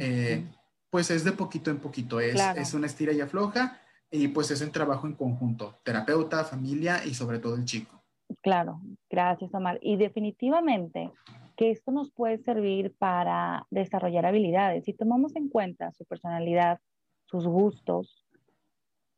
eh, 0.00 0.46
pues 0.90 1.10
es 1.10 1.24
de 1.24 1.32
poquito 1.32 1.70
en 1.70 1.78
poquito, 1.78 2.20
es, 2.20 2.40
es 2.56 2.72
una 2.72 2.86
estira 2.86 3.12
y 3.12 3.20
afloja 3.20 3.80
y 4.10 4.28
pues 4.28 4.50
es 4.50 4.60
un 4.60 4.70
trabajo 4.70 5.06
en 5.06 5.14
conjunto, 5.14 5.78
terapeuta, 5.82 6.44
familia 6.44 7.04
y 7.04 7.14
sobre 7.14 7.38
todo 7.38 7.56
el 7.56 7.64
chico. 7.64 8.02
Claro, 8.42 8.80
gracias 9.10 9.52
Omar. 9.54 9.78
Y 9.82 9.96
definitivamente 9.96 11.10
que 11.56 11.70
esto 11.70 11.90
nos 11.90 12.10
puede 12.10 12.38
servir 12.38 12.94
para 12.98 13.66
desarrollar 13.70 14.26
habilidades. 14.26 14.84
Si 14.84 14.92
tomamos 14.92 15.34
en 15.36 15.48
cuenta 15.48 15.92
su 15.92 16.04
personalidad, 16.04 16.78
sus 17.26 17.46
gustos, 17.46 18.26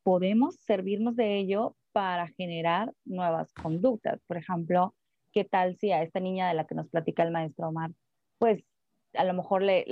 podemos 0.03 0.57
servirnos 0.57 1.17
de 1.17 1.39
ello 1.39 1.77
para 1.93 2.29
generar 2.29 2.93
nuevas 3.05 3.53
conductas. 3.53 4.21
Por 4.27 4.37
ejemplo, 4.37 4.95
¿qué 5.33 5.45
tal 5.45 5.77
si 5.77 5.93
a 5.93 6.03
esta 6.03 6.21
niña 6.21 6.49
de 6.49 6.55
la 6.55 6.67
que 6.67 6.75
nos 6.75 6.89
platica 6.89 7.23
el 7.23 7.33
maestro 7.33 7.69
Omar 7.69 7.93
pues 8.39 8.65
a 9.15 9.25
lo 9.25 9.35
mejor 9.35 9.63
le, 9.63 9.85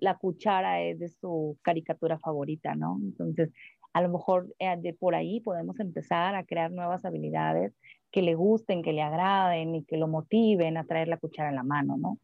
la 0.00 0.18
cuchara 0.18 0.82
es 0.82 0.98
de 0.98 1.08
su 1.08 1.58
caricatura 1.62 2.18
favorita, 2.18 2.74
¿no? 2.74 2.98
Entonces, 3.02 3.50
a 3.92 4.02
lo 4.02 4.08
mejor 4.08 4.54
eh, 4.58 4.76
de 4.78 4.94
por 4.94 5.14
ahí 5.14 5.40
podemos 5.40 5.80
empezar 5.80 6.34
a 6.34 6.44
crear 6.44 6.70
nuevas 6.70 7.04
habilidades 7.04 7.74
que 8.10 8.22
le 8.22 8.34
gusten, 8.34 8.82
que 8.82 8.92
le 8.92 9.02
agraden 9.02 9.74
y 9.74 9.84
que 9.84 9.96
lo 9.96 10.08
motiven 10.08 10.76
a 10.76 10.84
traer 10.84 11.08
la 11.08 11.16
cuchara 11.16 11.48
en 11.48 11.56
la 11.56 11.62
mano, 11.62 11.96
¿no? 11.96 12.18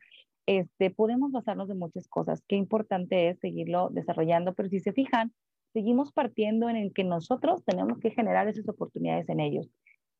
Este, 0.46 0.90
podemos 0.90 1.32
basarnos 1.32 1.68
de 1.68 1.74
muchas 1.74 2.08
cosas. 2.08 2.42
Qué 2.46 2.56
importante 2.56 3.28
es 3.28 3.38
seguirlo 3.40 3.90
desarrollando, 3.90 4.54
pero 4.54 4.68
si 4.68 4.80
se 4.80 4.92
fijan, 4.92 5.32
seguimos 5.72 6.12
partiendo 6.12 6.68
en 6.70 6.76
el 6.76 6.92
que 6.92 7.04
nosotros 7.04 7.64
tenemos 7.64 7.98
que 7.98 8.10
generar 8.10 8.48
esas 8.48 8.68
oportunidades 8.68 9.28
en 9.28 9.40
ellos. 9.40 9.68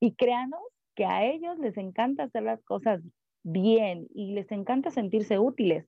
Y 0.01 0.14
créanos 0.14 0.61
que 0.95 1.05
a 1.05 1.24
ellos 1.24 1.59
les 1.59 1.77
encanta 1.77 2.24
hacer 2.24 2.43
las 2.43 2.62
cosas 2.64 3.03
bien 3.43 4.09
y 4.14 4.33
les 4.33 4.51
encanta 4.51 4.91
sentirse 4.91 5.39
útiles 5.39 5.87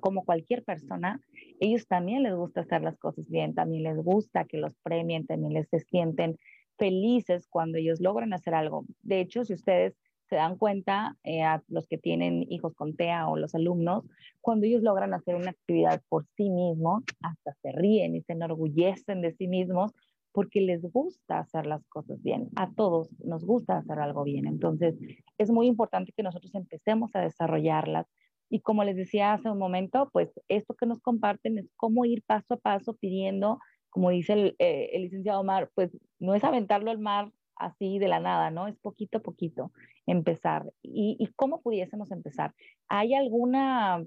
como 0.00 0.24
cualquier 0.24 0.62
persona, 0.62 1.20
ellos 1.60 1.86
también 1.86 2.22
les 2.22 2.34
gusta 2.34 2.60
hacer 2.60 2.82
las 2.82 2.98
cosas 2.98 3.28
bien, 3.28 3.54
también 3.54 3.82
les 3.82 3.96
gusta 3.96 4.44
que 4.44 4.58
los 4.58 4.74
premien, 4.82 5.26
también 5.26 5.54
les 5.54 5.68
se 5.68 5.80
sienten 5.80 6.36
felices 6.78 7.46
cuando 7.48 7.78
ellos 7.78 8.00
logran 8.00 8.32
hacer 8.32 8.54
algo. 8.54 8.84
De 9.02 9.20
hecho, 9.20 9.44
si 9.44 9.54
ustedes 9.54 9.94
se 10.28 10.36
dan 10.36 10.56
cuenta, 10.56 11.16
eh, 11.24 11.42
a 11.42 11.62
los 11.68 11.86
que 11.86 11.98
tienen 11.98 12.44
hijos 12.50 12.74
con 12.74 12.96
TEA 12.96 13.28
o 13.28 13.36
los 13.36 13.54
alumnos, 13.54 14.04
cuando 14.40 14.66
ellos 14.66 14.82
logran 14.82 15.14
hacer 15.14 15.34
una 15.34 15.50
actividad 15.50 16.02
por 16.08 16.26
sí 16.36 16.50
mismos, 16.50 17.04
hasta 17.22 17.54
se 17.62 17.72
ríen 17.72 18.16
y 18.16 18.22
se 18.22 18.32
enorgullecen 18.32 19.22
de 19.22 19.32
sí 19.32 19.48
mismos 19.48 19.92
porque 20.32 20.60
les 20.60 20.82
gusta 20.82 21.38
hacer 21.38 21.64
las 21.66 21.82
cosas 21.86 22.22
bien. 22.22 22.50
A 22.56 22.70
todos 22.70 23.08
nos 23.24 23.44
gusta 23.46 23.78
hacer 23.78 23.98
algo 23.98 24.22
bien. 24.22 24.46
Entonces, 24.46 24.94
es 25.38 25.50
muy 25.50 25.66
importante 25.66 26.12
que 26.14 26.22
nosotros 26.22 26.54
empecemos 26.54 27.16
a 27.16 27.20
desarrollarlas. 27.20 28.06
Y 28.50 28.60
como 28.60 28.84
les 28.84 28.96
decía 28.96 29.32
hace 29.32 29.50
un 29.50 29.58
momento, 29.58 30.10
pues 30.12 30.30
esto 30.48 30.74
que 30.74 30.84
nos 30.84 31.00
comparten 31.00 31.56
es 31.56 31.70
cómo 31.76 32.04
ir 32.04 32.22
paso 32.22 32.52
a 32.52 32.58
paso 32.58 32.94
pidiendo, 32.96 33.58
como 33.88 34.10
dice 34.10 34.34
el, 34.34 34.56
eh, 34.58 34.98
licenciado 34.98 35.40
Omar, 35.40 35.70
pues 35.74 35.96
no 36.18 36.34
es 36.34 36.44
aventarlo 36.44 36.90
al 36.90 36.98
mar 36.98 37.32
así 37.56 37.98
de 37.98 38.08
la 38.08 38.20
nada, 38.20 38.50
¿no? 38.50 38.68
Es 38.68 38.76
poquito 38.76 39.18
a 39.18 39.22
poquito 39.22 39.72
empezar. 40.06 40.70
¿Y, 40.82 41.16
y 41.18 41.26
cómo 41.34 41.60
pudiésemos 41.60 42.10
empezar? 42.10 42.54
¿Hay 42.88 43.14
alguna 43.14 44.04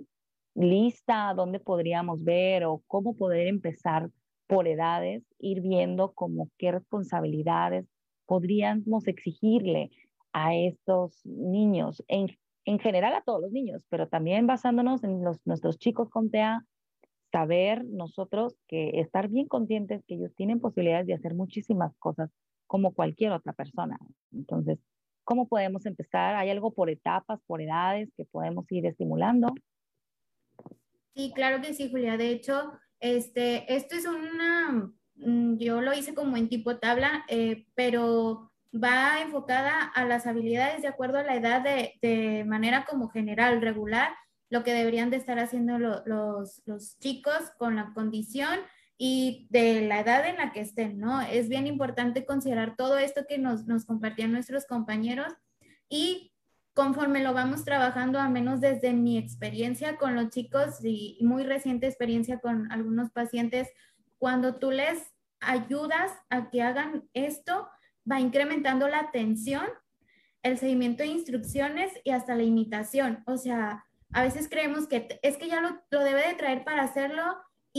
lista 0.56 1.34
donde 1.36 1.60
podríamos 1.60 2.24
ver 2.24 2.66
o 2.66 2.82
cómo 2.88 3.16
poder 3.16 3.48
empezar 3.48 4.10
por 4.48 4.68
edades, 4.68 5.24
ir 5.38 5.62
viendo 5.62 6.14
como 6.14 6.50
qué 6.58 6.72
responsabilidades 6.72 7.86
podríamos 8.26 9.08
exigirle 9.08 9.92
a 10.34 10.56
estos 10.56 11.24
niños, 11.24 12.04
en, 12.08 12.28
en 12.66 12.80
general 12.80 13.14
a 13.14 13.22
todos 13.22 13.42
los 13.42 13.52
niños, 13.52 13.84
pero 13.90 14.08
también 14.08 14.48
basándonos 14.48 15.04
en 15.04 15.24
los, 15.24 15.38
nuestros 15.46 15.78
chicos 15.78 16.10
con 16.10 16.30
TEA, 16.30 16.66
saber 17.32 17.86
nosotros 17.86 18.56
que 18.68 19.00
estar 19.00 19.30
bien 19.30 19.48
conscientes 19.48 20.04
que 20.06 20.16
ellos 20.16 20.34
tienen 20.36 20.60
posibilidades 20.60 21.06
de 21.08 21.14
hacer 21.14 21.36
muchísimas 21.36 21.96
cosas 21.98 22.32
como 22.70 22.94
cualquier 22.94 23.32
otra 23.32 23.52
persona. 23.52 23.98
Entonces, 24.32 24.78
¿cómo 25.24 25.48
podemos 25.48 25.88
empezar? 25.88 26.36
¿Hay 26.36 26.52
algo 26.52 26.72
por 26.72 26.92
etapas, 26.92 27.40
por 27.48 27.62
edades 27.64 28.10
que 28.16 28.26
podemos 28.26 28.72
ir 28.72 28.86
estimulando? 28.86 29.56
Sí, 31.16 31.34
claro 31.34 31.62
que 31.62 31.74
sí, 31.74 31.90
Julia. 31.90 32.16
De 32.16 32.30
hecho, 32.30 32.72
este, 33.00 33.76
esto 33.76 33.96
es 33.96 34.06
una, 34.06 34.94
mm, 35.16 35.58
yo 35.58 35.82
lo 35.82 35.94
hice 35.94 36.14
como 36.14 36.38
en 36.38 36.48
tipo 36.48 36.78
tabla, 36.78 37.26
eh, 37.28 37.66
pero 37.74 38.52
va 38.72 39.20
enfocada 39.24 39.86
a 39.86 40.06
las 40.06 40.28
habilidades 40.28 40.84
de 40.84 40.90
acuerdo 40.90 41.18
a 41.18 41.24
la 41.24 41.36
edad 41.36 41.62
de, 41.62 41.96
de 42.04 42.46
manera 42.46 42.86
como 42.86 43.10
general, 43.10 43.62
regular, 43.62 44.12
lo 44.52 44.64
que 44.64 44.74
deberían 44.74 45.10
de 45.10 45.18
estar 45.18 45.40
haciendo 45.40 45.80
los, 45.80 46.62
los 46.68 47.00
chicos 47.00 47.52
con 47.58 47.76
la 47.76 47.94
condición 47.96 48.60
y 49.02 49.48
de 49.50 49.88
la 49.88 50.02
edad 50.02 50.28
en 50.28 50.36
la 50.36 50.52
que 50.52 50.60
estén, 50.60 51.00
¿no? 51.00 51.22
Es 51.22 51.48
bien 51.48 51.68
importante 51.68 52.26
considerar 52.26 52.76
todo 52.76 52.98
esto 52.98 53.26
que 53.28 53.38
nos, 53.38 53.66
nos 53.66 53.86
compartían 53.86 54.34
nuestros 54.34 54.66
compañeros 54.66 55.34
y 55.88 56.34
conforme 56.74 57.24
lo 57.24 57.34
vamos 57.34 57.64
trabajando, 57.64 58.20
al 58.20 58.30
menos 58.30 58.60
desde 58.60 58.92
mi 58.92 59.18
experiencia 59.18 59.96
con 59.96 60.16
los 60.16 60.30
chicos 60.32 60.84
y 60.84 61.18
muy 61.22 61.44
reciente 61.44 61.88
experiencia 61.88 62.40
con 62.40 62.70
algunos 62.74 63.10
pacientes, 63.12 63.70
cuando 64.18 64.58
tú 64.58 64.70
les 64.70 65.02
ayudas 65.40 66.12
a 66.30 66.50
que 66.50 66.62
hagan 66.62 67.08
esto, 67.14 67.70
va 68.10 68.20
incrementando 68.20 68.90
la 68.90 69.00
atención, 69.00 69.66
el 70.44 70.58
seguimiento 70.58 71.04
de 71.04 71.10
instrucciones 71.10 71.94
y 72.04 72.12
hasta 72.12 72.36
la 72.36 72.44
imitación. 72.44 73.24
O 73.28 73.38
sea, 73.38 73.86
a 74.12 74.24
veces 74.24 74.50
creemos 74.50 74.88
que 74.88 75.20
es 75.24 75.38
que 75.38 75.48
ya 75.48 75.62
lo, 75.62 75.82
lo 75.90 76.04
debe 76.04 76.28
de 76.28 76.34
traer 76.34 76.66
para 76.66 76.84
hacerlo 76.84 77.24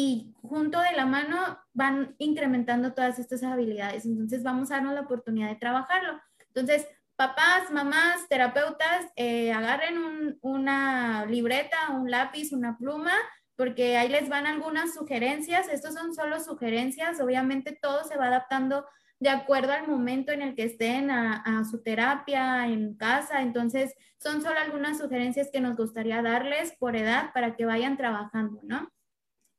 y 0.02 0.34
junto 0.40 0.80
de 0.80 0.92
la 0.92 1.04
mano 1.04 1.58
van 1.74 2.14
incrementando 2.18 2.94
todas 2.94 3.18
estas 3.18 3.42
habilidades. 3.42 4.06
Entonces 4.06 4.42
vamos 4.42 4.70
a 4.70 4.76
darnos 4.76 4.94
la 4.94 5.02
oportunidad 5.02 5.48
de 5.50 5.56
trabajarlo. 5.56 6.18
Entonces, 6.46 6.86
papás, 7.16 7.70
mamás, 7.70 8.26
terapeutas, 8.30 9.06
eh, 9.16 9.52
agarren 9.52 10.38
una 10.40 11.26
libreta, 11.26 11.90
un 11.90 12.10
lápiz, 12.10 12.50
una 12.52 12.78
pluma, 12.78 13.12
porque 13.56 13.98
ahí 13.98 14.08
les 14.08 14.30
van 14.30 14.46
algunas 14.46 14.94
sugerencias. 14.94 15.68
Estos 15.68 15.92
son 15.92 16.14
solo 16.14 16.40
sugerencias. 16.40 17.20
Obviamente 17.20 17.78
todo 17.80 18.04
se 18.04 18.16
va 18.16 18.28
adaptando 18.28 18.86
de 19.18 19.28
acuerdo 19.28 19.72
al 19.72 19.86
momento 19.86 20.32
en 20.32 20.40
el 20.40 20.54
que 20.54 20.64
estén 20.64 21.10
a, 21.10 21.42
a, 21.44 21.64
su 21.64 21.82
terapia 21.82 22.66
en 22.68 22.94
casa. 22.96 23.42
Entonces, 23.42 23.94
son 24.16 24.40
solo 24.40 24.58
algunas 24.58 24.96
sugerencias 24.96 25.50
que 25.52 25.60
nos 25.60 25.76
gustaría 25.76 26.22
darles 26.22 26.72
por 26.78 26.96
edad 26.96 27.34
para 27.34 27.54
que 27.54 27.66
vayan 27.66 27.98
trabajando, 27.98 28.60
¿no? 28.62 28.90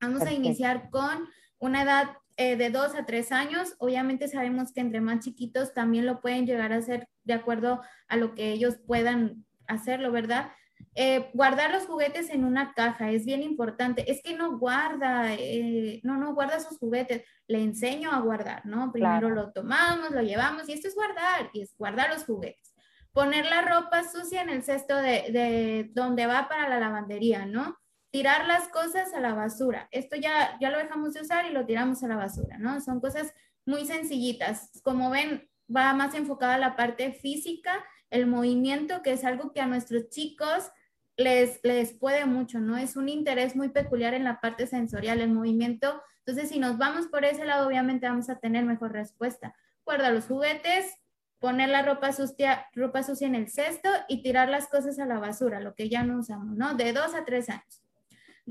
Vamos 0.02 0.24
a 0.24 0.34
iniciar 0.34 0.90
con 0.90 1.30
una 1.60 1.84
edad 1.84 2.18
eh, 2.38 2.56
de 2.56 2.72
dos 2.72 2.96
a 2.96 3.06
tres 3.06 3.32
años. 3.32 3.76
Obviamente 3.78 4.28
sabemos 4.28 4.74
que 4.74 4.82
entre 4.82 5.00
más 5.00 5.20
chiquitos 5.20 5.76
también 5.76 6.08
lo 6.08 6.22
pueden 6.22 6.48
llegar 6.48 6.74
a 6.74 6.78
hacer 6.78 7.08
de 7.24 7.34
acuerdo 7.34 7.82
a 8.08 8.18
lo 8.18 8.34
que 8.34 8.52
ellos 8.52 8.78
puedan 8.88 9.46
hacerlo, 9.68 10.12
¿verdad? 10.12 10.52
Eh, 10.96 11.30
guardar 11.34 11.72
los 11.72 11.86
juguetes 11.86 12.32
en 12.32 12.44
una 12.46 12.74
caja 12.74 13.12
es 13.12 13.26
bien 13.26 13.44
importante. 13.44 14.12
Es 14.12 14.24
que 14.24 14.36
no 14.36 14.58
guarda, 14.58 15.36
eh, 15.36 16.02
no, 16.04 16.18
no 16.18 16.34
guarda 16.34 16.60
sus 16.60 16.80
juguetes. 16.80 17.24
Le 17.48 17.62
enseño 17.62 18.12
a 18.12 18.22
guardar, 18.22 18.66
¿no? 18.66 18.92
Primero 18.92 19.30
lo 19.30 19.52
tomamos, 19.52 20.10
lo 20.10 20.24
llevamos 20.24 20.68
y 20.68 20.74
esto 20.74 20.88
es 20.88 20.96
guardar, 20.96 21.52
y 21.54 21.62
es 21.62 21.76
guardar 21.78 22.10
los 22.10 22.26
juguetes. 22.26 22.74
Poner 23.14 23.46
la 23.46 23.62
ropa 23.62 24.04
sucia 24.04 24.42
en 24.42 24.50
el 24.50 24.64
cesto 24.64 24.98
de, 24.98 25.32
de 25.32 25.92
donde 25.94 26.26
va 26.26 26.50
para 26.50 26.68
la 26.68 26.80
lavandería, 26.80 27.46
¿no? 27.46 27.78
Tirar 28.12 28.46
las 28.46 28.68
cosas 28.68 29.14
a 29.14 29.20
la 29.20 29.34
basura. 29.34 29.88
Esto 29.92 30.18
ya, 30.18 30.58
ya 30.60 30.70
lo 30.70 30.78
dejamos 30.78 31.14
de 31.14 31.22
usar 31.22 31.46
y 31.46 31.54
lo 31.54 31.66
tiramos 31.66 32.04
a 32.04 32.08
la 32.08 32.18
basura, 32.18 32.58
¿no? 32.58 32.82
Son 32.82 33.00
cosas 33.00 33.34
muy 33.66 33.86
sencillitas. 33.86 34.70
Como 34.84 35.10
ven, 35.10 35.50
va 35.74 35.94
más 35.94 36.14
enfocada 36.14 36.56
a 36.56 36.60
la 36.60 36.76
parte 36.76 37.14
física, 37.14 37.84
el 38.10 38.28
movimiento, 38.28 39.02
que 39.02 39.14
es 39.14 39.24
algo 39.24 39.54
que 39.54 39.62
a 39.62 39.68
nuestros 39.68 40.10
chicos 40.10 40.70
les, 41.16 41.60
les 41.64 41.94
puede 41.94 42.26
mucho, 42.26 42.60
¿no? 42.60 42.78
Es 42.78 42.98
un 42.98 43.08
interés 43.08 43.56
muy 43.56 43.70
peculiar 43.70 44.14
en 44.14 44.26
la 44.26 44.42
parte 44.42 44.68
sensorial, 44.68 45.22
el 45.22 45.32
movimiento. 45.32 46.02
Entonces, 46.26 46.50
si 46.50 46.60
nos 46.60 46.78
vamos 46.78 47.08
por 47.08 47.24
ese 47.24 47.46
lado, 47.46 47.68
obviamente 47.68 48.08
vamos 48.08 48.30
a 48.30 48.40
tener 48.40 48.66
mejor 48.66 48.92
respuesta. 48.92 49.56
Guarda 49.86 50.12
los 50.12 50.26
juguetes, 50.26 50.94
poner 51.40 51.70
la 51.70 51.82
ropa 51.82 52.12
sucia, 52.12 52.68
ropa 52.74 53.04
sucia 53.04 53.28
en 53.28 53.36
el 53.36 53.50
cesto 53.50 53.90
y 54.10 54.22
tirar 54.22 54.50
las 54.50 54.68
cosas 54.68 55.00
a 55.00 55.06
la 55.06 55.20
basura, 55.20 55.62
lo 55.62 55.76
que 55.76 55.90
ya 55.90 56.04
no 56.04 56.20
usamos, 56.20 56.56
¿no? 56.58 56.76
De 56.76 56.92
dos 56.92 57.16
a 57.16 57.24
tres 57.24 57.50
años. 57.50 57.81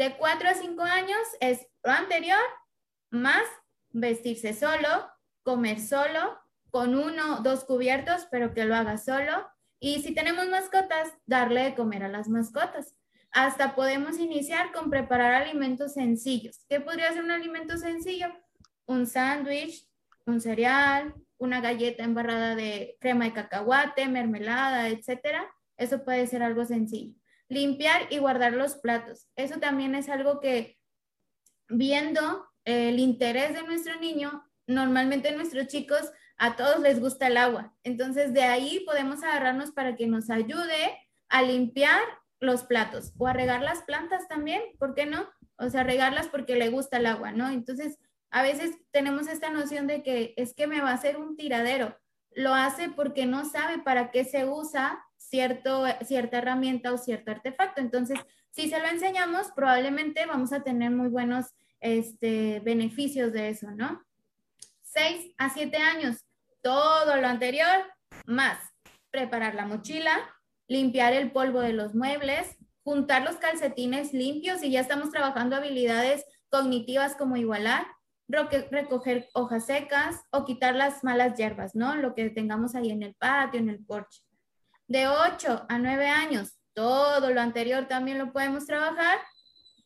De 0.01 0.17
cuatro 0.17 0.49
a 0.49 0.55
cinco 0.55 0.81
años 0.81 1.21
es 1.41 1.67
lo 1.85 1.93
anterior 1.93 2.41
más 3.11 3.43
vestirse 3.91 4.55
solo, 4.55 4.89
comer 5.43 5.79
solo, 5.79 6.39
con 6.71 6.95
uno 6.95 7.37
o 7.37 7.43
dos 7.43 7.67
cubiertos, 7.67 8.27
pero 8.31 8.55
que 8.55 8.65
lo 8.65 8.75
haga 8.75 8.97
solo. 8.97 9.47
Y 9.79 10.01
si 10.01 10.15
tenemos 10.15 10.49
mascotas, 10.49 11.13
darle 11.27 11.65
de 11.65 11.75
comer 11.75 12.03
a 12.03 12.09
las 12.09 12.31
mascotas. 12.31 12.97
Hasta 13.31 13.75
podemos 13.75 14.19
iniciar 14.19 14.73
con 14.73 14.89
preparar 14.89 15.35
alimentos 15.35 15.93
sencillos. 15.93 16.65
¿Qué 16.67 16.81
podría 16.81 17.13
ser 17.13 17.23
un 17.23 17.33
alimento 17.33 17.77
sencillo? 17.77 18.29
Un 18.87 19.07
sándwich, 19.07 19.87
un 20.25 20.41
cereal, 20.41 21.15
una 21.37 21.61
galleta 21.61 22.05
embarrada 22.05 22.55
de 22.55 22.97
crema 23.03 23.27
de 23.27 23.35
cacahuate, 23.35 24.09
mermelada, 24.09 24.89
etcétera. 24.89 25.47
Eso 25.77 26.03
puede 26.03 26.27
ser 26.27 26.43
algo 26.43 26.65
sencillo. 26.65 27.20
Limpiar 27.51 28.07
y 28.09 28.17
guardar 28.17 28.55
los 28.55 28.77
platos. 28.77 29.29
Eso 29.37 29.61
también 29.61 29.95
es 29.95 30.09
algo 30.09 30.41
que 30.41 30.79
viendo 31.69 32.49
el 32.65 32.99
interés 32.99 33.55
de 33.55 33.63
nuestro 33.63 34.01
niño, 34.01 34.45
normalmente 34.67 35.33
nuestros 35.33 35.67
chicos 35.67 36.11
a 36.39 36.57
todos 36.57 36.81
les 36.81 37.01
gusta 37.01 37.27
el 37.27 37.37
agua. 37.37 37.75
Entonces 37.85 38.33
de 38.33 38.45
ahí 38.45 38.81
podemos 38.87 39.23
agarrarnos 39.23 39.73
para 39.73 39.97
que 39.97 40.07
nos 40.07 40.31
ayude 40.31 40.99
a 41.29 41.43
limpiar 41.43 42.01
los 42.41 42.65
platos 42.65 43.13
o 43.19 43.27
a 43.27 43.35
regar 43.35 43.63
las 43.63 43.83
plantas 43.83 44.27
también, 44.27 44.63
¿por 44.79 44.95
qué 44.95 45.05
no? 45.05 45.29
O 45.59 45.69
sea, 45.69 45.85
regarlas 45.85 46.29
porque 46.29 46.57
le 46.57 46.71
gusta 46.71 46.97
el 46.97 47.07
agua, 47.07 47.33
¿no? 47.33 47.51
Entonces, 47.51 47.99
a 48.31 48.43
veces 48.43 48.77
tenemos 48.93 49.29
esta 49.29 49.51
noción 49.51 49.87
de 49.87 50.03
que 50.03 50.33
es 50.37 50.55
que 50.55 50.67
me 50.67 50.81
va 50.81 50.91
a 50.91 50.95
hacer 50.95 51.19
un 51.19 51.37
tiradero. 51.37 51.99
Lo 52.31 52.55
hace 52.55 52.89
porque 52.89 53.27
no 53.27 53.45
sabe 53.45 53.79
para 53.79 54.11
qué 54.11 54.25
se 54.25 54.47
usa 54.47 55.05
cierto, 55.31 55.85
cierta 56.05 56.39
herramienta 56.39 56.93
o 56.93 56.99
cierto 56.99 57.31
artefacto. 57.31 57.81
Entonces, 57.81 58.19
si 58.51 58.69
se 58.69 58.81
lo 58.81 58.87
enseñamos, 58.87 59.53
probablemente 59.55 60.27
vamos 60.27 60.53
a 60.53 60.63
tener 60.63 60.91
muy 60.91 61.09
buenos 61.09 61.47
este, 61.79 62.61
beneficios 62.61 63.33
de 63.33 63.49
eso, 63.49 63.71
¿no? 63.71 64.05
Seis 64.83 65.33
a 65.39 65.51
siete 65.51 65.77
años, 65.79 66.27
todo 66.63 67.17
lo 67.17 67.27
anterior, 67.29 67.87
más 68.27 68.59
preparar 69.11 69.55
la 69.55 69.67
mochila, 69.67 70.13
limpiar 70.67 71.13
el 71.13 71.31
polvo 71.31 71.61
de 71.61 71.73
los 71.73 71.95
muebles, 71.95 72.57
juntar 72.83 73.23
los 73.23 73.37
calcetines 73.37 74.13
limpios 74.13 74.63
y 74.63 74.71
ya 74.71 74.81
estamos 74.81 75.11
trabajando 75.11 75.57
habilidades 75.57 76.25
cognitivas 76.49 77.15
como 77.15 77.37
igualar, 77.37 77.87
recoger 78.29 79.29
hojas 79.33 79.67
secas 79.67 80.21
o 80.31 80.45
quitar 80.45 80.75
las 80.75 81.05
malas 81.05 81.37
hierbas, 81.37 81.75
¿no? 81.75 81.95
Lo 81.97 82.15
que 82.15 82.31
tengamos 82.31 82.75
ahí 82.75 82.91
en 82.91 83.03
el 83.03 83.15
patio, 83.15 83.61
en 83.61 83.69
el 83.69 83.85
porche. 83.85 84.23
De 84.91 85.07
8 85.07 85.67
a 85.69 85.79
9 85.79 86.09
años, 86.09 86.59
todo 86.75 87.31
lo 87.31 87.41
anterior 87.41 87.87
también 87.87 88.19
lo 88.19 88.33
podemos 88.33 88.67
trabajar, 88.67 89.21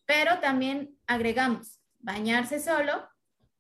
pero 0.07 0.39
también 0.39 0.97
agregamos 1.07 1.79
bañarse 1.99 2.59
solo, 2.59 3.07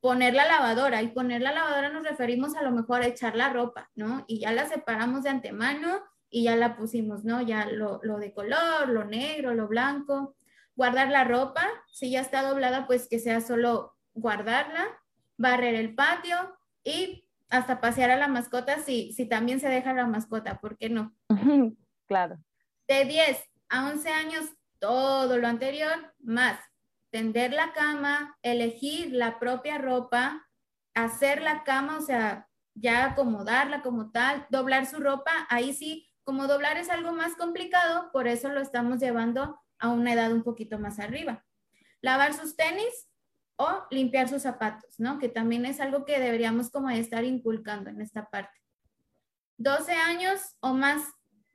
poner 0.01 0.33
la 0.33 0.47
lavadora 0.47 1.03
y 1.03 1.09
poner 1.09 1.43
la 1.43 1.53
lavadora 1.53 1.91
nos 1.91 2.03
referimos 2.03 2.57
a 2.57 2.63
lo 2.63 2.71
mejor 2.71 3.03
a 3.03 3.09
echar 3.09 3.37
la 3.37 3.51
ropa, 3.51 3.91
¿no? 3.95 4.25
Y 4.27 4.41
ya 4.41 4.53
la 4.53 4.67
separamos 4.67 5.25
de 5.25 5.29
antemano 5.29 6.03
y 6.31 6.45
ya 6.45 6.57
la 6.57 6.79
pusimos, 6.79 7.25
¿no? 7.25 7.43
Ya 7.43 7.67
lo, 7.67 7.99
de 7.99 8.33
color, 8.33 8.89
lo 8.89 9.05
negro, 9.05 9.53
lo 9.53 9.69
blanco. 9.69 10.37
Guardar 10.77 11.11
la 11.11 11.25
ropa, 11.25 11.67
si 11.93 12.11
ya 12.11 12.23
está 12.23 12.41
doblada, 12.41 12.87
pues 12.87 13.07
que 13.07 13.19
sea 13.19 13.43
solo 13.43 13.99
guardarla, 14.15 14.87
barrer 15.37 15.75
el 15.75 15.95
patio 15.95 16.57
y 16.83 17.24
hasta 17.57 17.81
pasear 17.81 18.11
a 18.11 18.17
la 18.17 18.29
mascota 18.29 18.79
si, 18.81 19.13
si 19.13 19.27
también 19.27 19.61
se 19.61 19.69
deja 19.69 19.93
la 19.93 20.07
mascota, 20.07 20.61
¿por 20.61 20.77
qué 20.77 20.89
no? 20.89 21.15
claro. 22.07 22.39
De 22.89 23.05
10 23.05 23.43
a 23.69 23.89
11 23.91 24.09
años, 24.11 24.45
todo 24.79 25.39
lo 25.39 25.47
anterior, 25.47 26.15
más 26.19 26.59
tender 27.11 27.53
la 27.53 27.73
cama, 27.73 28.37
elegir 28.43 29.13
la 29.13 29.39
propia 29.39 29.79
ropa, 29.79 30.49
hacer 30.95 31.43
la 31.43 31.63
cama, 31.63 31.99
o 31.99 32.01
sea, 32.01 32.49
ya 32.75 33.05
acomodarla 33.05 33.83
como 33.83 34.11
tal, 34.11 34.47
doblar 34.51 34.87
su 34.87 34.99
ropa, 34.99 35.47
ahí 35.49 35.73
sí 35.73 36.11
como 36.25 36.49
doblar 36.49 36.77
es 36.77 36.91
algo 36.91 37.13
más 37.13 37.37
complicado, 37.37 38.11
por 38.13 38.27
eso 38.27 38.49
lo 38.49 38.61
estamos 38.61 38.99
llevando 38.99 39.61
a 39.79 39.91
una 39.91 40.13
edad 40.13 40.33
un 40.33 40.43
poquito 40.43 40.79
más 40.79 40.99
arriba. 40.99 41.45
Lavar 42.01 42.35
sus 42.35 42.57
tenis 42.57 43.09
o 43.57 43.87
limpiar 43.91 44.29
sus 44.29 44.43
zapatos, 44.43 44.99
¿no? 44.99 45.19
Que 45.19 45.29
también 45.29 45.65
es 45.67 45.81
algo 45.81 46.05
que 46.05 46.19
deberíamos 46.19 46.71
como 46.71 46.91
estar 46.91 47.25
inculcando 47.25 47.91
en 47.91 48.01
esta 48.01 48.29
parte. 48.29 48.61
12 49.59 49.93
años 49.93 50.41
o 50.61 50.75
más, 50.75 51.03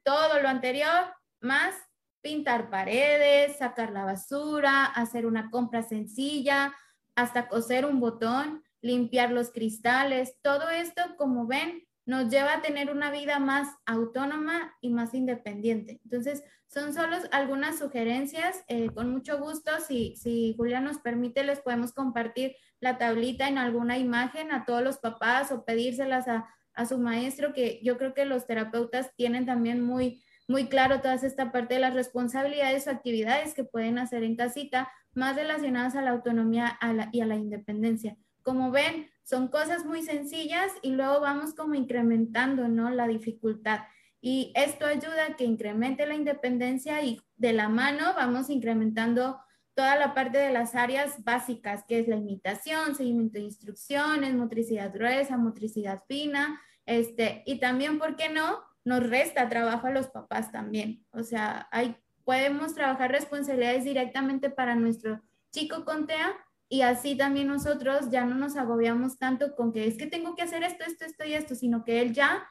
todo 0.04 0.42
lo 0.42 0.48
anterior, 0.48 1.14
más 1.42 1.76
pintar 2.22 2.70
paredes, 2.70 3.58
sacar 3.58 3.92
la 3.92 4.06
basura, 4.06 4.86
hacer 4.86 5.26
una 5.26 5.50
compra 5.50 5.84
sencilla, 5.84 6.74
hasta 7.16 7.48
coser 7.48 7.86
un 7.86 8.00
botón, 8.00 8.64
limpiar 8.82 9.32
los 9.32 9.52
cristales, 9.52 10.38
todo 10.42 10.70
esto, 10.70 11.02
como 11.18 11.48
ven, 11.48 11.84
nos 12.06 12.30
lleva 12.30 12.56
a 12.56 12.62
tener 12.62 12.90
una 12.90 13.12
vida 13.12 13.40
más 13.40 13.68
autónoma 13.86 14.76
y 14.82 14.90
más 14.90 15.14
independiente. 15.14 16.00
Entonces, 16.04 16.44
son 16.70 16.94
solo 16.94 17.18
algunas 17.32 17.80
sugerencias. 17.80 18.64
Eh, 18.68 18.90
con 18.94 19.10
mucho 19.12 19.40
gusto, 19.40 19.72
si, 19.86 20.16
si 20.16 20.54
Julia 20.56 20.80
nos 20.80 21.00
permite, 21.00 21.44
les 21.44 21.60
podemos 21.60 21.92
compartir 21.92 22.56
la 22.80 22.98
tablita 22.98 23.48
en 23.48 23.58
alguna 23.58 23.98
imagen 23.98 24.52
a 24.52 24.66
todos 24.66 24.84
los 24.84 24.98
papás 25.00 25.52
o 25.52 25.66
pedírselas 25.66 26.28
a, 26.28 26.48
a 26.74 26.86
su 26.86 26.98
maestro, 27.00 27.54
que 27.54 27.80
yo 27.84 27.98
creo 27.98 28.14
que 28.14 28.26
los 28.26 28.46
terapeutas 28.46 29.14
tienen 29.16 29.46
también 29.46 29.82
muy, 29.82 30.24
muy 30.48 30.68
claro 30.68 31.02
toda 31.02 31.16
esta 31.16 31.52
parte 31.52 31.74
de 31.74 31.80
las 31.80 31.96
responsabilidades 31.96 32.88
o 32.88 32.92
actividades 32.92 33.54
que 33.54 33.64
pueden 33.64 33.98
hacer 33.98 34.24
en 34.24 34.36
casita, 34.36 34.92
más 35.14 35.36
relacionadas 35.36 35.96
a 35.96 36.02
la 36.04 36.12
autonomía 36.12 36.78
y 37.12 37.22
a 37.22 37.26
la 37.26 37.36
independencia. 37.36 38.16
Como 38.44 38.72
ven, 38.72 39.10
son 39.24 39.48
cosas 39.48 39.86
muy 39.86 40.04
sencillas 40.04 40.72
y 40.82 40.92
luego 40.92 41.20
vamos 41.20 41.54
como 41.54 41.76
incrementando, 41.76 42.68
¿no? 42.68 42.90
La 42.90 43.08
dificultad. 43.08 43.82
Y 44.22 44.52
esto 44.56 44.86
ayuda 44.86 45.28
a 45.28 45.36
que 45.36 45.46
incremente 45.46 46.06
la 46.06 46.16
independencia 46.16 47.02
y 47.04 47.22
de 47.38 47.54
la 47.54 47.70
mano 47.70 48.14
vamos 48.16 48.50
incrementando 48.50 49.40
toda 49.74 49.96
la 49.96 50.14
parte 50.14 50.38
de 50.38 50.52
las 50.52 50.76
áreas 50.76 51.24
básicas, 51.24 51.86
que 51.88 52.00
es 52.00 52.08
la 52.08 52.18
imitación, 52.18 52.96
seguimiento 52.96 53.40
de 53.40 53.46
instrucciones, 53.46 54.36
motricidad 54.36 54.94
gruesa, 54.94 55.38
motricidad 55.38 56.04
fina, 56.06 56.60
este, 56.86 57.44
y 57.46 57.60
también, 57.60 58.00
¿por 58.00 58.16
qué 58.16 58.30
no? 58.30 58.64
Nos 58.84 59.08
resta 59.08 59.48
trabajo 59.48 59.88
a 59.88 59.92
los 59.92 60.08
papás 60.08 60.52
también. 60.52 61.06
O 61.12 61.24
sea, 61.24 61.70
hay, 61.72 61.96
podemos 62.24 62.74
trabajar 62.74 63.12
responsabilidades 63.12 63.84
directamente 63.84 64.50
para 64.50 64.76
nuestro 64.76 65.22
chico 65.52 65.86
con 65.86 66.08
TEA 66.08 66.36
y 66.68 66.82
así 66.82 67.16
también 67.16 67.48
nosotros 67.48 68.10
ya 68.10 68.26
no 68.26 68.36
nos 68.36 68.58
agobiamos 68.58 69.18
tanto 69.18 69.56
con 69.56 69.72
que 69.72 69.88
es 69.88 69.98
que 69.98 70.08
tengo 70.08 70.36
que 70.36 70.42
hacer 70.42 70.64
esto, 70.64 70.84
esto, 70.86 71.06
esto 71.06 71.26
y 71.26 71.34
esto, 71.34 71.56
sino 71.56 71.84
que 71.84 72.02
él 72.02 72.12
ya 72.14 72.48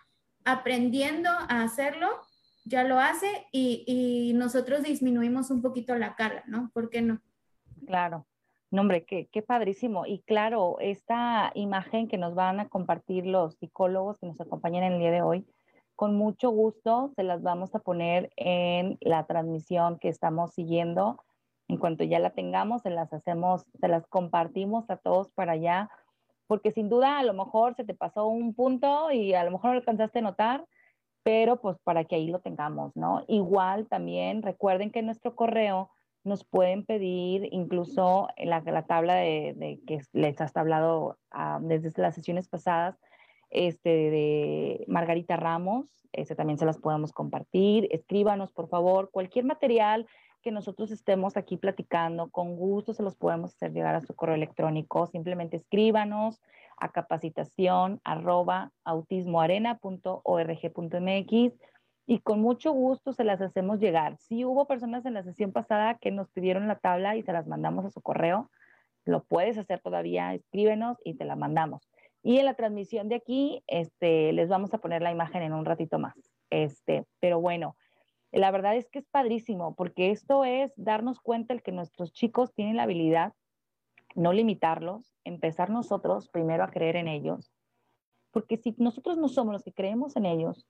aprendiendo 0.52 1.28
a 1.28 1.62
hacerlo, 1.62 2.08
ya 2.64 2.84
lo 2.84 2.98
hace 2.98 3.46
y, 3.52 4.32
nosotros 4.34 4.82
disminuimos 4.82 5.50
un 5.50 5.62
poquito 5.62 5.94
la 5.96 6.14
carga, 6.14 6.44
¿no? 6.46 6.70
¿Por 6.72 6.90
qué 6.90 7.02
no? 7.02 7.20
Claro. 7.86 8.26
No, 8.70 8.82
hombre, 8.82 9.04
qué, 9.04 9.42
padrísimo. 9.42 10.04
Y 10.06 10.20
claro, 10.20 10.76
esta 10.80 11.50
imagen 11.54 12.06
que 12.06 12.18
nos 12.18 12.34
van 12.34 12.60
a 12.60 12.68
compartir 12.68 13.26
los 13.26 13.54
psicólogos 13.56 14.18
que 14.18 14.26
nos 14.26 14.40
acompañan 14.40 14.84
el 14.84 14.98
día 14.98 15.10
de 15.10 15.22
hoy, 15.22 15.46
con 15.96 16.14
mucho 16.14 16.50
gusto 16.50 17.10
se 17.16 17.22
las 17.22 17.42
vamos 17.42 17.74
a 17.74 17.80
poner 17.80 18.30
en 18.36 18.98
la 19.00 19.26
transmisión 19.26 19.98
que 19.98 20.08
estamos 20.08 20.52
siguiendo 20.52 21.24
en 21.68 21.76
cuanto 21.76 22.04
ya 22.04 22.18
la 22.18 22.30
tengamos, 22.30 22.82
se 22.82 22.90
las 22.90 23.12
hacemos, 23.12 23.64
se 23.80 23.88
las 23.88 24.06
compartimos 24.06 24.88
a 24.88 24.96
todos 24.96 25.30
para 25.30 25.52
allá, 25.52 25.90
porque 26.48 26.72
sin 26.72 26.88
duda 26.88 27.18
a 27.18 27.22
lo 27.22 27.34
mejor 27.34 27.76
se 27.76 27.84
te 27.84 27.94
pasó 27.94 28.26
un 28.26 28.54
punto 28.54 29.12
y 29.12 29.34
a 29.34 29.44
lo 29.44 29.52
mejor 29.52 29.66
no 29.66 29.74
lo 29.74 29.80
alcanzaste 29.80 30.18
a 30.18 30.22
notar, 30.22 30.64
pero 31.22 31.60
pues 31.60 31.78
para 31.84 32.04
que 32.04 32.16
ahí 32.16 32.28
lo 32.28 32.40
tengamos, 32.40 32.96
¿no? 32.96 33.24
Igual 33.28 33.86
también 33.86 34.42
recuerden 34.42 34.90
que 34.90 34.98
en 34.98 35.06
nuestro 35.06 35.36
correo 35.36 35.90
nos 36.24 36.44
pueden 36.44 36.84
pedir 36.84 37.48
incluso 37.52 38.28
la, 38.38 38.60
la 38.60 38.86
tabla 38.86 39.14
de, 39.14 39.80
que 39.86 40.00
les 40.12 40.40
has 40.40 40.56
hablado 40.56 41.18
ah, 41.30 41.60
desde 41.62 41.92
las 42.00 42.14
sesiones 42.14 42.48
pasadas, 42.48 42.98
este, 43.50 43.88
de 43.88 44.84
Margarita 44.88 45.36
Ramos, 45.36 45.86
ese 46.12 46.34
también 46.34 46.58
se 46.58 46.66
las 46.66 46.78
podemos 46.78 47.12
compartir. 47.12 47.88
Escríbanos, 47.90 48.52
por 48.52 48.68
favor, 48.68 49.10
cualquier 49.10 49.44
material 49.44 50.06
que 50.48 50.52
nosotros 50.52 50.90
estemos 50.90 51.36
aquí 51.36 51.58
platicando, 51.58 52.30
con 52.30 52.56
gusto 52.56 52.94
se 52.94 53.02
los 53.02 53.16
podemos 53.16 53.54
hacer 53.54 53.74
llegar 53.74 53.94
a 53.94 54.00
su 54.00 54.14
correo 54.14 54.34
electrónico. 54.34 55.06
Simplemente 55.06 55.58
escríbanos 55.58 56.40
a 56.78 56.90
capacitación 56.90 58.00
arroba 58.02 58.72
autismoarena.org.mx 58.84 61.52
y 62.06 62.20
con 62.20 62.40
mucho 62.40 62.72
gusto 62.72 63.12
se 63.12 63.24
las 63.24 63.42
hacemos 63.42 63.78
llegar. 63.78 64.16
Si 64.16 64.46
hubo 64.46 64.66
personas 64.66 65.04
en 65.04 65.12
la 65.12 65.22
sesión 65.22 65.52
pasada 65.52 65.98
que 65.98 66.12
nos 66.12 66.30
pidieron 66.30 66.66
la 66.66 66.78
tabla 66.78 67.14
y 67.14 67.22
se 67.22 67.34
las 67.34 67.46
mandamos 67.46 67.84
a 67.84 67.90
su 67.90 68.00
correo, 68.00 68.50
lo 69.04 69.24
puedes 69.24 69.58
hacer 69.58 69.82
todavía, 69.82 70.32
escríbenos 70.32 70.96
y 71.04 71.12
te 71.12 71.26
la 71.26 71.36
mandamos. 71.36 71.90
Y 72.22 72.38
en 72.38 72.46
la 72.46 72.54
transmisión 72.54 73.10
de 73.10 73.16
aquí, 73.16 73.62
este, 73.66 74.32
les 74.32 74.48
vamos 74.48 74.72
a 74.72 74.78
poner 74.78 75.02
la 75.02 75.12
imagen 75.12 75.42
en 75.42 75.52
un 75.52 75.66
ratito 75.66 75.98
más. 75.98 76.14
Este, 76.48 77.04
pero 77.20 77.38
bueno, 77.38 77.76
la 78.32 78.50
verdad 78.50 78.76
es 78.76 78.88
que 78.90 79.00
es 79.00 79.06
padrísimo 79.06 79.74
porque 79.74 80.10
esto 80.10 80.44
es 80.44 80.72
darnos 80.76 81.20
cuenta 81.20 81.54
de 81.54 81.60
que 81.60 81.72
nuestros 81.72 82.12
chicos 82.12 82.52
tienen 82.54 82.76
la 82.76 82.82
habilidad, 82.84 83.32
no 84.14 84.32
limitarlos, 84.32 85.14
empezar 85.24 85.70
nosotros 85.70 86.28
primero 86.28 86.64
a 86.64 86.70
creer 86.70 86.96
en 86.96 87.08
ellos, 87.08 87.52
porque 88.30 88.56
si 88.56 88.74
nosotros 88.78 89.16
no 89.18 89.28
somos 89.28 89.52
los 89.52 89.64
que 89.64 89.72
creemos 89.72 90.16
en 90.16 90.26
ellos, 90.26 90.66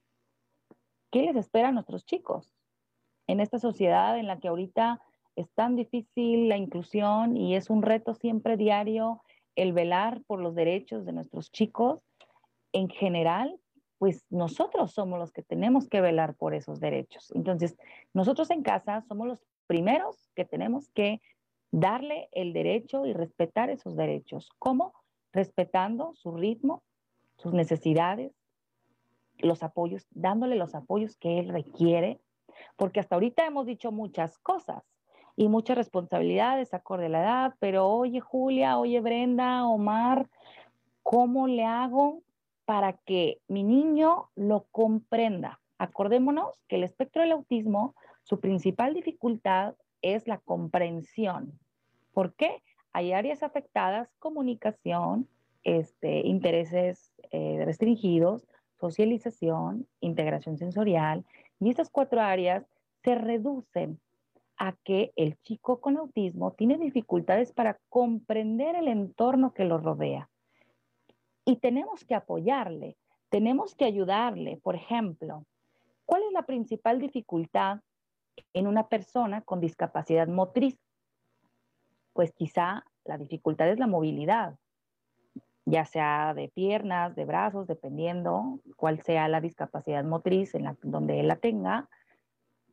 ¿qué 1.10 1.22
les 1.22 1.36
espera 1.36 1.68
a 1.68 1.72
nuestros 1.72 2.04
chicos? 2.04 2.54
En 3.26 3.40
esta 3.40 3.58
sociedad 3.58 4.18
en 4.18 4.26
la 4.26 4.38
que 4.38 4.48
ahorita 4.48 5.00
es 5.36 5.50
tan 5.52 5.76
difícil 5.76 6.48
la 6.48 6.56
inclusión 6.56 7.36
y 7.36 7.54
es 7.56 7.70
un 7.70 7.82
reto 7.82 8.14
siempre 8.14 8.56
diario 8.56 9.22
el 9.54 9.72
velar 9.72 10.22
por 10.26 10.40
los 10.40 10.54
derechos 10.54 11.04
de 11.04 11.12
nuestros 11.12 11.50
chicos, 11.50 12.00
en 12.72 12.88
general, 12.88 13.58
pues 13.98 14.24
nosotros 14.30 14.92
somos 14.92 15.18
los 15.18 15.32
que 15.32 15.42
tenemos 15.42 15.88
que 15.88 16.00
velar 16.00 16.34
por 16.34 16.54
esos 16.54 16.80
derechos. 16.80 17.32
Entonces, 17.34 17.76
nosotros 18.14 18.50
en 18.50 18.62
casa 18.62 19.02
somos 19.02 19.26
los 19.26 19.44
primeros 19.66 20.30
que 20.34 20.44
tenemos 20.44 20.88
que 20.90 21.20
darle 21.72 22.28
el 22.32 22.52
derecho 22.52 23.06
y 23.06 23.12
respetar 23.12 23.70
esos 23.70 23.96
derechos. 23.96 24.50
¿Cómo? 24.58 24.94
Respetando 25.32 26.14
su 26.14 26.32
ritmo, 26.32 26.82
sus 27.36 27.52
necesidades, 27.52 28.32
los 29.38 29.62
apoyos, 29.62 30.06
dándole 30.10 30.56
los 30.56 30.74
apoyos 30.74 31.16
que 31.16 31.40
él 31.40 31.48
requiere, 31.48 32.20
porque 32.76 33.00
hasta 33.00 33.16
ahorita 33.16 33.46
hemos 33.46 33.66
dicho 33.66 33.92
muchas 33.92 34.38
cosas 34.38 34.82
y 35.36 35.48
muchas 35.48 35.76
responsabilidades 35.76 36.74
acorde 36.74 37.06
a 37.06 37.10
la 37.10 37.20
edad, 37.20 37.54
pero 37.60 37.88
oye 37.88 38.20
Julia, 38.20 38.78
oye 38.78 39.00
Brenda, 39.00 39.66
Omar, 39.66 40.28
¿cómo 41.02 41.46
le 41.46 41.64
hago 41.64 42.22
para 42.68 42.92
que 42.92 43.40
mi 43.48 43.64
niño 43.64 44.28
lo 44.36 44.66
comprenda? 44.70 45.58
Acordémonos 45.78 46.52
que 46.68 46.76
el 46.76 46.84
espectro 46.84 47.22
del 47.22 47.32
autismo, 47.32 47.94
su 48.24 48.40
principal 48.40 48.92
dificultad 48.92 49.74
es 50.02 50.28
la 50.28 50.36
comprensión. 50.36 51.58
¿Por 52.12 52.34
qué? 52.34 52.62
Hay 52.92 53.14
áreas 53.14 53.42
afectadas, 53.42 54.10
comunicación, 54.18 55.26
este, 55.64 56.26
intereses 56.26 57.10
eh, 57.30 57.62
restringidos, 57.64 58.46
socialización, 58.78 59.86
integración 60.00 60.58
sensorial, 60.58 61.24
y 61.60 61.70
estas 61.70 61.88
cuatro 61.88 62.20
áreas 62.20 62.66
se 63.02 63.14
reducen 63.14 63.98
a 64.58 64.74
que 64.84 65.10
el 65.16 65.40
chico 65.40 65.80
con 65.80 65.96
autismo 65.96 66.52
tiene 66.52 66.76
dificultades 66.76 67.50
para 67.50 67.78
comprender 67.88 68.76
el 68.76 68.88
entorno 68.88 69.54
que 69.54 69.64
lo 69.64 69.78
rodea. 69.78 70.28
Y 71.48 71.56
tenemos 71.56 72.04
que 72.04 72.14
apoyarle, 72.14 72.98
tenemos 73.30 73.74
que 73.74 73.86
ayudarle. 73.86 74.58
Por 74.62 74.76
ejemplo, 74.76 75.46
¿cuál 76.04 76.22
es 76.24 76.32
la 76.32 76.42
principal 76.42 77.00
dificultad 77.00 77.80
en 78.52 78.66
una 78.66 78.88
persona 78.88 79.40
con 79.40 79.58
discapacidad 79.58 80.28
motriz? 80.28 80.78
Pues 82.12 82.34
quizá 82.34 82.84
la 83.06 83.16
dificultad 83.16 83.70
es 83.70 83.78
la 83.78 83.86
movilidad 83.86 84.58
ya 85.64 85.86
sea 85.86 86.34
de 86.34 86.48
piernas, 86.48 87.16
de 87.16 87.24
brazos, 87.24 87.66
dependiendo 87.66 88.60
cuál 88.76 89.00
sea 89.02 89.26
la 89.28 89.40
discapacidad 89.40 90.04
motriz 90.04 90.54
en 90.54 90.64
la, 90.64 90.76
donde 90.82 91.20
él 91.20 91.28
la 91.28 91.36
tenga, 91.36 91.88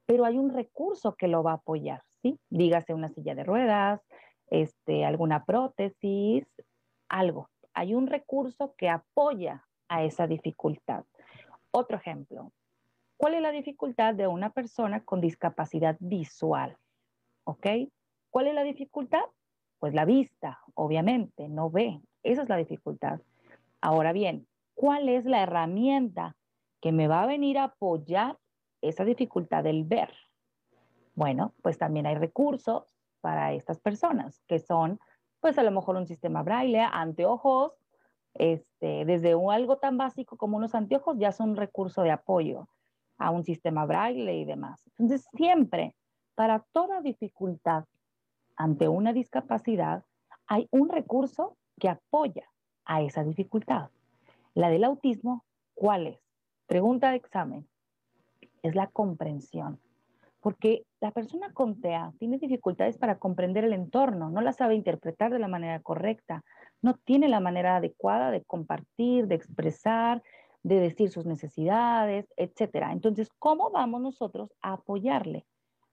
pero 0.05 0.25
hay 0.25 0.37
un 0.37 0.53
recurso 0.53 1.15
que 1.15 1.29
lo 1.29 1.43
va 1.43 1.51
a 1.51 1.55
apoyar, 1.55 2.03
¿sí? 2.21 2.37
Dígase 2.49 2.93
una 2.93 3.09
silla 3.09 3.35
de 3.35 3.45
ruedas, 3.45 4.01
este, 4.47 5.05
alguna 5.05 5.45
prótesis, 5.45 6.45
algo. 7.09 7.49
Hay 7.75 7.93
un 7.93 8.07
recurso 8.07 8.73
que 8.75 8.89
apoya 8.89 9.67
a 9.89 10.03
esa 10.03 10.27
dificultad. 10.27 11.03
Otro 11.71 11.97
ejemplo, 11.97 12.53
¿cuál 13.17 13.33
es 13.35 13.41
la 13.41 13.51
dificultad 13.51 14.15
de 14.15 14.27
una 14.27 14.51
persona 14.51 15.03
con 15.03 15.19
discapacidad 15.19 15.97
visual? 15.99 16.77
¿Ok? 17.43 17.67
¿Cuál 18.29 18.47
es 18.47 18.53
la 18.53 18.63
dificultad? 18.63 19.25
Pues 19.79 19.93
la 19.93 20.05
vista, 20.05 20.59
obviamente, 20.73 21.49
no 21.49 21.69
ve, 21.69 22.01
esa 22.23 22.43
es 22.43 22.49
la 22.49 22.57
dificultad. 22.57 23.19
Ahora 23.81 24.13
bien, 24.13 24.47
¿cuál 24.73 25.09
es 25.09 25.25
la 25.25 25.43
herramienta 25.43 26.37
que 26.81 26.93
me 26.93 27.09
va 27.09 27.23
a 27.23 27.27
venir 27.27 27.57
a 27.57 27.65
apoyar 27.65 28.37
esa 28.81 29.03
dificultad 29.03 29.63
del 29.63 29.83
ver? 29.83 30.13
Bueno, 31.13 31.53
pues 31.61 31.77
también 31.77 32.07
hay 32.07 32.15
recursos 32.15 32.95
para 33.19 33.53
estas 33.53 33.79
personas, 33.79 34.41
que 34.47 34.59
son, 34.59 34.99
pues 35.45 35.59
a 35.59 35.63
lo 35.63 35.69
mejor 35.69 35.95
un 35.95 36.07
sistema 36.07 36.41
braille, 36.41 36.79
anteojos, 36.91 37.73
este, 38.33 39.05
desde 39.05 39.33
algo 39.33 39.77
tan 39.77 39.95
básico 39.95 40.37
como 40.37 40.57
unos 40.57 40.73
anteojos 40.73 41.19
ya 41.19 41.31
son 41.31 41.55
recurso 41.55 42.01
de 42.01 42.09
apoyo 42.09 42.67
a 43.19 43.29
un 43.29 43.43
sistema 43.43 43.85
braille 43.85 44.33
y 44.37 44.43
demás. 44.43 44.81
Entonces, 44.97 45.27
siempre, 45.35 45.95
para 46.33 46.65
toda 46.71 46.99
dificultad 47.01 47.85
ante 48.55 48.87
una 48.87 49.13
discapacidad, 49.13 50.03
hay 50.47 50.67
un 50.71 50.89
recurso 50.89 51.55
que 51.79 51.89
apoya 51.89 52.49
a 52.83 53.03
esa 53.03 53.23
dificultad. 53.23 53.91
La 54.55 54.69
del 54.69 54.83
autismo, 54.83 55.45
¿cuál 55.75 56.07
es? 56.07 56.19
Pregunta 56.65 57.11
de 57.11 57.17
examen. 57.17 57.69
Es 58.63 58.73
la 58.73 58.87
comprensión. 58.87 59.79
Porque 60.45 60.85
la 61.01 61.09
persona 61.09 61.51
con 61.53 61.81
TEA 61.81 62.13
tiene 62.19 62.37
dificultades 62.37 62.99
para 62.99 63.17
comprender 63.17 63.65
el 63.65 63.73
entorno, 63.73 64.29
no 64.29 64.41
la 64.41 64.53
sabe 64.53 64.75
interpretar 64.75 65.31
de 65.31 65.39
la 65.39 65.47
manera 65.47 65.81
correcta, 65.81 66.43
no 66.83 66.93
tiene 66.93 67.29
la 67.29 67.39
manera 67.39 67.77
adecuada 67.77 68.29
de 68.29 68.43
compartir, 68.43 69.25
de 69.25 69.33
expresar, 69.33 70.21
de 70.61 70.79
decir 70.79 71.09
sus 71.09 71.25
necesidades, 71.25 72.31
etc. 72.37 72.91
Entonces, 72.91 73.29
¿cómo 73.39 73.71
vamos 73.71 74.01
nosotros 74.01 74.53
a 74.61 74.73
apoyarle? 74.73 75.47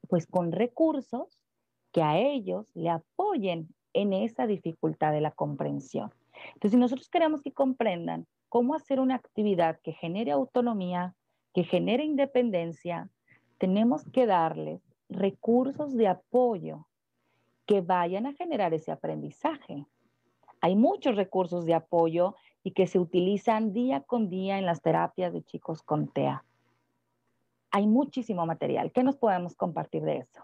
Pues 0.06 0.26
con 0.26 0.52
recursos 0.52 1.42
que 1.90 2.02
a 2.02 2.18
ellos 2.18 2.70
le 2.74 2.90
apoyen 2.90 3.74
en 3.94 4.12
esa 4.12 4.46
dificultad 4.46 5.12
de 5.12 5.22
la 5.22 5.30
comprensión. 5.30 6.12
Entonces, 6.48 6.72
si 6.72 6.76
nosotros 6.76 7.08
queremos 7.08 7.40
que 7.40 7.52
comprendan 7.52 8.26
cómo 8.50 8.74
hacer 8.74 9.00
una 9.00 9.14
actividad 9.14 9.80
que 9.82 9.92
genere 9.94 10.30
autonomía, 10.30 11.14
que 11.54 11.64
genere 11.64 12.04
independencia, 12.04 13.08
tenemos 13.62 14.02
que 14.10 14.26
darles 14.26 14.82
recursos 15.08 15.96
de 15.96 16.08
apoyo 16.08 16.88
que 17.64 17.80
vayan 17.80 18.26
a 18.26 18.32
generar 18.32 18.74
ese 18.74 18.90
aprendizaje. 18.90 19.86
Hay 20.60 20.74
muchos 20.74 21.14
recursos 21.14 21.64
de 21.64 21.74
apoyo 21.74 22.34
y 22.64 22.72
que 22.72 22.88
se 22.88 22.98
utilizan 22.98 23.72
día 23.72 24.00
con 24.00 24.28
día 24.28 24.58
en 24.58 24.66
las 24.66 24.82
terapias 24.82 25.32
de 25.32 25.44
chicos 25.44 25.80
con 25.84 26.08
TEA. 26.08 26.44
Hay 27.70 27.86
muchísimo 27.86 28.44
material. 28.46 28.90
¿Qué 28.90 29.04
nos 29.04 29.16
podemos 29.16 29.54
compartir 29.54 30.02
de 30.02 30.16
eso? 30.16 30.42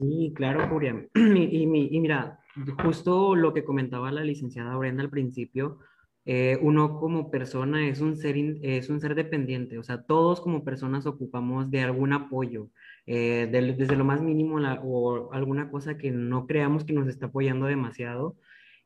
Sí, 0.00 0.32
claro, 0.34 0.68
Julián. 0.68 1.08
Y, 1.14 1.66
mira, 1.68 2.40
justo 2.82 3.36
lo 3.36 3.54
que 3.54 3.62
comentaba 3.62 4.10
la 4.10 4.24
licenciada 4.24 4.74
Brenda 4.74 5.04
al 5.04 5.10
principio, 5.10 5.78
eh, 6.24 6.58
uno 6.62 7.00
como 7.00 7.30
persona 7.30 7.88
es 7.88 8.00
un, 8.00 8.16
ser 8.16 8.36
es 8.62 8.88
un 8.88 9.00
ser 9.00 9.14
dependiente, 9.14 9.78
o 9.78 9.82
sea, 9.82 10.02
todos 10.02 10.40
como 10.40 10.64
personas 10.64 11.06
ocupamos 11.06 11.70
de 11.70 11.80
algún 11.82 12.12
apoyo, 12.12 12.68
eh, 13.06 13.48
desde 13.50 13.96
lo 13.96 14.04
más 14.04 14.22
mínimo 14.22 14.56
o 14.84 15.32
alguna 15.32 15.70
cosa 15.70 15.96
que 15.98 16.10
no 16.12 16.46
creamos 16.46 16.84
que 16.84 16.92
nos 16.92 17.08
está 17.08 17.26
apoyando 17.26 17.66
demasiado. 17.66 18.36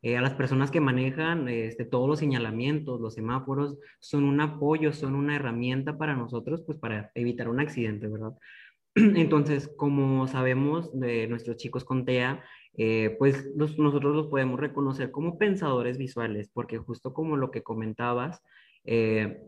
Eh, 0.03 0.16
a 0.16 0.20
las 0.20 0.34
personas 0.34 0.70
que 0.70 0.80
manejan 0.80 1.49
este, 1.49 1.84
todos 1.84 2.09
los 2.09 2.18
señalamientos, 2.18 3.01
los 3.01 3.14
semáforos, 3.14 3.76
son 3.99 4.24
un 4.24 4.41
apoyo, 4.41 4.93
son 4.93 5.14
una 5.14 5.37
herramienta 5.37 5.99
para 5.99 6.14
nosotros, 6.14 6.62
pues 6.64 6.78
para 6.78 7.11
evitar 7.14 7.49
un 7.49 7.61
accidente, 7.61 8.07
¿verdad? 8.07 8.34
Entonces, 8.95 9.68
como 9.76 10.26
sabemos 10.28 10.97
de 10.99 11.26
nuestros 11.26 11.57
chicos 11.57 11.84
con 11.84 12.05
TEA, 12.05 12.45
eh, 12.77 13.16
pues 13.18 13.51
nosotros 13.55 14.14
los 14.14 14.27
podemos 14.29 14.61
reconocer 14.61 15.11
como 15.11 15.39
pensadores 15.39 15.99
visuales, 15.99 16.51
porque 16.53 16.79
justo 16.79 17.12
como 17.12 17.37
lo 17.37 17.51
que 17.51 17.62
comentabas, 17.62 18.43
eh, 18.85 19.43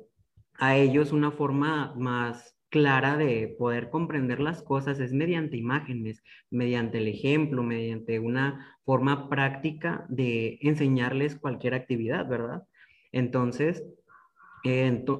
a 0.54 0.76
ellos 0.76 1.12
una 1.12 1.30
forma 1.30 1.94
más 1.96 2.56
clara 2.70 3.16
de 3.16 3.54
poder 3.58 3.90
comprender 3.90 4.40
las 4.40 4.62
cosas 4.62 5.00
es 5.00 5.12
mediante 5.12 5.56
imágenes, 5.56 6.22
mediante 6.50 6.98
el 6.98 7.08
ejemplo, 7.08 7.62
mediante 7.62 8.18
una 8.18 8.76
forma 8.84 9.28
práctica 9.28 10.04
de 10.08 10.58
enseñarles 10.62 11.36
cualquier 11.36 11.74
actividad, 11.74 12.28
¿verdad? 12.28 12.64
Entonces, 13.12 13.84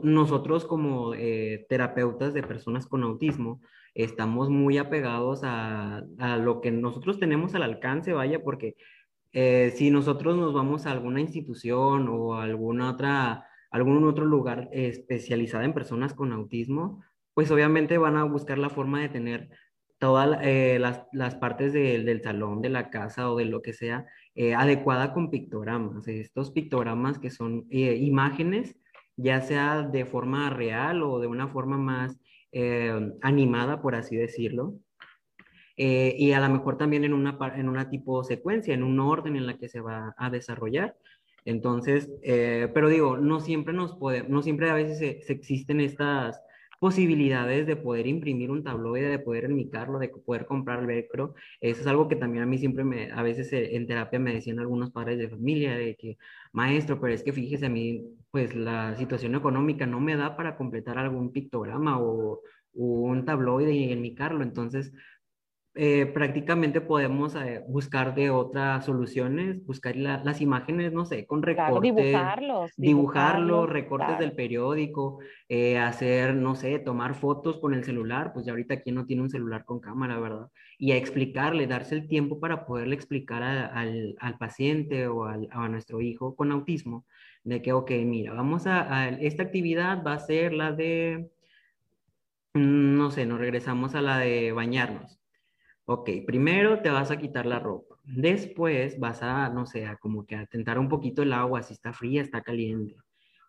nosotros 0.03 0.67
como 0.67 1.15
eh, 1.15 1.67
terapeutas 1.69 2.35
de 2.35 2.43
personas 2.43 2.87
con 2.87 3.03
autismo, 3.03 3.61
estamos 3.99 4.49
muy 4.49 4.79
apegados 4.79 5.41
a, 5.43 6.05
lo 6.39 6.61
que 6.61 6.71
nosotros 6.71 7.19
tenemos 7.19 7.55
al 7.57 7.65
alcance, 7.65 8.13
vaya, 8.13 8.43
porque 8.45 8.77
eh, 9.33 9.73
si 9.75 9.91
nosotros 9.91 10.37
nos 10.37 10.55
vamos 10.55 10.87
a 10.87 10.93
alguna 10.93 11.21
institución 11.21 12.09
o 12.09 12.35
a 12.35 12.45
alguna 12.45 12.91
otra, 12.91 13.47
algún 13.73 14.07
otro 14.07 14.25
lugar 14.25 14.69
especializado 14.73 15.65
en 15.65 15.75
personas 15.75 16.15
con 16.15 16.33
autismo, 16.33 17.03
pues 17.35 17.51
obviamente 17.51 17.99
van 17.99 18.17
a 18.17 18.23
buscar 18.23 18.59
la 18.59 18.71
forma 18.71 19.01
de 19.01 19.09
tener 19.09 19.51
todas 19.99 20.39
eh, 20.43 20.79
las, 20.79 21.35
partes 21.35 21.73
del 21.73 22.23
salón, 22.23 22.63
de 22.63 22.69
la 22.69 22.91
casa 22.91 23.33
o 23.33 23.37
de 23.37 23.47
lo 23.47 23.63
que 23.63 23.73
sea 23.73 24.07
eh, 24.37 24.55
adecuada 24.55 25.13
con 25.13 25.29
pictogramas. 25.29 26.07
Estos 26.07 26.53
pictogramas 26.53 27.19
que 27.19 27.31
son 27.31 27.67
imágenes, 27.71 28.77
ya 29.17 29.41
sea 29.41 29.83
de 29.83 30.05
forma 30.05 30.51
real 30.51 31.03
o 31.03 31.19
de 31.19 31.27
una 31.27 31.49
forma 31.49 31.79
más 31.79 32.21
eh, 32.53 33.13
animada, 33.23 33.83
por 33.83 33.95
así 33.95 34.17
decirlo. 34.17 34.75
y 35.77 36.33
a 36.33 36.41
lo 36.41 36.49
mejor 36.49 36.77
también 36.77 37.05
en 37.05 37.13
una, 37.13 37.39
en 37.55 37.69
una 37.69 37.89
tipo 37.89 38.25
secuencia, 38.25 38.75
en 38.75 38.83
un 38.83 38.99
orden 38.99 39.37
en 39.37 39.47
la 39.47 39.59
que 39.59 39.69
se 39.69 39.81
va 39.81 40.15
a 40.17 40.31
desarrollar. 40.31 40.97
Entonces, 41.45 42.11
pero 42.75 42.89
digo, 42.89 43.17
no 43.17 43.41
siempre 43.41 43.73
nos 43.73 43.97
puede, 43.97 44.25
no 44.29 44.43
siempre 44.43 44.71
a 44.71 44.75
veces 44.75 45.25
se 45.25 45.33
existen 45.33 45.81
estas 45.81 46.43
posibilidades 46.79 47.67
de 47.67 47.77
poder 47.77 48.07
imprimir 48.07 48.51
un 48.51 48.63
tabloide, 48.65 49.09
de 49.09 49.19
poder 49.19 49.45
enmicarlo, 49.47 49.99
de 49.99 50.09
poder 50.09 50.47
comprar 50.47 50.81
el 50.81 50.87
velcro. 50.87 51.35
Eso 51.61 51.81
es 51.81 51.87
algo 51.87 52.09
que 52.09 52.17
también 52.17 52.45
a 52.45 52.47
mí 52.47 52.59
siempre 52.59 52.85
me, 52.85 53.11
a 53.13 53.23
veces 53.23 53.53
eh, 53.53 53.77
en 53.77 53.87
terapia 53.87 54.19
me 54.19 54.35
decían 54.35 54.59
algunos 54.61 54.91
padres 54.91 55.19
de 55.19 55.29
familia, 55.29 55.77
de 55.77 55.97
que, 55.97 56.19
maestro, 56.53 57.01
pero 57.01 57.13
es 57.15 57.23
que 57.23 57.33
fíjese 57.33 57.67
a 57.67 57.69
mí, 57.69 58.05
pues 58.31 58.55
la 58.55 58.97
situación 58.97 59.35
económica 59.35 59.87
no 59.87 60.01
me 60.01 60.17
da 60.17 60.37
para 60.37 60.57
completar 60.57 60.99
algún 60.99 61.33
pictograma 61.33 62.01
o, 62.01 62.43
un 62.75 63.25
tabloide 63.25 63.73
y 63.73 63.93
enmicarlo. 63.93 64.43
Entonces, 64.45 64.93
eh, 65.81 66.07
prácticamente 66.07 66.81
podemos 66.81 67.37
eh, 67.37 67.63
buscar 67.69 68.13
de 68.17 68.31
otras 68.31 68.85
soluciones, 68.85 69.65
buscar 69.65 69.95
las 69.95 70.41
imágenes, 70.41 70.93
no 70.93 71.05
sé, 71.05 71.25
con 71.25 71.41
recortes. 71.41 71.95
dibujarlos. 71.95 72.73
Dibujarlos, 72.77 73.71
recortes 73.71 74.19
del 74.19 74.33
periódico, 74.33 75.21
eh, 75.49 75.79
hacer, 75.79 76.35
no 76.35 76.57
sé, 76.57 76.81
tomar 76.81 77.15
fotos 77.15 77.59
con 77.59 77.75
el 77.75 77.85
celular, 77.85 78.33
pues 78.33 78.45
ya 78.45 78.51
ahorita 78.51 78.81
quién 78.81 78.97
no 78.97 79.07
tiene 79.07 79.23
un 79.23 79.31
celular 79.31 79.65
con 79.65 79.79
cámara, 79.79 80.19
¿verdad? 80.19 80.49
Y 80.79 80.91
a 80.91 80.97
explicarle, 80.97 81.69
darse 81.69 81.95
el 81.95 82.09
tiempo 82.09 82.41
para 82.41 82.67
poderle 82.67 82.97
explicar 82.97 83.45
al, 83.45 84.17
al, 84.19 84.37
paciente 84.37 85.07
o 85.07 85.27
al, 85.27 85.47
a 85.53 85.69
nuestro 85.69 86.01
hijo 86.01 86.35
con 86.35 86.51
autismo, 86.51 87.07
de 87.45 87.63
que, 87.63 87.73
ok, 87.73 87.93
mira, 88.05 88.33
vamos 88.33 88.67
a, 88.67 89.03
a, 89.03 89.09
esta 89.11 89.45
actividad 89.45 90.03
va 90.05 90.15
a 90.15 90.19
ser 90.19 90.55
la 90.55 90.73
de, 90.73 91.31
mm, 92.55 92.97
no 92.99 93.13
sé, 93.13 93.27
nos 93.27 93.39
regresamos 93.39 93.95
a 93.95 94.03
la 94.03 94.19
de 94.19 94.51
bañarnos 94.51 95.18
Ok, 95.91 96.11
primero 96.27 96.83
te 96.83 96.91
vas 96.91 97.11
a 97.11 97.17
quitar 97.17 97.47
la 97.47 97.61
ropa. 97.61 97.97
Después 98.05 98.99
vas 99.01 99.23
a, 99.23 99.49
no 99.49 99.65
sé, 99.65 99.87
a 99.87 99.97
como 99.97 100.27
que 100.27 100.37
a 100.37 100.45
tentar 100.45 100.79
un 100.79 100.91
poquito 100.91 101.23
el 101.23 101.33
agua, 101.33 101.63
si 101.63 101.73
está 101.73 101.95
fría, 101.95 102.21
está 102.21 102.43
caliente. 102.43 102.95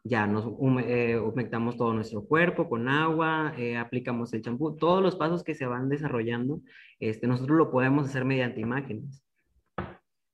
Ya 0.06 0.26
nos 0.26 0.46
eh, 0.86 1.18
humectamos 1.20 1.76
todo 1.76 1.94
nuestro 1.94 2.24
cuerpo 2.24 2.70
con 2.70 2.88
agua, 2.88 3.54
eh, 3.58 3.76
aplicamos 3.76 4.32
el 4.34 4.42
champú, 4.42 4.78
todos 4.78 5.04
los 5.04 5.18
pasos 5.18 5.44
que 5.44 5.54
se 5.54 5.66
van 5.66 5.90
desarrollando, 5.90 6.62
este, 7.02 7.28
nosotros 7.28 7.58
lo 7.58 7.72
podemos 7.72 8.08
hacer 8.08 8.24
mediante 8.24 8.62
imágenes. 8.62 9.22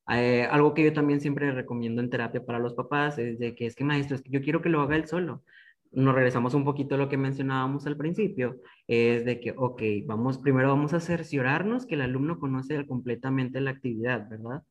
Eh, 0.09 0.43
algo 0.51 0.75
que 0.75 0.83
yo 0.83 0.93
también 0.93 1.21
siempre 1.21 1.51
recomiendo 1.53 2.03
en 2.03 2.11
terapia 2.11 2.45
para 2.45 2.59
los 2.59 2.75
papás 2.75 3.17
es 3.17 3.39
de 3.39 3.55
que 3.55 3.65
es 3.65 3.75
que 3.75 3.83
maestro, 3.83 4.15
es 4.15 4.21
que 4.21 4.29
yo 4.29 4.43
quiero 4.43 4.61
que 4.61 4.69
lo 4.69 4.81
haga 4.81 4.95
él 4.95 5.07
solo 5.07 5.43
nos 5.95 6.15
regresamos 6.15 6.53
un 6.53 6.65
poquito 6.65 6.95
a 6.95 6.97
lo 6.97 7.09
que 7.09 7.17
mencionábamos 7.17 7.87
al 7.87 7.97
principio, 7.97 8.57
es 8.87 9.25
de 9.25 9.39
que, 9.39 9.53
ok, 9.55 9.81
vamos, 10.05 10.37
primero 10.37 10.69
vamos 10.69 10.93
a 10.93 10.99
cerciorarnos 10.99 11.85
que 11.85 11.95
el 11.95 12.01
alumno 12.01 12.39
conoce 12.39 12.85
completamente 12.85 13.61
la 13.61 13.71
actividad, 13.71 14.29
¿verdad? 14.29 14.63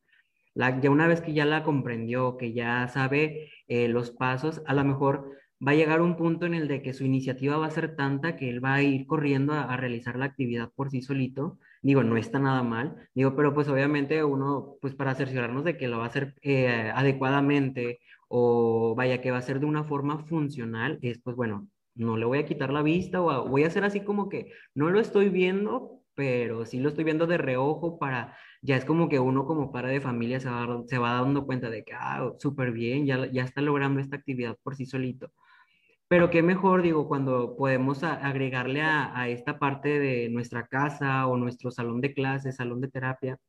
Ya 0.55 0.89
una 0.89 1.07
vez 1.07 1.21
que 1.21 1.33
ya 1.33 1.45
la 1.45 1.63
comprendió, 1.63 2.37
que 2.37 2.53
ya 2.53 2.87
sabe 2.87 3.51
eh, 3.67 3.89
los 3.89 4.11
pasos, 4.11 4.61
a 4.65 4.73
lo 4.73 4.85
mejor 4.85 5.31
va 5.65 5.71
a 5.71 5.75
llegar 5.75 6.01
un 6.01 6.15
punto 6.15 6.45
en 6.45 6.53
el 6.53 6.67
de 6.67 6.81
que 6.81 6.93
su 6.93 7.05
iniciativa 7.05 7.57
va 7.57 7.67
a 7.67 7.71
ser 7.71 7.95
tanta 7.95 8.35
que 8.35 8.49
él 8.49 8.63
va 8.63 8.75
a 8.75 8.83
ir 8.83 9.05
corriendo 9.05 9.53
a, 9.53 9.75
realizar 9.77 10.15
la 10.15 10.25
actividad 10.25 10.71
por 10.75 10.89
sí 10.91 11.01
solito. 11.01 11.59
Digo, 11.81 12.03
no 12.03 12.17
está 12.17 12.39
nada 12.39 12.63
mal. 12.63 12.95
Digo, 13.13 13.35
pero 13.35 13.53
pues 13.53 13.67
obviamente 13.67 14.23
uno, 14.23 14.77
pues 14.81 14.95
para 14.95 15.15
cerciorarnos 15.15 15.63
de 15.63 15.77
que 15.77 15.87
lo 15.87 15.97
va 15.99 16.05
a 16.05 16.07
hacer 16.07 16.35
eh, 16.41 16.91
adecuadamente 16.93 17.99
o 18.37 18.95
vaya 18.95 19.21
que 19.21 19.31
va 19.31 19.37
a 19.37 19.41
ser 19.41 19.61
de 19.61 19.65
una 19.65 19.85
forma 19.85 20.19
funcional, 20.19 20.99
es 21.01 21.19
pues 21.19 21.37
bueno, 21.37 21.69
no 21.95 22.17
le 22.17 22.25
voy 22.25 22.39
a 22.39 22.45
quitar 22.45 22.73
la 22.73 22.81
vista 22.81 23.21
o 23.21 23.47
voy 23.47 23.63
a 23.63 23.67
hacer 23.67 23.85
así 23.85 24.01
como 24.01 24.27
que 24.27 24.51
no 24.73 24.89
lo 24.89 24.99
estoy 24.99 25.29
viendo, 25.29 26.01
pero 26.15 26.65
sí 26.65 26.81
lo 26.81 26.89
estoy 26.89 27.05
viendo 27.05 27.27
de 27.27 27.37
reojo 27.37 27.97
para, 27.97 28.35
ya 28.61 28.75
es 28.75 28.83
como 28.83 29.07
que 29.07 29.19
uno 29.19 29.45
como 29.45 29.71
padre 29.71 29.93
de 29.93 30.01
familia 30.01 30.41
se 30.41 30.49
va, 30.49 30.83
se 30.85 30.97
va 30.97 31.13
dando 31.13 31.45
cuenta 31.45 31.69
de 31.69 31.85
que, 31.85 31.93
ah, 31.93 32.29
súper 32.37 32.71
bien, 32.73 33.05
ya, 33.05 33.25
ya 33.31 33.43
está 33.43 33.61
logrando 33.61 34.01
esta 34.01 34.17
actividad 34.17 34.57
por 34.63 34.75
sí 34.75 34.85
solito. 34.85 35.31
Pero 36.09 36.29
qué 36.29 36.43
mejor, 36.43 36.81
digo, 36.81 37.07
cuando 37.07 37.55
podemos 37.55 38.03
agregarle 38.03 38.81
a, 38.81 39.17
a 39.17 39.29
esta 39.29 39.59
parte 39.59 39.97
de 39.99 40.29
nuestra 40.29 40.67
casa 40.67 41.25
o 41.27 41.37
nuestro 41.37 41.71
salón 41.71 42.01
de 42.01 42.13
clases, 42.13 42.57
salón 42.57 42.81
de 42.81 42.89
terapia, 42.89 43.39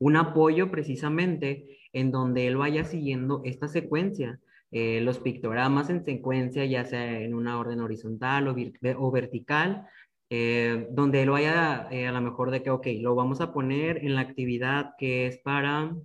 un 0.00 0.16
apoyo 0.16 0.70
precisamente 0.70 1.77
en 1.92 2.10
donde 2.10 2.46
él 2.46 2.56
vaya 2.56 2.84
siguiendo 2.84 3.42
esta 3.44 3.68
secuencia. 3.68 4.40
Eh, 4.70 5.00
los 5.00 5.18
pictogramas 5.18 5.88
en 5.90 6.04
secuencia, 6.04 6.64
ya 6.66 6.84
sea 6.84 7.20
en 7.20 7.34
una 7.34 7.58
orden 7.58 7.80
horizontal 7.80 8.48
o, 8.48 9.10
vertical, 9.10 9.86
eh, 10.30 10.88
donde 10.90 11.22
él 11.22 11.30
vaya 11.30 11.88
eh, 11.90 12.06
a 12.06 12.12
lo 12.12 12.20
mejor 12.20 12.50
de 12.50 12.62
que, 12.62 12.70
ok, 12.70 12.86
lo 13.00 13.14
vamos 13.14 13.40
a 13.40 13.52
poner 13.52 14.04
en 14.04 14.14
la 14.14 14.20
actividad 14.20 14.94
que 14.98 15.26
es 15.26 15.38
para 15.38 15.96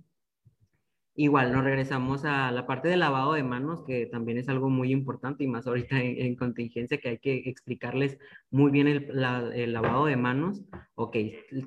Igual 1.16 1.52
nos 1.52 1.62
regresamos 1.62 2.24
a 2.24 2.50
la 2.50 2.66
parte 2.66 2.88
del 2.88 2.98
lavado 3.00 3.34
de 3.34 3.44
manos, 3.44 3.84
que 3.86 4.06
también 4.06 4.36
es 4.36 4.48
algo 4.48 4.68
muy 4.68 4.90
importante 4.90 5.44
y 5.44 5.46
más 5.46 5.66
ahorita 5.66 6.00
en, 6.00 6.34
contingencia 6.34 6.98
que 6.98 7.08
hay 7.10 7.18
que 7.18 7.34
explicarles 7.46 8.18
muy 8.50 8.72
bien 8.72 8.88
el, 8.88 9.72
lavado 9.72 10.06
de 10.06 10.16
manos. 10.16 10.62
Ok, 10.96 11.12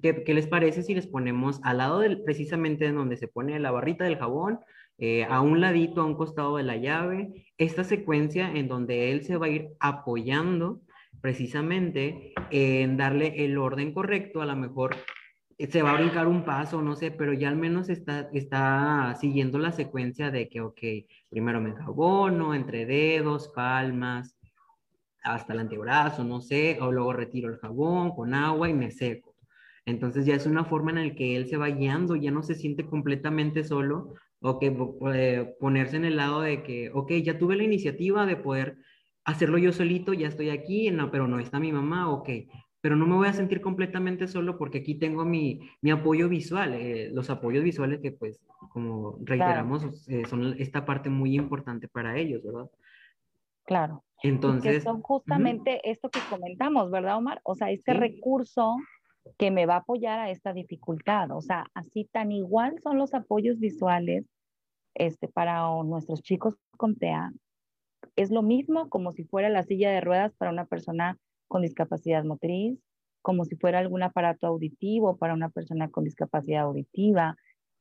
¿qué, 0.02 0.24
¿qué, 0.26 0.34
les 0.34 0.48
parece 0.48 0.84
si 0.84 0.94
les 0.94 1.08
ponemos 1.08 1.62
al 1.64 1.78
lado 1.78 2.00
del, 2.00 2.24
precisamente 2.24 2.88
en 2.88 2.96
donde 2.96 3.16
se 3.16 3.30
pone 3.30 3.58
la 3.60 3.72
barrita 3.72 4.04
del 4.04 4.18
jabón, 4.18 4.60
eh, 4.98 5.24
a 5.26 5.40
un 5.42 5.62
ladito, 5.62 6.02
a 6.02 6.06
un 6.06 6.16
costado 6.16 6.58
de 6.58 6.64
la 6.64 6.76
llave, 6.76 7.46
esta 7.58 7.86
secuencia 7.86 8.52
en 8.52 8.68
donde 8.68 9.12
él 9.12 9.24
se 9.24 9.38
va 9.38 9.46
a 9.46 9.50
ir 9.50 9.70
apoyando 9.80 10.82
precisamente 11.22 12.34
en 12.52 12.98
darle 12.98 13.46
el 13.46 13.58
orden 13.58 13.94
correcto, 13.94 14.42
a 14.42 14.46
lo 14.46 14.56
mejor 14.56 14.96
se 15.58 15.82
va 15.82 15.92
a 15.92 15.98
brincar 16.00 16.28
un 16.28 16.46
paso, 16.46 16.82
no 16.82 16.96
sé, 16.96 17.12
pero 17.12 17.34
ya 17.34 17.50
al 17.50 17.56
menos 17.56 17.90
está, 17.90 18.30
está 18.34 19.16
siguiendo 19.20 19.58
la 19.58 19.72
secuencia 19.72 20.30
de 20.30 20.50
que, 20.50 20.62
ok, 20.62 20.80
primero 21.30 21.60
me 21.60 21.70
enjabono, 21.72 22.54
entre 22.54 22.86
dedos, 22.86 23.50
palmas, 23.50 24.38
hasta 25.24 25.54
el 25.54 25.60
antebrazo, 25.60 26.24
no 26.24 26.42
sé, 26.42 26.78
o 26.80 26.92
luego 26.92 27.14
retiro 27.14 27.50
el 27.50 27.58
jabón 27.58 28.12
con 28.16 28.34
agua 28.34 28.70
y 28.70 28.74
me 28.74 28.92
seco. 28.92 29.36
Entonces 29.86 30.26
ya 30.26 30.36
es 30.36 30.46
una 30.46 30.66
forma 30.66 30.92
en 30.92 31.08
la 31.08 31.16
que 31.16 31.36
él 31.36 31.48
se 31.48 31.58
va 31.58 31.70
guiando, 31.70 32.16
ya 32.16 32.30
no 32.30 32.44
se 32.44 32.56
siente 32.56 32.86
completamente 32.86 33.64
solo, 33.64 34.14
o 34.40 34.60
que 34.60 34.76
eh, 35.14 35.56
ponerse 35.60 35.96
en 35.98 36.06
el 36.06 36.18
lado 36.18 36.42
de 36.42 36.62
que, 36.64 36.92
ok, 36.94 37.14
ya 37.24 37.40
tuve 37.40 37.56
la 37.56 37.64
iniciativa 37.64 38.26
de 38.26 38.36
poder 38.36 38.78
hacerlo 39.26 39.58
yo 39.58 39.74
solito, 39.74 40.14
ya 40.14 40.28
estoy 40.28 40.50
aquí, 40.50 40.92
no, 40.92 41.10
pero 41.10 41.28
no 41.28 41.40
está 41.40 41.60
mi 41.60 41.72
mamá, 41.72 42.10
ok, 42.12 42.30
pero 42.82 42.96
no 42.96 43.06
me 43.06 43.16
voy 43.16 43.28
a 43.28 43.34
sentir 43.34 43.62
completamente 43.62 44.28
solo 44.28 44.58
porque 44.58 44.80
aquí 44.80 44.96
tengo 44.96 45.26
mi, 45.26 45.62
mi 45.82 45.92
apoyo 45.92 46.30
visual. 46.30 46.74
Eh, 46.74 47.10
los 47.12 47.30
apoyos 47.30 47.64
visuales 47.64 48.00
que, 48.02 48.12
pues, 48.12 48.40
como 48.70 49.18
reiteramos, 49.24 50.08
eh, 50.08 50.24
son 50.28 50.56
esta 50.60 50.86
parte 50.86 51.10
muy 51.10 51.36
importante 51.36 51.88
para 51.88 52.18
ellos, 52.18 52.44
¿verdad? 52.44 52.70
Claro. 53.66 54.04
Entonces. 54.24 54.84
son 54.84 55.02
justamente 55.02 55.90
esto 55.90 56.10
que 56.10 56.20
comentamos, 56.30 56.90
¿verdad, 56.90 57.18
Omar? 57.18 57.42
O 57.44 57.56
sea, 57.56 57.70
este 57.72 57.94
recurso 57.94 58.76
que 59.38 59.52
me 59.52 59.66
va 59.66 59.76
a 59.76 59.80
apoyar 59.80 60.20
a 60.20 60.30
esta 60.30 60.54
dificultad. 60.54 61.32
O 61.32 61.42
sea, 61.42 61.66
así 61.74 62.06
tan 62.12 62.32
igual 62.32 62.80
son 62.82 62.98
los 62.98 63.14
apoyos 63.14 63.60
visuales 63.60 64.26
este, 64.96 65.28
para 65.28 65.62
nuestros 65.84 66.22
chicos 66.22 66.56
con 66.78 66.96
TEA. 66.96 67.32
Es 68.16 68.32
lo 68.32 68.42
mismo 68.42 68.90
como 68.90 69.12
si 69.12 69.24
fuera 69.26 69.50
la 69.50 69.64
silla 69.64 69.92
de 69.92 70.02
ruedas 70.02 70.34
para 70.36 70.52
una 70.52 70.66
persona 70.66 71.18
con 71.48 71.62
discapacidad 71.62 72.24
motriz, 72.24 72.80
como 73.22 73.46
si 73.46 73.56
fuera 73.56 73.80
algún 73.80 74.04
aparato 74.04 74.48
auditivo 74.48 75.18
para 75.18 75.34
una 75.34 75.50
persona 75.50 75.90
con 75.90 76.04
discapacidad 76.04 76.64
auditiva, 76.64 77.36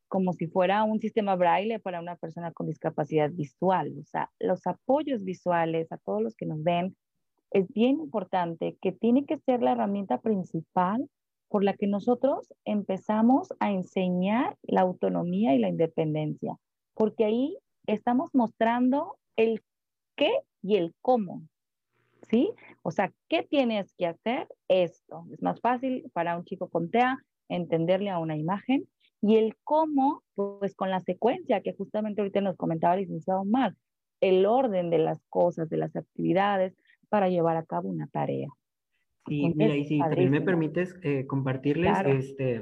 como 0.08 0.32
si 0.32 0.46
fuera 0.46 0.84
un 0.84 1.00
sistema 1.00 1.36
braille 1.36 1.78
para 1.78 2.00
una 2.00 2.16
persona 2.16 2.52
con 2.52 2.66
discapacidad 2.66 3.30
visual. 3.30 3.94
O 4.00 4.04
sea, 4.04 4.30
los 4.38 4.66
apoyos 4.66 5.24
visuales 5.24 5.90
a 5.92 5.98
todos 5.98 6.22
los 6.22 6.34
que 6.36 6.46
nos 6.46 6.62
ven 6.62 6.96
es 7.50 7.68
bien 7.68 8.00
importante 8.00 8.76
que 8.80 8.92
tiene 8.92 9.24
que 9.24 9.38
ser 9.38 9.62
la 9.62 9.72
herramienta 9.72 10.20
principal 10.20 11.08
por 11.48 11.62
la 11.62 11.74
que 11.74 11.86
nosotros 11.86 12.52
empezamos 12.64 13.48
a 13.60 13.70
enseñar 13.70 14.56
la 14.62 14.80
autonomía 14.80 15.54
y 15.54 15.58
la 15.58 15.68
independencia, 15.68 16.56
porque 16.94 17.24
ahí 17.24 17.56
estamos 17.86 18.30
mostrando 18.34 19.16
el 19.36 19.62
qué 20.16 20.32
y 20.62 20.76
el 20.76 20.92
cómo. 21.02 21.42
¿Sí? 22.30 22.50
O 22.82 22.90
sea, 22.90 23.12
¿qué 23.28 23.42
tienes 23.42 23.92
que 23.94 24.06
hacer? 24.06 24.48
Esto. 24.68 25.24
Es 25.32 25.42
más 25.42 25.60
fácil 25.60 26.10
para 26.12 26.36
un 26.36 26.44
chico 26.44 26.68
con 26.68 26.90
TEA 26.90 27.18
entenderle 27.48 28.10
a 28.10 28.18
una 28.18 28.36
imagen. 28.36 28.88
Y 29.22 29.36
el 29.36 29.56
cómo, 29.64 30.22
pues 30.34 30.74
con 30.74 30.90
la 30.90 31.00
secuencia 31.00 31.62
que 31.62 31.74
justamente 31.74 32.20
ahorita 32.20 32.40
nos 32.40 32.56
comentaba 32.56 32.94
el 32.94 33.00
licenciado 33.00 33.40
Omar, 33.40 33.74
el 34.20 34.46
orden 34.46 34.90
de 34.90 34.98
las 34.98 35.20
cosas, 35.28 35.68
de 35.68 35.78
las 35.78 35.96
actividades 35.96 36.74
para 37.08 37.28
llevar 37.28 37.56
a 37.56 37.64
cabo 37.64 37.88
una 37.88 38.06
tarea. 38.08 38.48
Sí, 39.26 39.52
mira, 39.56 39.74
y 39.74 39.84
si 39.84 39.98
también 39.98 40.30
me 40.30 40.40
permites 40.40 40.94
eh, 41.02 41.26
compartirles, 41.26 41.98
este, 42.06 42.60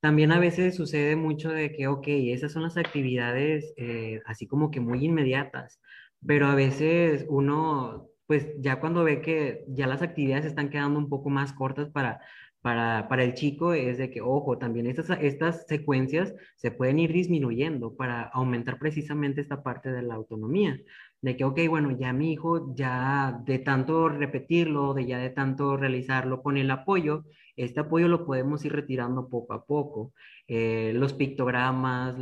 también 0.00 0.32
a 0.32 0.40
veces 0.40 0.76
sucede 0.76 1.16
mucho 1.16 1.50
de 1.50 1.72
que, 1.72 1.86
ok, 1.86 2.06
esas 2.06 2.52
son 2.52 2.62
las 2.62 2.76
actividades 2.76 3.72
eh, 3.76 4.20
así 4.26 4.46
como 4.46 4.70
que 4.70 4.80
muy 4.80 5.04
inmediatas, 5.04 5.80
pero 6.26 6.46
a 6.46 6.54
veces 6.54 7.26
uno, 7.28 8.08
pues 8.28 8.46
ya 8.60 8.78
cuando 8.78 9.04
ve 9.04 9.22
que 9.22 9.64
ya 9.68 9.86
las 9.86 10.02
actividades 10.02 10.44
están 10.44 10.68
quedando 10.68 10.98
un 10.98 11.08
poco 11.08 11.30
más 11.30 11.54
cortas 11.54 11.88
para, 11.88 12.20
para, 12.60 13.08
para 13.08 13.24
el 13.24 13.32
chico, 13.32 13.72
es 13.72 13.96
de 13.96 14.10
que, 14.10 14.20
ojo, 14.20 14.58
también 14.58 14.86
estas, 14.86 15.10
estas 15.22 15.66
secuencias 15.66 16.34
se 16.56 16.70
pueden 16.70 16.98
ir 16.98 17.10
disminuyendo 17.12 17.96
para 17.96 18.24
aumentar 18.24 18.78
precisamente 18.78 19.40
esta 19.40 19.62
parte 19.62 19.90
de 19.90 20.02
la 20.02 20.14
autonomía 20.16 20.78
de 21.22 21.36
que, 21.36 21.44
ok, 21.44 21.58
bueno, 21.70 21.96
ya 21.98 22.12
mi 22.12 22.32
hijo, 22.32 22.74
ya 22.74 23.40
de 23.46 23.58
tanto 23.60 24.10
repetirlo, 24.10 24.92
de 24.94 25.06
ya 25.06 25.18
de 25.18 25.30
tanto 25.30 25.78
realizarlo 25.78 26.42
con 26.42 26.58
el 26.58 26.70
apoyo, 26.70 27.24
este 27.56 27.80
apoyo 27.80 28.08
lo 28.08 28.26
podemos 28.26 28.64
ir 28.66 28.72
retirando 28.72 29.28
poco 29.28 29.54
a 29.54 29.64
poco. 29.64 30.12
Eh, 30.46 30.92
los 30.94 31.14
pictogramas, 31.14 32.16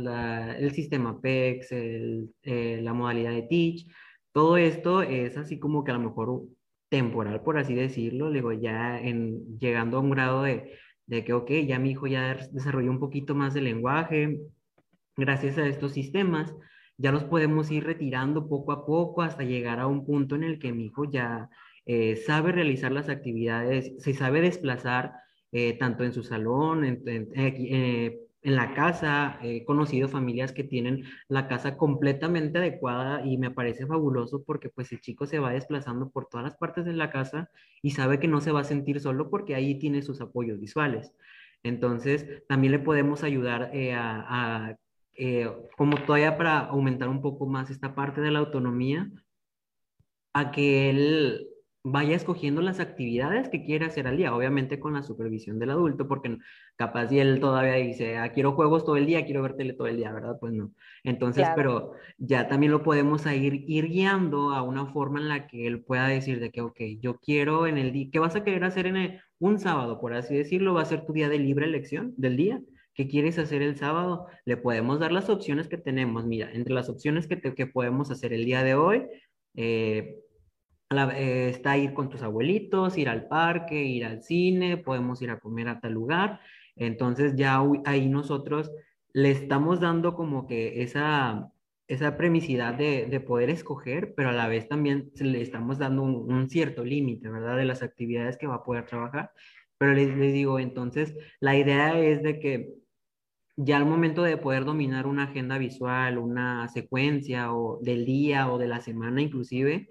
el 0.57 0.71
sistema 0.71 1.19
PEX, 1.21 1.67
eh, 1.71 2.79
la 2.81 2.93
modalidad 2.93 3.31
de 3.31 3.43
Teach, 3.43 3.87
todo 4.37 4.57
esto 4.57 5.01
es 5.01 5.35
así 5.35 5.57
como 5.57 5.83
que 5.83 5.89
a 5.89 5.95
lo 5.95 5.99
mejor 5.99 6.43
temporal, 6.89 7.41
por 7.41 7.57
así 7.57 7.73
decirlo, 7.73 8.29
digo, 8.29 8.51
ya 8.51 8.99
en, 9.01 9.57
llegando 9.57 9.97
a 9.97 9.99
un 9.99 10.11
grado 10.11 10.43
de, 10.43 10.73
de 11.07 11.23
que, 11.23 11.33
ok, 11.33 11.49
ya 11.65 11.79
mi 11.79 11.89
hijo 11.89 12.05
ya 12.05 12.37
desarrolló 12.51 12.91
un 12.91 12.99
poquito 12.99 13.33
más 13.33 13.55
de 13.55 13.61
lenguaje, 13.61 14.39
gracias 15.15 15.57
a 15.57 15.65
estos 15.65 15.93
sistemas, 15.93 16.53
ya 16.97 17.11
los 17.11 17.23
podemos 17.23 17.71
ir 17.71 17.83
retirando 17.83 18.47
poco 18.47 18.73
a 18.73 18.85
poco 18.85 19.23
hasta 19.23 19.41
llegar 19.41 19.79
a 19.79 19.87
un 19.87 20.05
punto 20.05 20.35
en 20.35 20.43
el 20.43 20.59
que 20.59 20.71
mi 20.71 20.85
hijo 20.85 21.05
ya 21.05 21.49
eh, 21.87 22.15
sabe 22.17 22.51
realizar 22.51 22.91
las 22.91 23.09
actividades, 23.09 23.95
se 23.97 24.13
sabe 24.13 24.41
desplazar 24.41 25.13
eh, 25.51 25.79
tanto 25.79 26.03
en 26.03 26.13
su 26.13 26.21
salón, 26.21 26.85
en, 26.85 27.01
eh, 27.33 28.19
en, 28.47 28.55
la 28.55 28.73
casa. 28.73 29.39
He 29.41 29.65
conocido 29.65 30.07
familias 30.07 30.51
que 30.51 30.63
tienen 30.63 31.03
la 31.27 31.47
casa 31.47 31.77
completamente 31.77 32.57
adecuada 32.57 33.25
y 33.25 33.37
me 33.37 33.51
parece 33.51 33.85
fabuloso 33.85 34.43
porque 34.43 34.69
pues 34.69 34.91
el 34.91 35.01
chico 35.01 35.25
se 35.25 35.39
va 35.39 35.51
desplazando 35.51 36.09
por 36.09 36.27
todas 36.27 36.45
las 36.45 36.57
partes 36.57 36.85
de 36.85 36.93
la 36.93 37.11
casa 37.11 37.49
y 37.81 37.91
sabe 37.91 38.19
que 38.19 38.27
no 38.27 38.41
se 38.41 38.51
va 38.51 38.61
a 38.61 38.63
sentir 38.63 38.99
solo 38.99 39.29
porque 39.29 39.55
ahí 39.55 39.79
tiene 39.79 40.01
sus 40.01 40.21
apoyos 40.21 40.59
visuales. 40.59 41.13
Entonces, 41.63 42.43
también 42.47 42.71
le 42.71 42.79
podemos 42.79 43.23
ayudar 43.23 43.71
a, 43.93 44.69
a 44.69 44.77
eh, 45.19 45.51
como 45.75 45.97
todavía 46.05 46.37
para 46.37 46.59
aumentar 46.59 47.09
un 47.09 47.21
poco 47.21 47.47
más 47.47 47.71
esta 47.71 47.95
parte 47.95 48.21
de 48.21 48.31
la 48.31 48.39
autonomía, 48.39 49.09
a 50.33 50.51
que 50.51 50.89
él 50.91 51.47
vaya 51.89 52.15
escogiendo 52.15 52.61
las 52.61 52.79
actividades 52.81 53.47
que 53.47 53.63
quiere 53.63 53.85
hacer 53.85 54.07
al 54.07 54.17
día, 54.17 54.35
obviamente 54.35 54.79
con 54.79 54.93
la 54.93 55.03
supervisión 55.03 55.57
del 55.57 55.69
adulto, 55.69 56.07
porque 56.07 56.37
capaz 56.75 57.07
si 57.07 57.19
él 57.19 57.39
todavía 57.39 57.75
dice, 57.75 58.17
ah, 58.17 58.31
quiero 58.33 58.51
juegos 58.53 58.83
todo 58.83 58.97
el 58.97 59.05
día, 59.05 59.25
quiero 59.25 59.41
ver 59.41 59.55
tele 59.55 59.73
todo 59.73 59.87
el 59.87 59.97
día, 59.97 60.11
¿verdad? 60.11 60.37
Pues 60.39 60.53
no. 60.53 60.73
Entonces, 61.03 61.47
pero 61.55 61.93
ya 62.17 62.47
también 62.49 62.73
lo 62.73 62.83
podemos 62.83 63.25
ir, 63.25 63.63
ir 63.67 63.87
guiando 63.87 64.51
a 64.51 64.63
una 64.63 64.87
forma 64.87 65.19
en 65.19 65.29
la 65.29 65.47
que 65.47 65.65
él 65.65 65.81
pueda 65.81 66.07
decir 66.07 66.41
de 66.41 66.51
que, 66.51 66.61
ok, 66.61 66.79
yo 66.99 67.19
quiero 67.19 67.67
en 67.67 67.77
el 67.77 67.93
día, 67.93 68.09
¿qué 68.11 68.19
vas 68.19 68.35
a 68.35 68.43
querer 68.43 68.65
hacer 68.65 68.87
en 68.87 69.19
un 69.39 69.57
sábado, 69.57 70.01
por 70.01 70.13
así 70.13 70.35
decirlo? 70.35 70.73
¿Va 70.73 70.81
a 70.81 70.85
ser 70.85 71.05
tu 71.05 71.13
día 71.13 71.29
de 71.29 71.39
libre 71.39 71.65
elección 71.65 72.13
del 72.17 72.35
día? 72.35 72.61
¿Qué 72.93 73.07
quieres 73.07 73.39
hacer 73.39 73.61
el 73.61 73.77
sábado? 73.77 74.27
Le 74.43 74.57
podemos 74.57 74.99
dar 74.99 75.11
las 75.11 75.29
opciones 75.29 75.67
que 75.67 75.77
tenemos. 75.77 76.25
Mira, 76.25 76.51
entre 76.51 76.73
las 76.73 76.89
opciones 76.89 77.27
que, 77.27 77.39
que 77.39 77.67
podemos 77.67 78.11
hacer 78.11 78.33
el 78.33 78.43
día 78.43 78.63
de 78.63 78.75
hoy, 78.75 79.05
eh, 79.55 80.17
eh, 80.89 81.49
está 81.49 81.77
ir 81.77 81.93
con 81.93 82.09
tus 82.09 82.21
abuelitos, 82.21 82.97
ir 82.97 83.09
al 83.09 83.27
parque, 83.27 83.83
ir 83.83 84.05
al 84.05 84.23
cine, 84.23 84.77
podemos 84.77 85.21
ir 85.21 85.29
a 85.31 85.39
comer 85.39 85.67
a 85.67 85.79
tal 85.81 85.93
lugar. 85.93 86.39
Entonces 86.75 87.35
ya 87.35 87.61
ahí 87.85 88.07
nosotros 88.07 88.71
le 89.13 89.31
estamos 89.31 89.79
dando 89.81 90.15
como 90.15 90.47
que 90.47 90.83
esa, 90.83 91.51
esa 91.87 92.17
premisidad 92.17 92.73
de, 92.75 93.07
de 93.07 93.19
poder 93.19 93.49
escoger, 93.49 94.13
pero 94.15 94.29
a 94.29 94.33
la 94.33 94.47
vez 94.47 94.67
también 94.69 95.11
le 95.19 95.41
estamos 95.41 95.77
dando 95.77 96.03
un, 96.03 96.49
cierto 96.49 96.85
límite, 96.85 97.29
¿verdad? 97.29 97.57
De 97.57 97.65
las 97.65 97.83
actividades 97.83 98.37
que 98.37 98.47
va 98.47 98.55
a 98.55 98.63
poder 98.63 98.85
trabajar. 98.85 99.31
Pero 99.77 99.93
les, 99.93 100.15
les 100.15 100.33
digo, 100.33 100.59
entonces, 100.59 101.15
la 101.39 101.57
idea 101.57 101.99
es 101.99 102.23
de 102.23 102.39
que 102.39 102.73
ya 103.57 103.77
al 103.77 103.85
momento 103.85 104.23
de 104.23 104.37
poder 104.37 104.65
dominar 104.65 105.07
una 105.07 105.23
agenda 105.23 105.57
visual, 105.57 106.17
una 106.17 106.67
secuencia 106.69 107.53
o 107.53 107.79
del 107.81 108.05
día 108.05 108.51
o 108.51 108.57
de 108.57 108.67
la 108.67 108.81
semana 108.81 109.21
inclusive, 109.21 109.89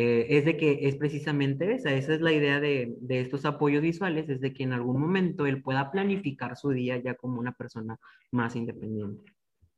eh, 0.00 0.38
es 0.38 0.44
de 0.44 0.56
que 0.56 0.86
es 0.86 0.94
precisamente 0.94 1.72
esa, 1.72 1.92
esa 1.92 2.14
es 2.14 2.20
la 2.20 2.30
idea 2.30 2.60
de, 2.60 2.94
de, 3.00 3.20
estos 3.20 3.44
apoyos 3.44 3.82
visuales, 3.82 4.28
es 4.28 4.40
de 4.40 4.52
que 4.52 4.62
en 4.62 4.72
algún 4.72 5.00
momento 5.00 5.44
él 5.44 5.60
pueda 5.60 5.90
planificar 5.90 6.56
su 6.56 6.70
día 6.70 6.98
ya 6.98 7.16
como 7.16 7.40
una 7.40 7.50
persona 7.50 7.98
más 8.30 8.54
independiente. 8.54 9.24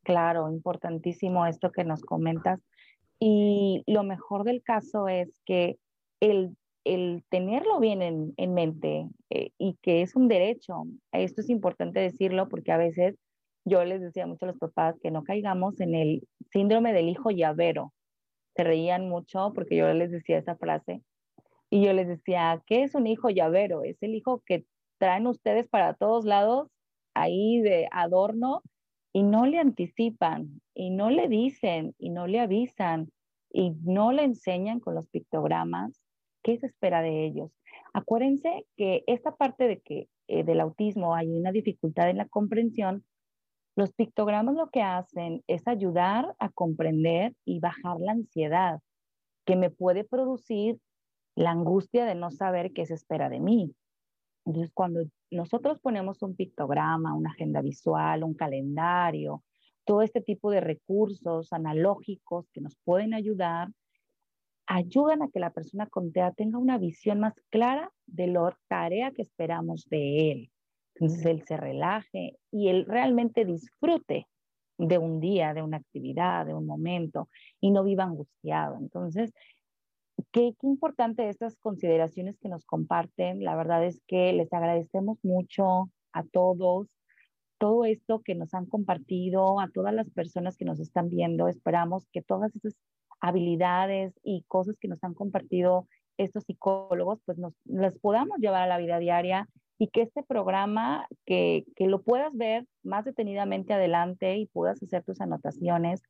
Claro, 0.02 0.50
importantísimo 0.50 1.46
esto 1.46 1.72
que 1.72 1.84
nos 1.84 2.02
comentas. 2.02 2.60
Y 3.18 3.82
lo 3.86 4.02
mejor 4.02 4.44
del 4.44 4.62
caso 4.62 5.08
es 5.08 5.30
que 5.46 5.78
el, 6.20 6.54
el 6.84 7.24
tenerlo 7.30 7.80
bien 7.80 8.02
en, 8.02 8.34
en 8.36 8.52
mente 8.52 9.08
eh, 9.30 9.52
y 9.56 9.78
que 9.80 10.02
es 10.02 10.16
un 10.16 10.28
derecho, 10.28 10.84
esto 11.12 11.40
es 11.40 11.48
importante 11.48 11.98
decirlo 11.98 12.46
porque 12.50 12.72
a 12.72 12.76
veces 12.76 13.16
yo 13.64 13.82
les 13.86 14.02
decía 14.02 14.26
mucho 14.26 14.44
a 14.44 14.48
los 14.48 14.58
papás 14.58 14.96
que 15.02 15.10
no 15.10 15.24
caigamos 15.24 15.80
en 15.80 15.94
el 15.94 16.28
síndrome 16.52 16.92
del 16.92 17.08
hijo 17.08 17.30
llavero. 17.30 17.94
Se 18.56 18.64
reían 18.64 19.08
mucho 19.08 19.52
porque 19.54 19.76
yo 19.76 19.92
les 19.92 20.10
decía 20.10 20.38
esa 20.38 20.56
frase. 20.56 21.02
Y 21.70 21.84
yo 21.84 21.92
les 21.92 22.08
decía, 22.08 22.62
¿qué 22.66 22.82
es 22.82 22.94
un 22.94 23.06
hijo 23.06 23.30
llavero? 23.30 23.84
Es 23.84 24.02
el 24.02 24.14
hijo 24.14 24.42
que 24.44 24.64
traen 24.98 25.26
ustedes 25.26 25.68
para 25.68 25.94
todos 25.94 26.24
lados, 26.24 26.68
ahí 27.14 27.60
de 27.60 27.88
adorno, 27.92 28.62
y 29.12 29.22
no 29.22 29.46
le 29.46 29.58
anticipan, 29.58 30.60
y 30.74 30.90
no 30.90 31.10
le 31.10 31.28
dicen, 31.28 31.94
y 31.98 32.10
no 32.10 32.26
le 32.26 32.40
avisan, 32.40 33.10
y 33.52 33.70
no 33.82 34.12
le 34.12 34.24
enseñan 34.24 34.80
con 34.80 34.94
los 34.94 35.08
pictogramas 35.08 36.00
qué 36.42 36.58
se 36.58 36.66
espera 36.66 37.02
de 37.02 37.24
ellos. 37.26 37.50
Acuérdense 37.92 38.66
que 38.76 39.02
esta 39.06 39.36
parte 39.36 39.66
de 39.66 39.80
que 39.80 40.08
eh, 40.28 40.44
del 40.44 40.60
autismo 40.60 41.14
hay 41.14 41.28
una 41.28 41.52
dificultad 41.52 42.08
en 42.08 42.18
la 42.18 42.28
comprensión, 42.28 43.04
los 43.80 43.94
pictogramas 43.94 44.56
lo 44.56 44.68
que 44.68 44.82
hacen 44.82 45.42
es 45.46 45.66
ayudar 45.66 46.34
a 46.38 46.50
comprender 46.50 47.34
y 47.46 47.60
bajar 47.60 47.98
la 47.98 48.12
ansiedad 48.12 48.80
que 49.46 49.56
me 49.56 49.70
puede 49.70 50.04
producir 50.04 50.78
la 51.34 51.52
angustia 51.52 52.04
de 52.04 52.14
no 52.14 52.30
saber 52.30 52.74
qué 52.74 52.84
se 52.84 52.92
espera 52.92 53.30
de 53.30 53.40
mí. 53.40 53.74
Entonces, 54.44 54.70
cuando 54.74 55.00
nosotros 55.30 55.80
ponemos 55.80 56.22
un 56.22 56.36
pictograma, 56.36 57.14
una 57.14 57.30
agenda 57.30 57.62
visual, 57.62 58.22
un 58.22 58.34
calendario, 58.34 59.42
todo 59.86 60.02
este 60.02 60.20
tipo 60.20 60.50
de 60.50 60.60
recursos 60.60 61.50
analógicos 61.50 62.50
que 62.52 62.60
nos 62.60 62.76
pueden 62.84 63.14
ayudar, 63.14 63.68
ayudan 64.66 65.22
a 65.22 65.28
que 65.28 65.40
la 65.40 65.54
persona 65.54 65.86
con 65.86 66.12
TEA 66.12 66.32
tenga 66.32 66.58
una 66.58 66.76
visión 66.76 67.18
más 67.18 67.32
clara 67.48 67.90
de 68.04 68.26
la 68.26 68.54
tarea 68.68 69.10
que 69.12 69.22
esperamos 69.22 69.88
de 69.88 70.32
él. 70.32 70.50
Entonces 71.00 71.24
él 71.24 71.42
se 71.46 71.56
relaje 71.56 72.36
y 72.52 72.68
él 72.68 72.84
realmente 72.86 73.44
disfrute 73.44 74.26
de 74.76 74.98
un 74.98 75.18
día, 75.18 75.54
de 75.54 75.62
una 75.62 75.78
actividad, 75.78 76.46
de 76.46 76.54
un 76.54 76.66
momento 76.66 77.28
y 77.60 77.70
no 77.70 77.84
viva 77.84 78.04
angustiado. 78.04 78.76
Entonces, 78.78 79.32
qué, 80.30 80.54
qué 80.60 80.66
importante 80.66 81.28
estas 81.28 81.56
consideraciones 81.56 82.38
que 82.38 82.50
nos 82.50 82.64
comparten. 82.66 83.42
La 83.42 83.56
verdad 83.56 83.84
es 83.84 84.02
que 84.06 84.32
les 84.34 84.52
agradecemos 84.52 85.18
mucho 85.22 85.90
a 86.12 86.22
todos 86.24 86.86
todo 87.58 87.84
esto 87.84 88.22
que 88.22 88.34
nos 88.34 88.54
han 88.54 88.64
compartido, 88.64 89.60
a 89.60 89.68
todas 89.68 89.92
las 89.92 90.08
personas 90.10 90.56
que 90.56 90.64
nos 90.64 90.80
están 90.80 91.10
viendo. 91.10 91.46
Esperamos 91.46 92.06
que 92.10 92.22
todas 92.22 92.56
esas 92.56 92.74
habilidades 93.20 94.18
y 94.22 94.44
cosas 94.48 94.76
que 94.80 94.88
nos 94.88 95.04
han 95.04 95.12
compartido 95.12 95.86
estos 96.16 96.44
psicólogos, 96.44 97.20
pues 97.26 97.36
nos 97.36 97.52
las 97.66 97.98
podamos 97.98 98.38
llevar 98.38 98.62
a 98.62 98.66
la 98.66 98.78
vida 98.78 98.98
diaria 98.98 99.46
y 99.80 99.88
que 99.88 100.02
este 100.02 100.22
programa, 100.22 101.06
que, 101.24 101.64
que 101.74 101.86
lo 101.86 102.02
puedas 102.02 102.36
ver 102.36 102.66
más 102.82 103.06
detenidamente 103.06 103.72
adelante 103.72 104.36
y 104.36 104.44
puedas 104.44 104.82
hacer 104.82 105.02
tus 105.04 105.22
anotaciones 105.22 106.02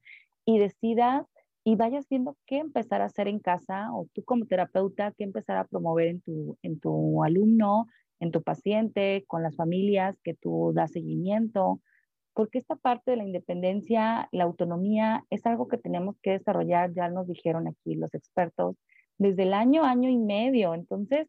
y 0.45 0.59
decidas 0.59 1.25
y 1.62 1.77
vayas 1.77 2.09
viendo 2.09 2.37
qué 2.47 2.59
empezar 2.59 3.01
a 3.01 3.05
hacer 3.05 3.29
en 3.29 3.39
casa 3.39 3.95
o 3.95 4.09
tú 4.12 4.25
como 4.25 4.47
terapeuta, 4.47 5.12
qué 5.16 5.23
empezar 5.23 5.57
a 5.57 5.68
promover 5.68 6.09
en 6.09 6.21
tu, 6.21 6.59
en 6.62 6.81
tu 6.81 7.23
alumno, 7.23 7.87
en 8.18 8.33
tu 8.33 8.43
paciente, 8.43 9.25
con 9.29 9.45
las 9.45 9.55
familias 9.55 10.18
que 10.25 10.35
tú 10.35 10.73
das 10.75 10.91
seguimiento, 10.91 11.81
porque 12.35 12.59
esta 12.59 12.75
parte 12.75 13.12
de 13.12 13.18
la 13.18 13.25
independencia, 13.25 14.29
la 14.33 14.45
autonomía, 14.45 15.25
es 15.31 15.47
algo 15.47 15.68
que 15.68 15.79
tenemos 15.79 16.16
que 16.23 16.33
desarrollar, 16.33 16.93
ya 16.93 17.09
nos 17.09 17.29
dijeron 17.29 17.68
aquí 17.68 17.95
los 17.95 18.12
expertos, 18.14 18.75
desde 19.16 19.45
el 19.45 19.55
año, 19.55 19.85
año 19.85 20.11
y 20.11 20.18
medio. 20.18 20.75
Entonces, 20.75 21.29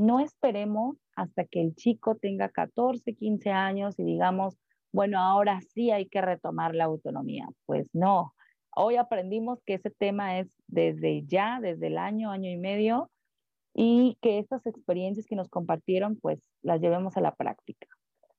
no 0.00 0.20
esperemos 0.20 0.96
hasta 1.20 1.44
que 1.44 1.60
el 1.60 1.74
chico 1.74 2.16
tenga 2.16 2.48
14, 2.48 3.14
15 3.14 3.50
años 3.50 3.98
y 3.98 4.04
digamos, 4.04 4.56
bueno, 4.90 5.20
ahora 5.20 5.60
sí 5.60 5.90
hay 5.90 6.06
que 6.06 6.22
retomar 6.22 6.74
la 6.74 6.84
autonomía. 6.84 7.46
Pues 7.66 7.86
no, 7.92 8.34
hoy 8.74 8.96
aprendimos 8.96 9.62
que 9.64 9.74
ese 9.74 9.90
tema 9.90 10.38
es 10.38 10.48
desde 10.66 11.24
ya, 11.26 11.60
desde 11.60 11.88
el 11.88 11.98
año, 11.98 12.30
año 12.30 12.50
y 12.50 12.56
medio, 12.56 13.10
y 13.74 14.16
que 14.22 14.38
estas 14.38 14.66
experiencias 14.66 15.26
que 15.26 15.36
nos 15.36 15.48
compartieron, 15.48 16.16
pues 16.16 16.40
las 16.62 16.80
llevemos 16.80 17.16
a 17.16 17.20
la 17.20 17.34
práctica. 17.34 17.86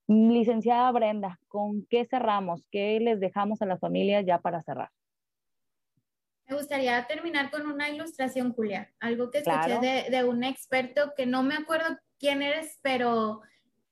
Licenciada 0.07 0.91
Brenda, 0.91 1.39
¿con 1.47 1.86
qué 1.86 2.05
cerramos? 2.05 2.65
¿Qué 2.71 2.99
les 2.99 3.19
dejamos 3.19 3.61
a 3.61 3.65
las 3.65 3.79
familias 3.79 4.25
ya 4.25 4.39
para 4.39 4.61
cerrar? 4.63 4.89
Me 6.47 6.57
gustaría 6.57 7.05
terminar 7.07 7.49
con 7.49 7.65
una 7.65 7.89
ilustración, 7.89 8.53
Julia, 8.53 8.91
algo 8.99 9.29
que 9.29 9.38
escuché 9.38 9.79
de, 9.79 10.09
de, 10.09 10.23
un 10.25 10.43
experto 10.43 11.13
que 11.15 11.25
no 11.25 11.43
me 11.43 11.55
acuerdo 11.55 11.97
quién 12.22 12.43
eres, 12.43 12.80
pero 12.84 13.41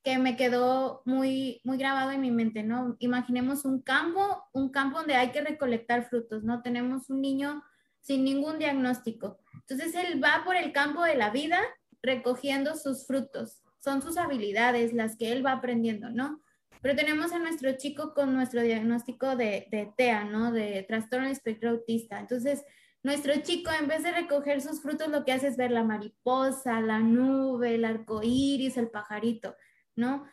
que 0.02 0.16
me 0.18 0.36
quedó 0.36 1.02
muy, 1.04 1.60
muy 1.64 1.76
grabado 1.76 2.12
en 2.12 2.22
mi 2.22 2.30
mente, 2.30 2.62
¿no? 2.62 2.96
Imaginemos 3.00 3.64
un 3.66 3.82
campo, 3.82 4.44
un 4.52 4.70
campo 4.70 4.98
donde 4.98 5.16
hay 5.16 5.30
que 5.32 5.42
recolectar 5.42 6.08
frutos, 6.08 6.42
¿no? 6.42 6.62
Tenemos 6.62 7.10
un 7.10 7.20
niño 7.20 7.62
sin 8.00 8.24
ningún 8.24 8.58
diagnóstico. 8.58 9.38
Entonces 9.52 9.94
él 9.94 10.22
va 10.22 10.42
por 10.44 10.56
el 10.56 10.72
campo 10.72 11.02
de 11.02 11.16
la 11.16 11.30
vida 11.30 11.58
recogiendo 12.02 12.76
sus 12.76 13.06
frutos. 13.06 13.60
Son 13.80 14.00
sus 14.00 14.16
habilidades 14.16 14.94
las 14.94 15.16
que 15.16 15.32
él 15.32 15.44
va 15.44 15.52
aprendiendo, 15.52 16.08
¿no? 16.08 16.40
Pero 16.80 16.96
tenemos 16.96 17.32
a 17.32 17.38
nuestro 17.38 17.72
chico 17.72 18.14
con 18.14 18.32
nuestro 18.32 18.62
diagnóstico 18.62 19.36
de, 19.36 19.66
de 19.70 19.92
TEA, 19.96 20.24
¿no? 20.24 20.50
De 20.50 20.82
trastorno 20.88 21.28
espectro 21.28 21.70
autista. 21.70 22.18
Entonces, 22.20 22.64
nuestro 23.02 23.34
chico, 23.42 23.70
en 23.78 23.88
vez 23.88 24.02
de 24.02 24.12
recoger 24.12 24.60
sus 24.60 24.82
frutos, 24.82 25.08
lo 25.08 25.24
que 25.24 25.32
hace 25.32 25.48
es 25.48 25.56
ver 25.56 25.70
la 25.70 25.84
mariposa, 25.84 26.80
la 26.80 26.98
nube, 26.98 27.74
el 27.74 27.84
arco 27.84 28.20
iris, 28.22 28.76
el 28.76 28.90
pajarito. 28.90 29.54
¿no? 29.96 30.26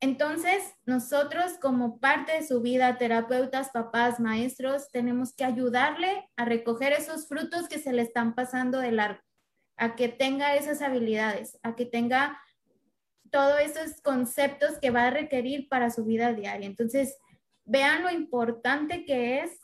Entonces, 0.00 0.62
nosotros 0.84 1.54
como 1.60 1.98
parte 2.00 2.32
de 2.32 2.46
su 2.46 2.60
vida, 2.60 2.98
terapeutas, 2.98 3.70
papás, 3.70 4.20
maestros, 4.20 4.90
tenemos 4.90 5.34
que 5.34 5.44
ayudarle 5.44 6.28
a 6.36 6.44
recoger 6.44 6.92
esos 6.92 7.26
frutos 7.26 7.68
que 7.68 7.78
se 7.78 7.92
le 7.92 8.02
están 8.02 8.34
pasando 8.34 8.78
de 8.78 8.92
largo, 8.92 9.20
a 9.76 9.96
que 9.96 10.08
tenga 10.08 10.54
esas 10.56 10.82
habilidades, 10.82 11.58
a 11.62 11.74
que 11.74 11.86
tenga 11.86 12.38
todos 13.30 13.58
esos 13.60 14.00
conceptos 14.02 14.78
que 14.80 14.90
va 14.90 15.06
a 15.06 15.10
requerir 15.10 15.68
para 15.68 15.90
su 15.90 16.04
vida 16.04 16.34
diaria. 16.34 16.66
Entonces, 16.66 17.16
vean 17.64 18.02
lo 18.02 18.10
importante 18.10 19.04
que 19.04 19.40
es 19.40 19.58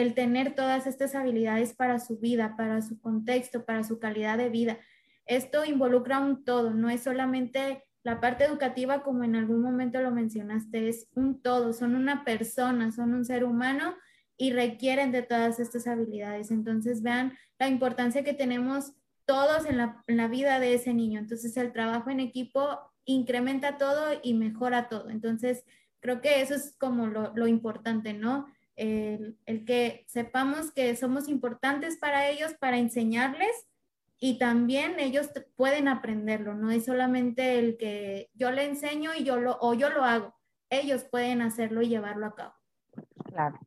el 0.00 0.14
tener 0.14 0.54
todas 0.54 0.86
estas 0.86 1.14
habilidades 1.14 1.74
para 1.74 1.98
su 1.98 2.18
vida, 2.18 2.54
para 2.56 2.82
su 2.82 3.00
contexto, 3.00 3.64
para 3.64 3.84
su 3.84 3.98
calidad 3.98 4.38
de 4.38 4.48
vida. 4.48 4.78
Esto 5.26 5.64
involucra 5.64 6.20
un 6.20 6.44
todo, 6.44 6.72
no 6.72 6.90
es 6.90 7.02
solamente 7.02 7.84
la 8.02 8.20
parte 8.20 8.44
educativa, 8.44 9.02
como 9.02 9.24
en 9.24 9.36
algún 9.36 9.60
momento 9.60 10.00
lo 10.00 10.10
mencionaste, 10.10 10.88
es 10.88 11.08
un 11.14 11.42
todo, 11.42 11.72
son 11.72 11.94
una 11.94 12.24
persona, 12.24 12.90
son 12.92 13.12
un 13.12 13.24
ser 13.24 13.44
humano 13.44 13.96
y 14.38 14.52
requieren 14.52 15.12
de 15.12 15.22
todas 15.22 15.58
estas 15.58 15.86
habilidades. 15.86 16.50
Entonces, 16.50 17.02
vean 17.02 17.36
la 17.58 17.68
importancia 17.68 18.22
que 18.22 18.32
tenemos 18.32 18.92
todos 19.26 19.66
en 19.66 19.76
la, 19.76 20.28
vida 20.28 20.60
de 20.60 20.74
ese 20.74 20.94
niño. 20.94 21.18
Entonces, 21.18 21.56
el 21.56 21.72
trabajo 21.72 22.08
en 22.08 22.20
equipo 22.20 22.78
incrementa 23.04 23.76
todo 23.76 24.06
y 24.22 24.32
mejora 24.34 24.88
todo. 24.88 25.10
Entonces, 25.10 25.64
creo 26.00 26.20
que 26.20 26.40
eso 26.40 26.54
es 26.54 26.76
como 26.78 27.08
lo, 27.08 27.46
importante, 27.46 28.14
¿no? 28.14 28.46
El, 28.78 29.64
que 29.64 30.04
sepamos 30.06 30.70
que 30.72 30.94
somos 30.96 31.28
importantes 31.28 31.96
para 31.96 32.28
ellos, 32.28 32.54
para 32.54 32.78
enseñarles 32.78 33.68
y 34.20 34.38
también 34.38 34.98
ellos 34.98 35.28
pueden 35.56 35.88
aprenderlo, 35.88 36.54
no 36.54 36.70
es 36.70 36.84
solamente 36.84 37.58
el 37.58 37.76
que 37.76 38.30
yo 38.34 38.50
le 38.50 38.64
enseño 38.64 39.12
y 39.16 39.24
yo 39.24 39.38
lo, 39.38 39.58
o 39.60 39.74
yo 39.74 39.90
lo 39.90 40.04
hago, 40.04 40.34
ellos 40.70 41.04
pueden 41.04 41.42
hacerlo 41.42 41.82
y 41.82 41.88
llevarlo 41.88 42.26
a 42.26 42.34
cabo. 42.34 42.54
Claro. 43.24 43.58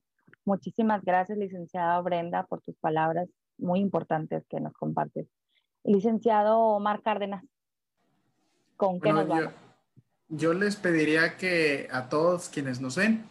Muchísimas 0.43 1.03
gracias, 1.03 1.37
licenciada 1.37 1.99
Brenda, 2.01 2.43
por 2.43 2.61
tus 2.61 2.75
palabras 2.77 3.29
muy 3.57 3.79
importantes 3.79 4.43
que 4.49 4.59
nos 4.59 4.73
compartes. 4.73 5.27
Licenciado 5.83 6.59
Omar 6.59 7.01
Cárdenas, 7.01 7.43
¿con 8.75 8.99
qué 8.99 9.13
nos 9.13 9.27
vamos? 9.27 9.53
Yo, 10.29 10.47
yo 10.51 10.53
les 10.53 10.75
pediría 10.75 11.37
que 11.37 11.87
a 11.91 12.09
todos 12.09 12.49
quienes 12.49 12.81
nos 12.81 12.95
ven, 12.95 13.30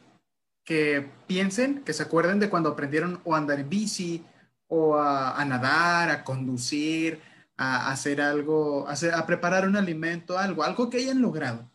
que 0.65 1.09
piensen, 1.27 1.83
que 1.85 1.93
se 1.93 2.03
acuerden 2.03 2.39
de 2.41 2.51
cuando 2.51 2.71
aprendieron 2.71 3.21
o 3.25 3.35
andar 3.35 3.61
en 3.61 3.69
bici, 3.69 4.25
o 4.69 4.97
a, 4.97 5.45
nadar, 5.45 6.11
a 6.11 6.23
conducir, 6.23 7.21
a, 7.57 7.91
hacer 7.91 8.21
algo, 8.21 8.87
a, 8.89 8.95
a 9.19 9.27
preparar 9.27 9.67
un 9.67 9.77
alimento, 9.77 10.39
algo, 10.39 10.63
algo 10.63 10.89
que 10.89 10.99
hayan 10.99 11.21
logrado. 11.21 11.69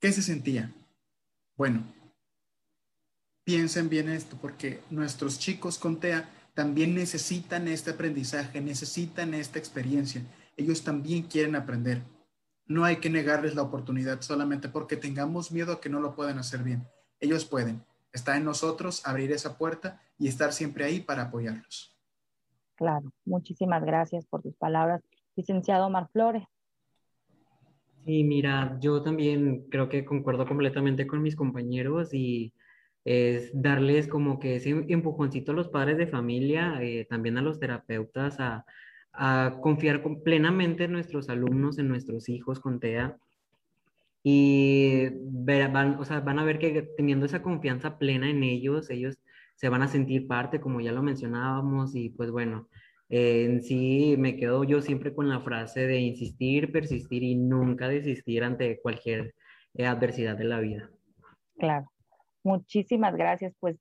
¿Qué 0.00 0.10
se 0.10 0.22
sentía? 0.22 0.72
Bueno, 1.56 1.84
piensen 3.44 3.88
bien 3.88 4.08
esto, 4.08 4.38
porque 4.40 4.80
nuestros 4.90 5.38
chicos 5.38 5.78
con 5.78 6.00
TEA 6.00 6.28
también 6.54 6.94
necesitan 6.94 7.68
este 7.68 7.90
aprendizaje, 7.90 8.60
necesitan 8.60 9.34
esta 9.34 9.58
experiencia. 9.58 10.22
Ellos 10.56 10.82
también 10.82 11.24
quieren 11.24 11.56
aprender. 11.56 12.02
No 12.66 12.84
hay 12.84 12.96
que 12.96 13.10
negarles 13.10 13.54
la 13.54 13.62
oportunidad 13.62 14.22
solamente 14.22 14.68
porque 14.68 14.96
tengamos 14.96 15.52
miedo 15.52 15.72
a 15.74 15.80
que 15.80 15.90
no 15.90 16.00
lo 16.00 16.14
puedan 16.14 16.38
hacer 16.38 16.62
bien. 16.62 16.88
Ellos 17.20 17.44
pueden. 17.44 17.84
Está 18.14 18.38
en 18.38 18.44
nosotros 18.44 19.06
abrir 19.06 19.32
esa 19.32 19.58
puerta 19.58 20.00
y 20.18 20.28
estar 20.28 20.52
siempre 20.52 20.84
ahí 20.84 21.00
para 21.00 21.24
apoyarlos. 21.24 21.94
Claro, 22.76 23.12
muchísimas 23.26 23.84
gracias 23.84 24.24
por 24.24 24.40
tus 24.40 24.54
palabras. 24.56 25.02
Licenciado 25.36 25.86
Omar 25.86 26.08
Flores. 26.12 26.44
Sí, 28.04 28.22
mira, 28.22 28.78
yo 28.80 29.02
también 29.02 29.66
creo 29.68 29.88
que 29.88 30.04
concuerdo 30.04 30.46
completamente 30.46 31.06
con 31.06 31.22
mis 31.22 31.36
compañeros 31.36 32.14
y 32.14 32.52
es 33.04 33.50
darles 33.52 34.08
como 34.08 34.38
que 34.38 34.56
ese 34.56 34.70
empujoncito 34.70 35.52
a 35.52 35.54
los 35.54 35.68
padres 35.68 35.98
de 35.98 36.06
familia, 36.06 36.78
eh, 36.82 37.06
también 37.08 37.36
a 37.36 37.42
los 37.42 37.58
terapeutas, 37.58 38.36
a, 38.38 38.64
confiar 39.60 40.02
plenamente 40.24 40.84
en 40.84 40.92
nuestros 40.92 41.28
alumnos, 41.28 41.78
en 41.78 41.86
nuestros 41.86 42.28
hijos 42.28 42.58
con 42.58 42.80
TEA. 42.80 43.16
Y 44.26 45.10
van, 45.44 46.00
o 46.00 46.04
sea, 46.06 46.20
van 46.20 46.38
a 46.38 46.44
ver 46.44 46.58
que 46.58 46.82
teniendo 46.96 47.26
esa 47.26 47.42
confianza 47.42 47.98
plena 47.98 48.30
en 48.30 48.42
ellos, 48.42 48.88
ellos 48.88 49.18
se 49.54 49.68
van 49.68 49.82
a 49.82 49.88
sentir 49.88 50.26
parte, 50.26 50.60
como 50.60 50.80
ya 50.80 50.92
lo 50.92 51.02
mencionábamos, 51.02 51.94
y 51.94 52.08
pues 52.08 52.30
bueno, 52.30 52.68
en 53.10 53.62
sí 53.62 54.16
me 54.18 54.36
quedo 54.36 54.64
yo 54.64 54.80
siempre 54.80 55.14
con 55.14 55.28
la 55.28 55.40
frase 55.40 55.86
de 55.86 56.00
insistir, 56.00 56.72
persistir 56.72 57.22
y 57.22 57.34
nunca 57.34 57.86
desistir 57.86 58.42
ante 58.42 58.80
cualquier 58.80 59.34
eh, 59.74 59.84
adversidad 59.86 60.36
de 60.36 60.44
la 60.44 60.58
vida. 60.58 60.90
Claro, 61.58 61.90
muchísimas 62.42 63.14
gracias, 63.14 63.54
pues 63.60 63.76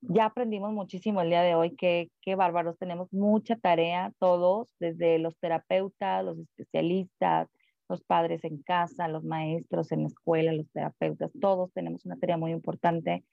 ya 0.00 0.26
aprendimos 0.26 0.72
muchísimo 0.72 1.20
el 1.20 1.28
día 1.28 1.42
de 1.42 1.54
hoy, 1.54 1.76
qué, 1.76 2.10
qué 2.22 2.34
bárbaros, 2.34 2.78
tenemos 2.78 3.12
mucha 3.12 3.56
tarea 3.56 4.10
todos, 4.18 4.74
desde 4.80 5.18
los 5.18 5.36
terapeutas, 5.38 6.24
los 6.24 6.38
especialistas, 6.38 7.48
los 7.88 8.02
padres 8.02 8.44
en 8.44 8.62
casa, 8.62 9.08
los 9.08 9.24
maestros 9.24 9.92
en 9.92 10.02
la 10.02 10.08
escuela, 10.08 10.52
los 10.52 10.70
terapeutas, 10.70 11.30
todos 11.40 11.72
tenemos 11.72 12.04
una 12.04 12.16
tarea 12.16 12.36
muy 12.36 12.52
importante 12.52 13.24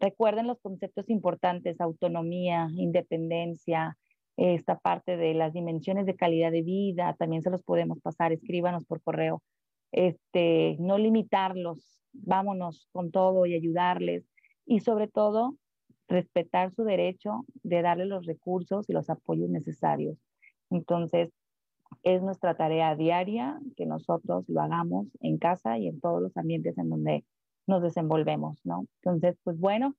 Recuerden 0.00 0.46
los 0.46 0.60
conceptos 0.60 1.10
importantes, 1.10 1.80
autonomía, 1.80 2.68
independencia, 2.76 3.96
esta 4.36 4.78
parte 4.78 5.16
de 5.16 5.34
las 5.34 5.52
dimensiones 5.52 6.06
de 6.06 6.14
calidad 6.14 6.52
de 6.52 6.62
vida, 6.62 7.16
también 7.18 7.42
se 7.42 7.50
los 7.50 7.64
podemos 7.64 7.98
pasar, 8.00 8.32
escríbanos 8.32 8.84
por 8.84 9.02
correo. 9.02 9.42
Este, 9.90 10.76
no 10.78 10.98
limitarlos, 10.98 12.00
vámonos 12.12 12.88
con 12.92 13.10
todo 13.10 13.46
y 13.46 13.54
ayudarles 13.54 14.24
y 14.64 14.80
sobre 14.80 15.08
todo 15.08 15.56
respetar 16.06 16.70
su 16.72 16.84
derecho 16.84 17.44
de 17.64 17.82
darle 17.82 18.06
los 18.06 18.26
recursos 18.26 18.88
y 18.88 18.92
los 18.92 19.10
apoyos 19.10 19.50
necesarios. 19.50 20.16
Entonces, 20.70 21.30
es 22.02 22.22
nuestra 22.22 22.56
tarea 22.56 22.94
diaria 22.96 23.58
que 23.76 23.86
nosotros 23.86 24.44
lo 24.48 24.60
hagamos 24.60 25.06
en 25.20 25.38
casa 25.38 25.78
y 25.78 25.88
en 25.88 26.00
todos 26.00 26.22
los 26.22 26.36
ambientes 26.36 26.78
en 26.78 26.90
donde 26.90 27.24
nos 27.66 27.82
desenvolvemos, 27.82 28.60
¿no? 28.64 28.86
Entonces, 29.02 29.38
pues 29.44 29.58
bueno, 29.58 29.94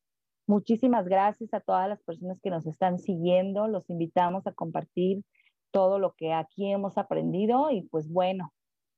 muchísimas 0.48 1.08
gracias 1.08 1.54
a 1.54 1.60
todas 1.60 1.88
las 1.88 2.02
personas 2.04 2.40
que 2.42 2.50
nos 2.50 2.66
están 2.66 3.00
siguiendo. 3.00 3.68
Los 3.68 3.90
invitamos 3.90 4.48
a 4.48 4.54
compartir 4.54 5.24
todo 5.72 6.00
lo 6.00 6.14
que 6.14 6.34
aquí 6.34 6.72
hemos 6.72 6.98
aprendido 6.98 7.70
y 7.70 7.84
pues 7.84 8.10
bueno, 8.10 8.52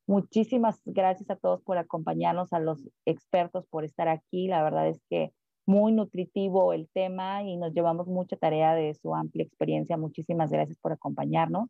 muchísimas 0.08 0.82
gracias 0.86 1.30
a 1.30 1.36
todos 1.36 1.62
por 1.64 1.78
acompañarnos, 1.78 2.54
a 2.54 2.60
los 2.60 2.88
expertos 3.06 3.66
por 3.68 3.84
estar 3.84 4.08
aquí. 4.08 4.48
La 4.48 4.64
verdad 4.64 4.88
es 4.88 5.02
que 5.10 5.34
muy 5.66 5.92
nutritivo 5.92 6.74
el 6.74 6.89
tema 6.94 7.44
y 7.44 7.58
nos 7.58 7.74
llevamos 7.74 8.08
mucha 8.08 8.36
tarea 8.38 8.74
de 8.74 8.94
su 8.94 9.14
amplia 9.16 9.44
experiencia. 9.44 9.98
Muchísimas 9.98 10.52
gracias 10.52 10.78
por 10.80 10.94
acompañarnos. 10.94 11.70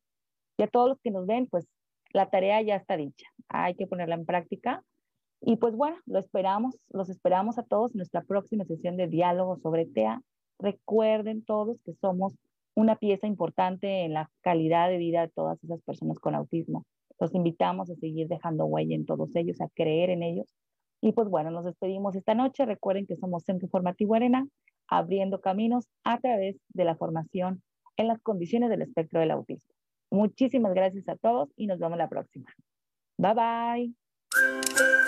Y 0.62 0.64
a 0.64 0.68
todos 0.68 0.90
los 0.90 1.00
que 1.02 1.10
nos 1.10 1.26
ven, 1.26 1.48
pues 1.48 1.68
la 2.14 2.30
tarea 2.30 2.62
ya 2.62 2.76
está 2.76 2.96
dicha. 2.96 3.26
Hay 3.50 3.74
que 3.74 3.88
ponerla 3.88 4.14
en 4.14 4.28
práctica 4.28 4.84
y 5.42 5.56
pues 5.56 5.76
bueno, 5.76 5.98
lo 6.06 6.20
esperamos, 6.20 6.78
los 6.92 7.10
esperamos 7.10 7.58
a 7.58 7.64
todos 7.64 7.96
en 7.96 7.98
nuestra 7.98 8.22
próxima 8.22 8.64
sesión 8.66 8.96
de 8.96 9.08
diálogo 9.08 9.58
sobre 9.58 9.88
TEA. 9.88 10.22
Recuerden 10.60 11.44
todos 11.44 11.82
que 11.84 11.96
somos 11.96 12.36
una 12.76 12.96
pieza 12.96 13.26
importante 13.26 14.04
en 14.04 14.14
la 14.14 14.30
calidad 14.42 14.88
de 14.88 15.00
vida 15.00 15.22
de 15.22 15.30
todas 15.30 15.64
esas 15.64 15.82
personas 15.82 16.20
con 16.20 16.36
autismo. 16.36 16.86
Los 17.20 17.34
invitamos 17.34 17.90
a 17.90 17.96
seguir 17.96 18.28
dejando 18.28 18.68
huella 18.68 18.96
en 18.96 19.08
todos 19.08 19.36
ellos, 19.36 19.60
a 19.62 19.70
creer 19.70 20.12
en 20.12 20.22
ellos. 20.22 20.54
Y 21.02 21.14
pues 21.14 21.28
bueno, 21.28 21.50
nos 21.50 21.66
despedimos 21.66 22.16
esta 22.16 22.36
noche. 22.36 22.68
Recuerden 22.68 23.08
que 23.08 23.16
somos 23.16 23.46
Centro 23.46 23.68
Formativo 23.68 24.14
Arena, 24.14 24.48
abriendo 24.88 25.42
caminos 25.42 25.88
a 26.04 26.20
través 26.20 26.58
de 26.70 26.86
la 26.86 26.96
formación 26.96 27.64
en 27.98 28.08
las 28.08 28.22
condiciones 28.22 28.70
del 28.70 28.84
espectro 28.84 29.20
del 29.20 29.32
autismo. 29.32 29.72
Muchísimas 30.12 30.74
gracias 30.74 31.08
a 31.08 31.16
todos 31.16 31.50
y 31.56 31.68
nos 31.68 31.80
vemos 31.80 31.98
la 31.98 32.10
próxima. 32.10 32.54
Bye 33.18 33.34
bye. 33.34 35.01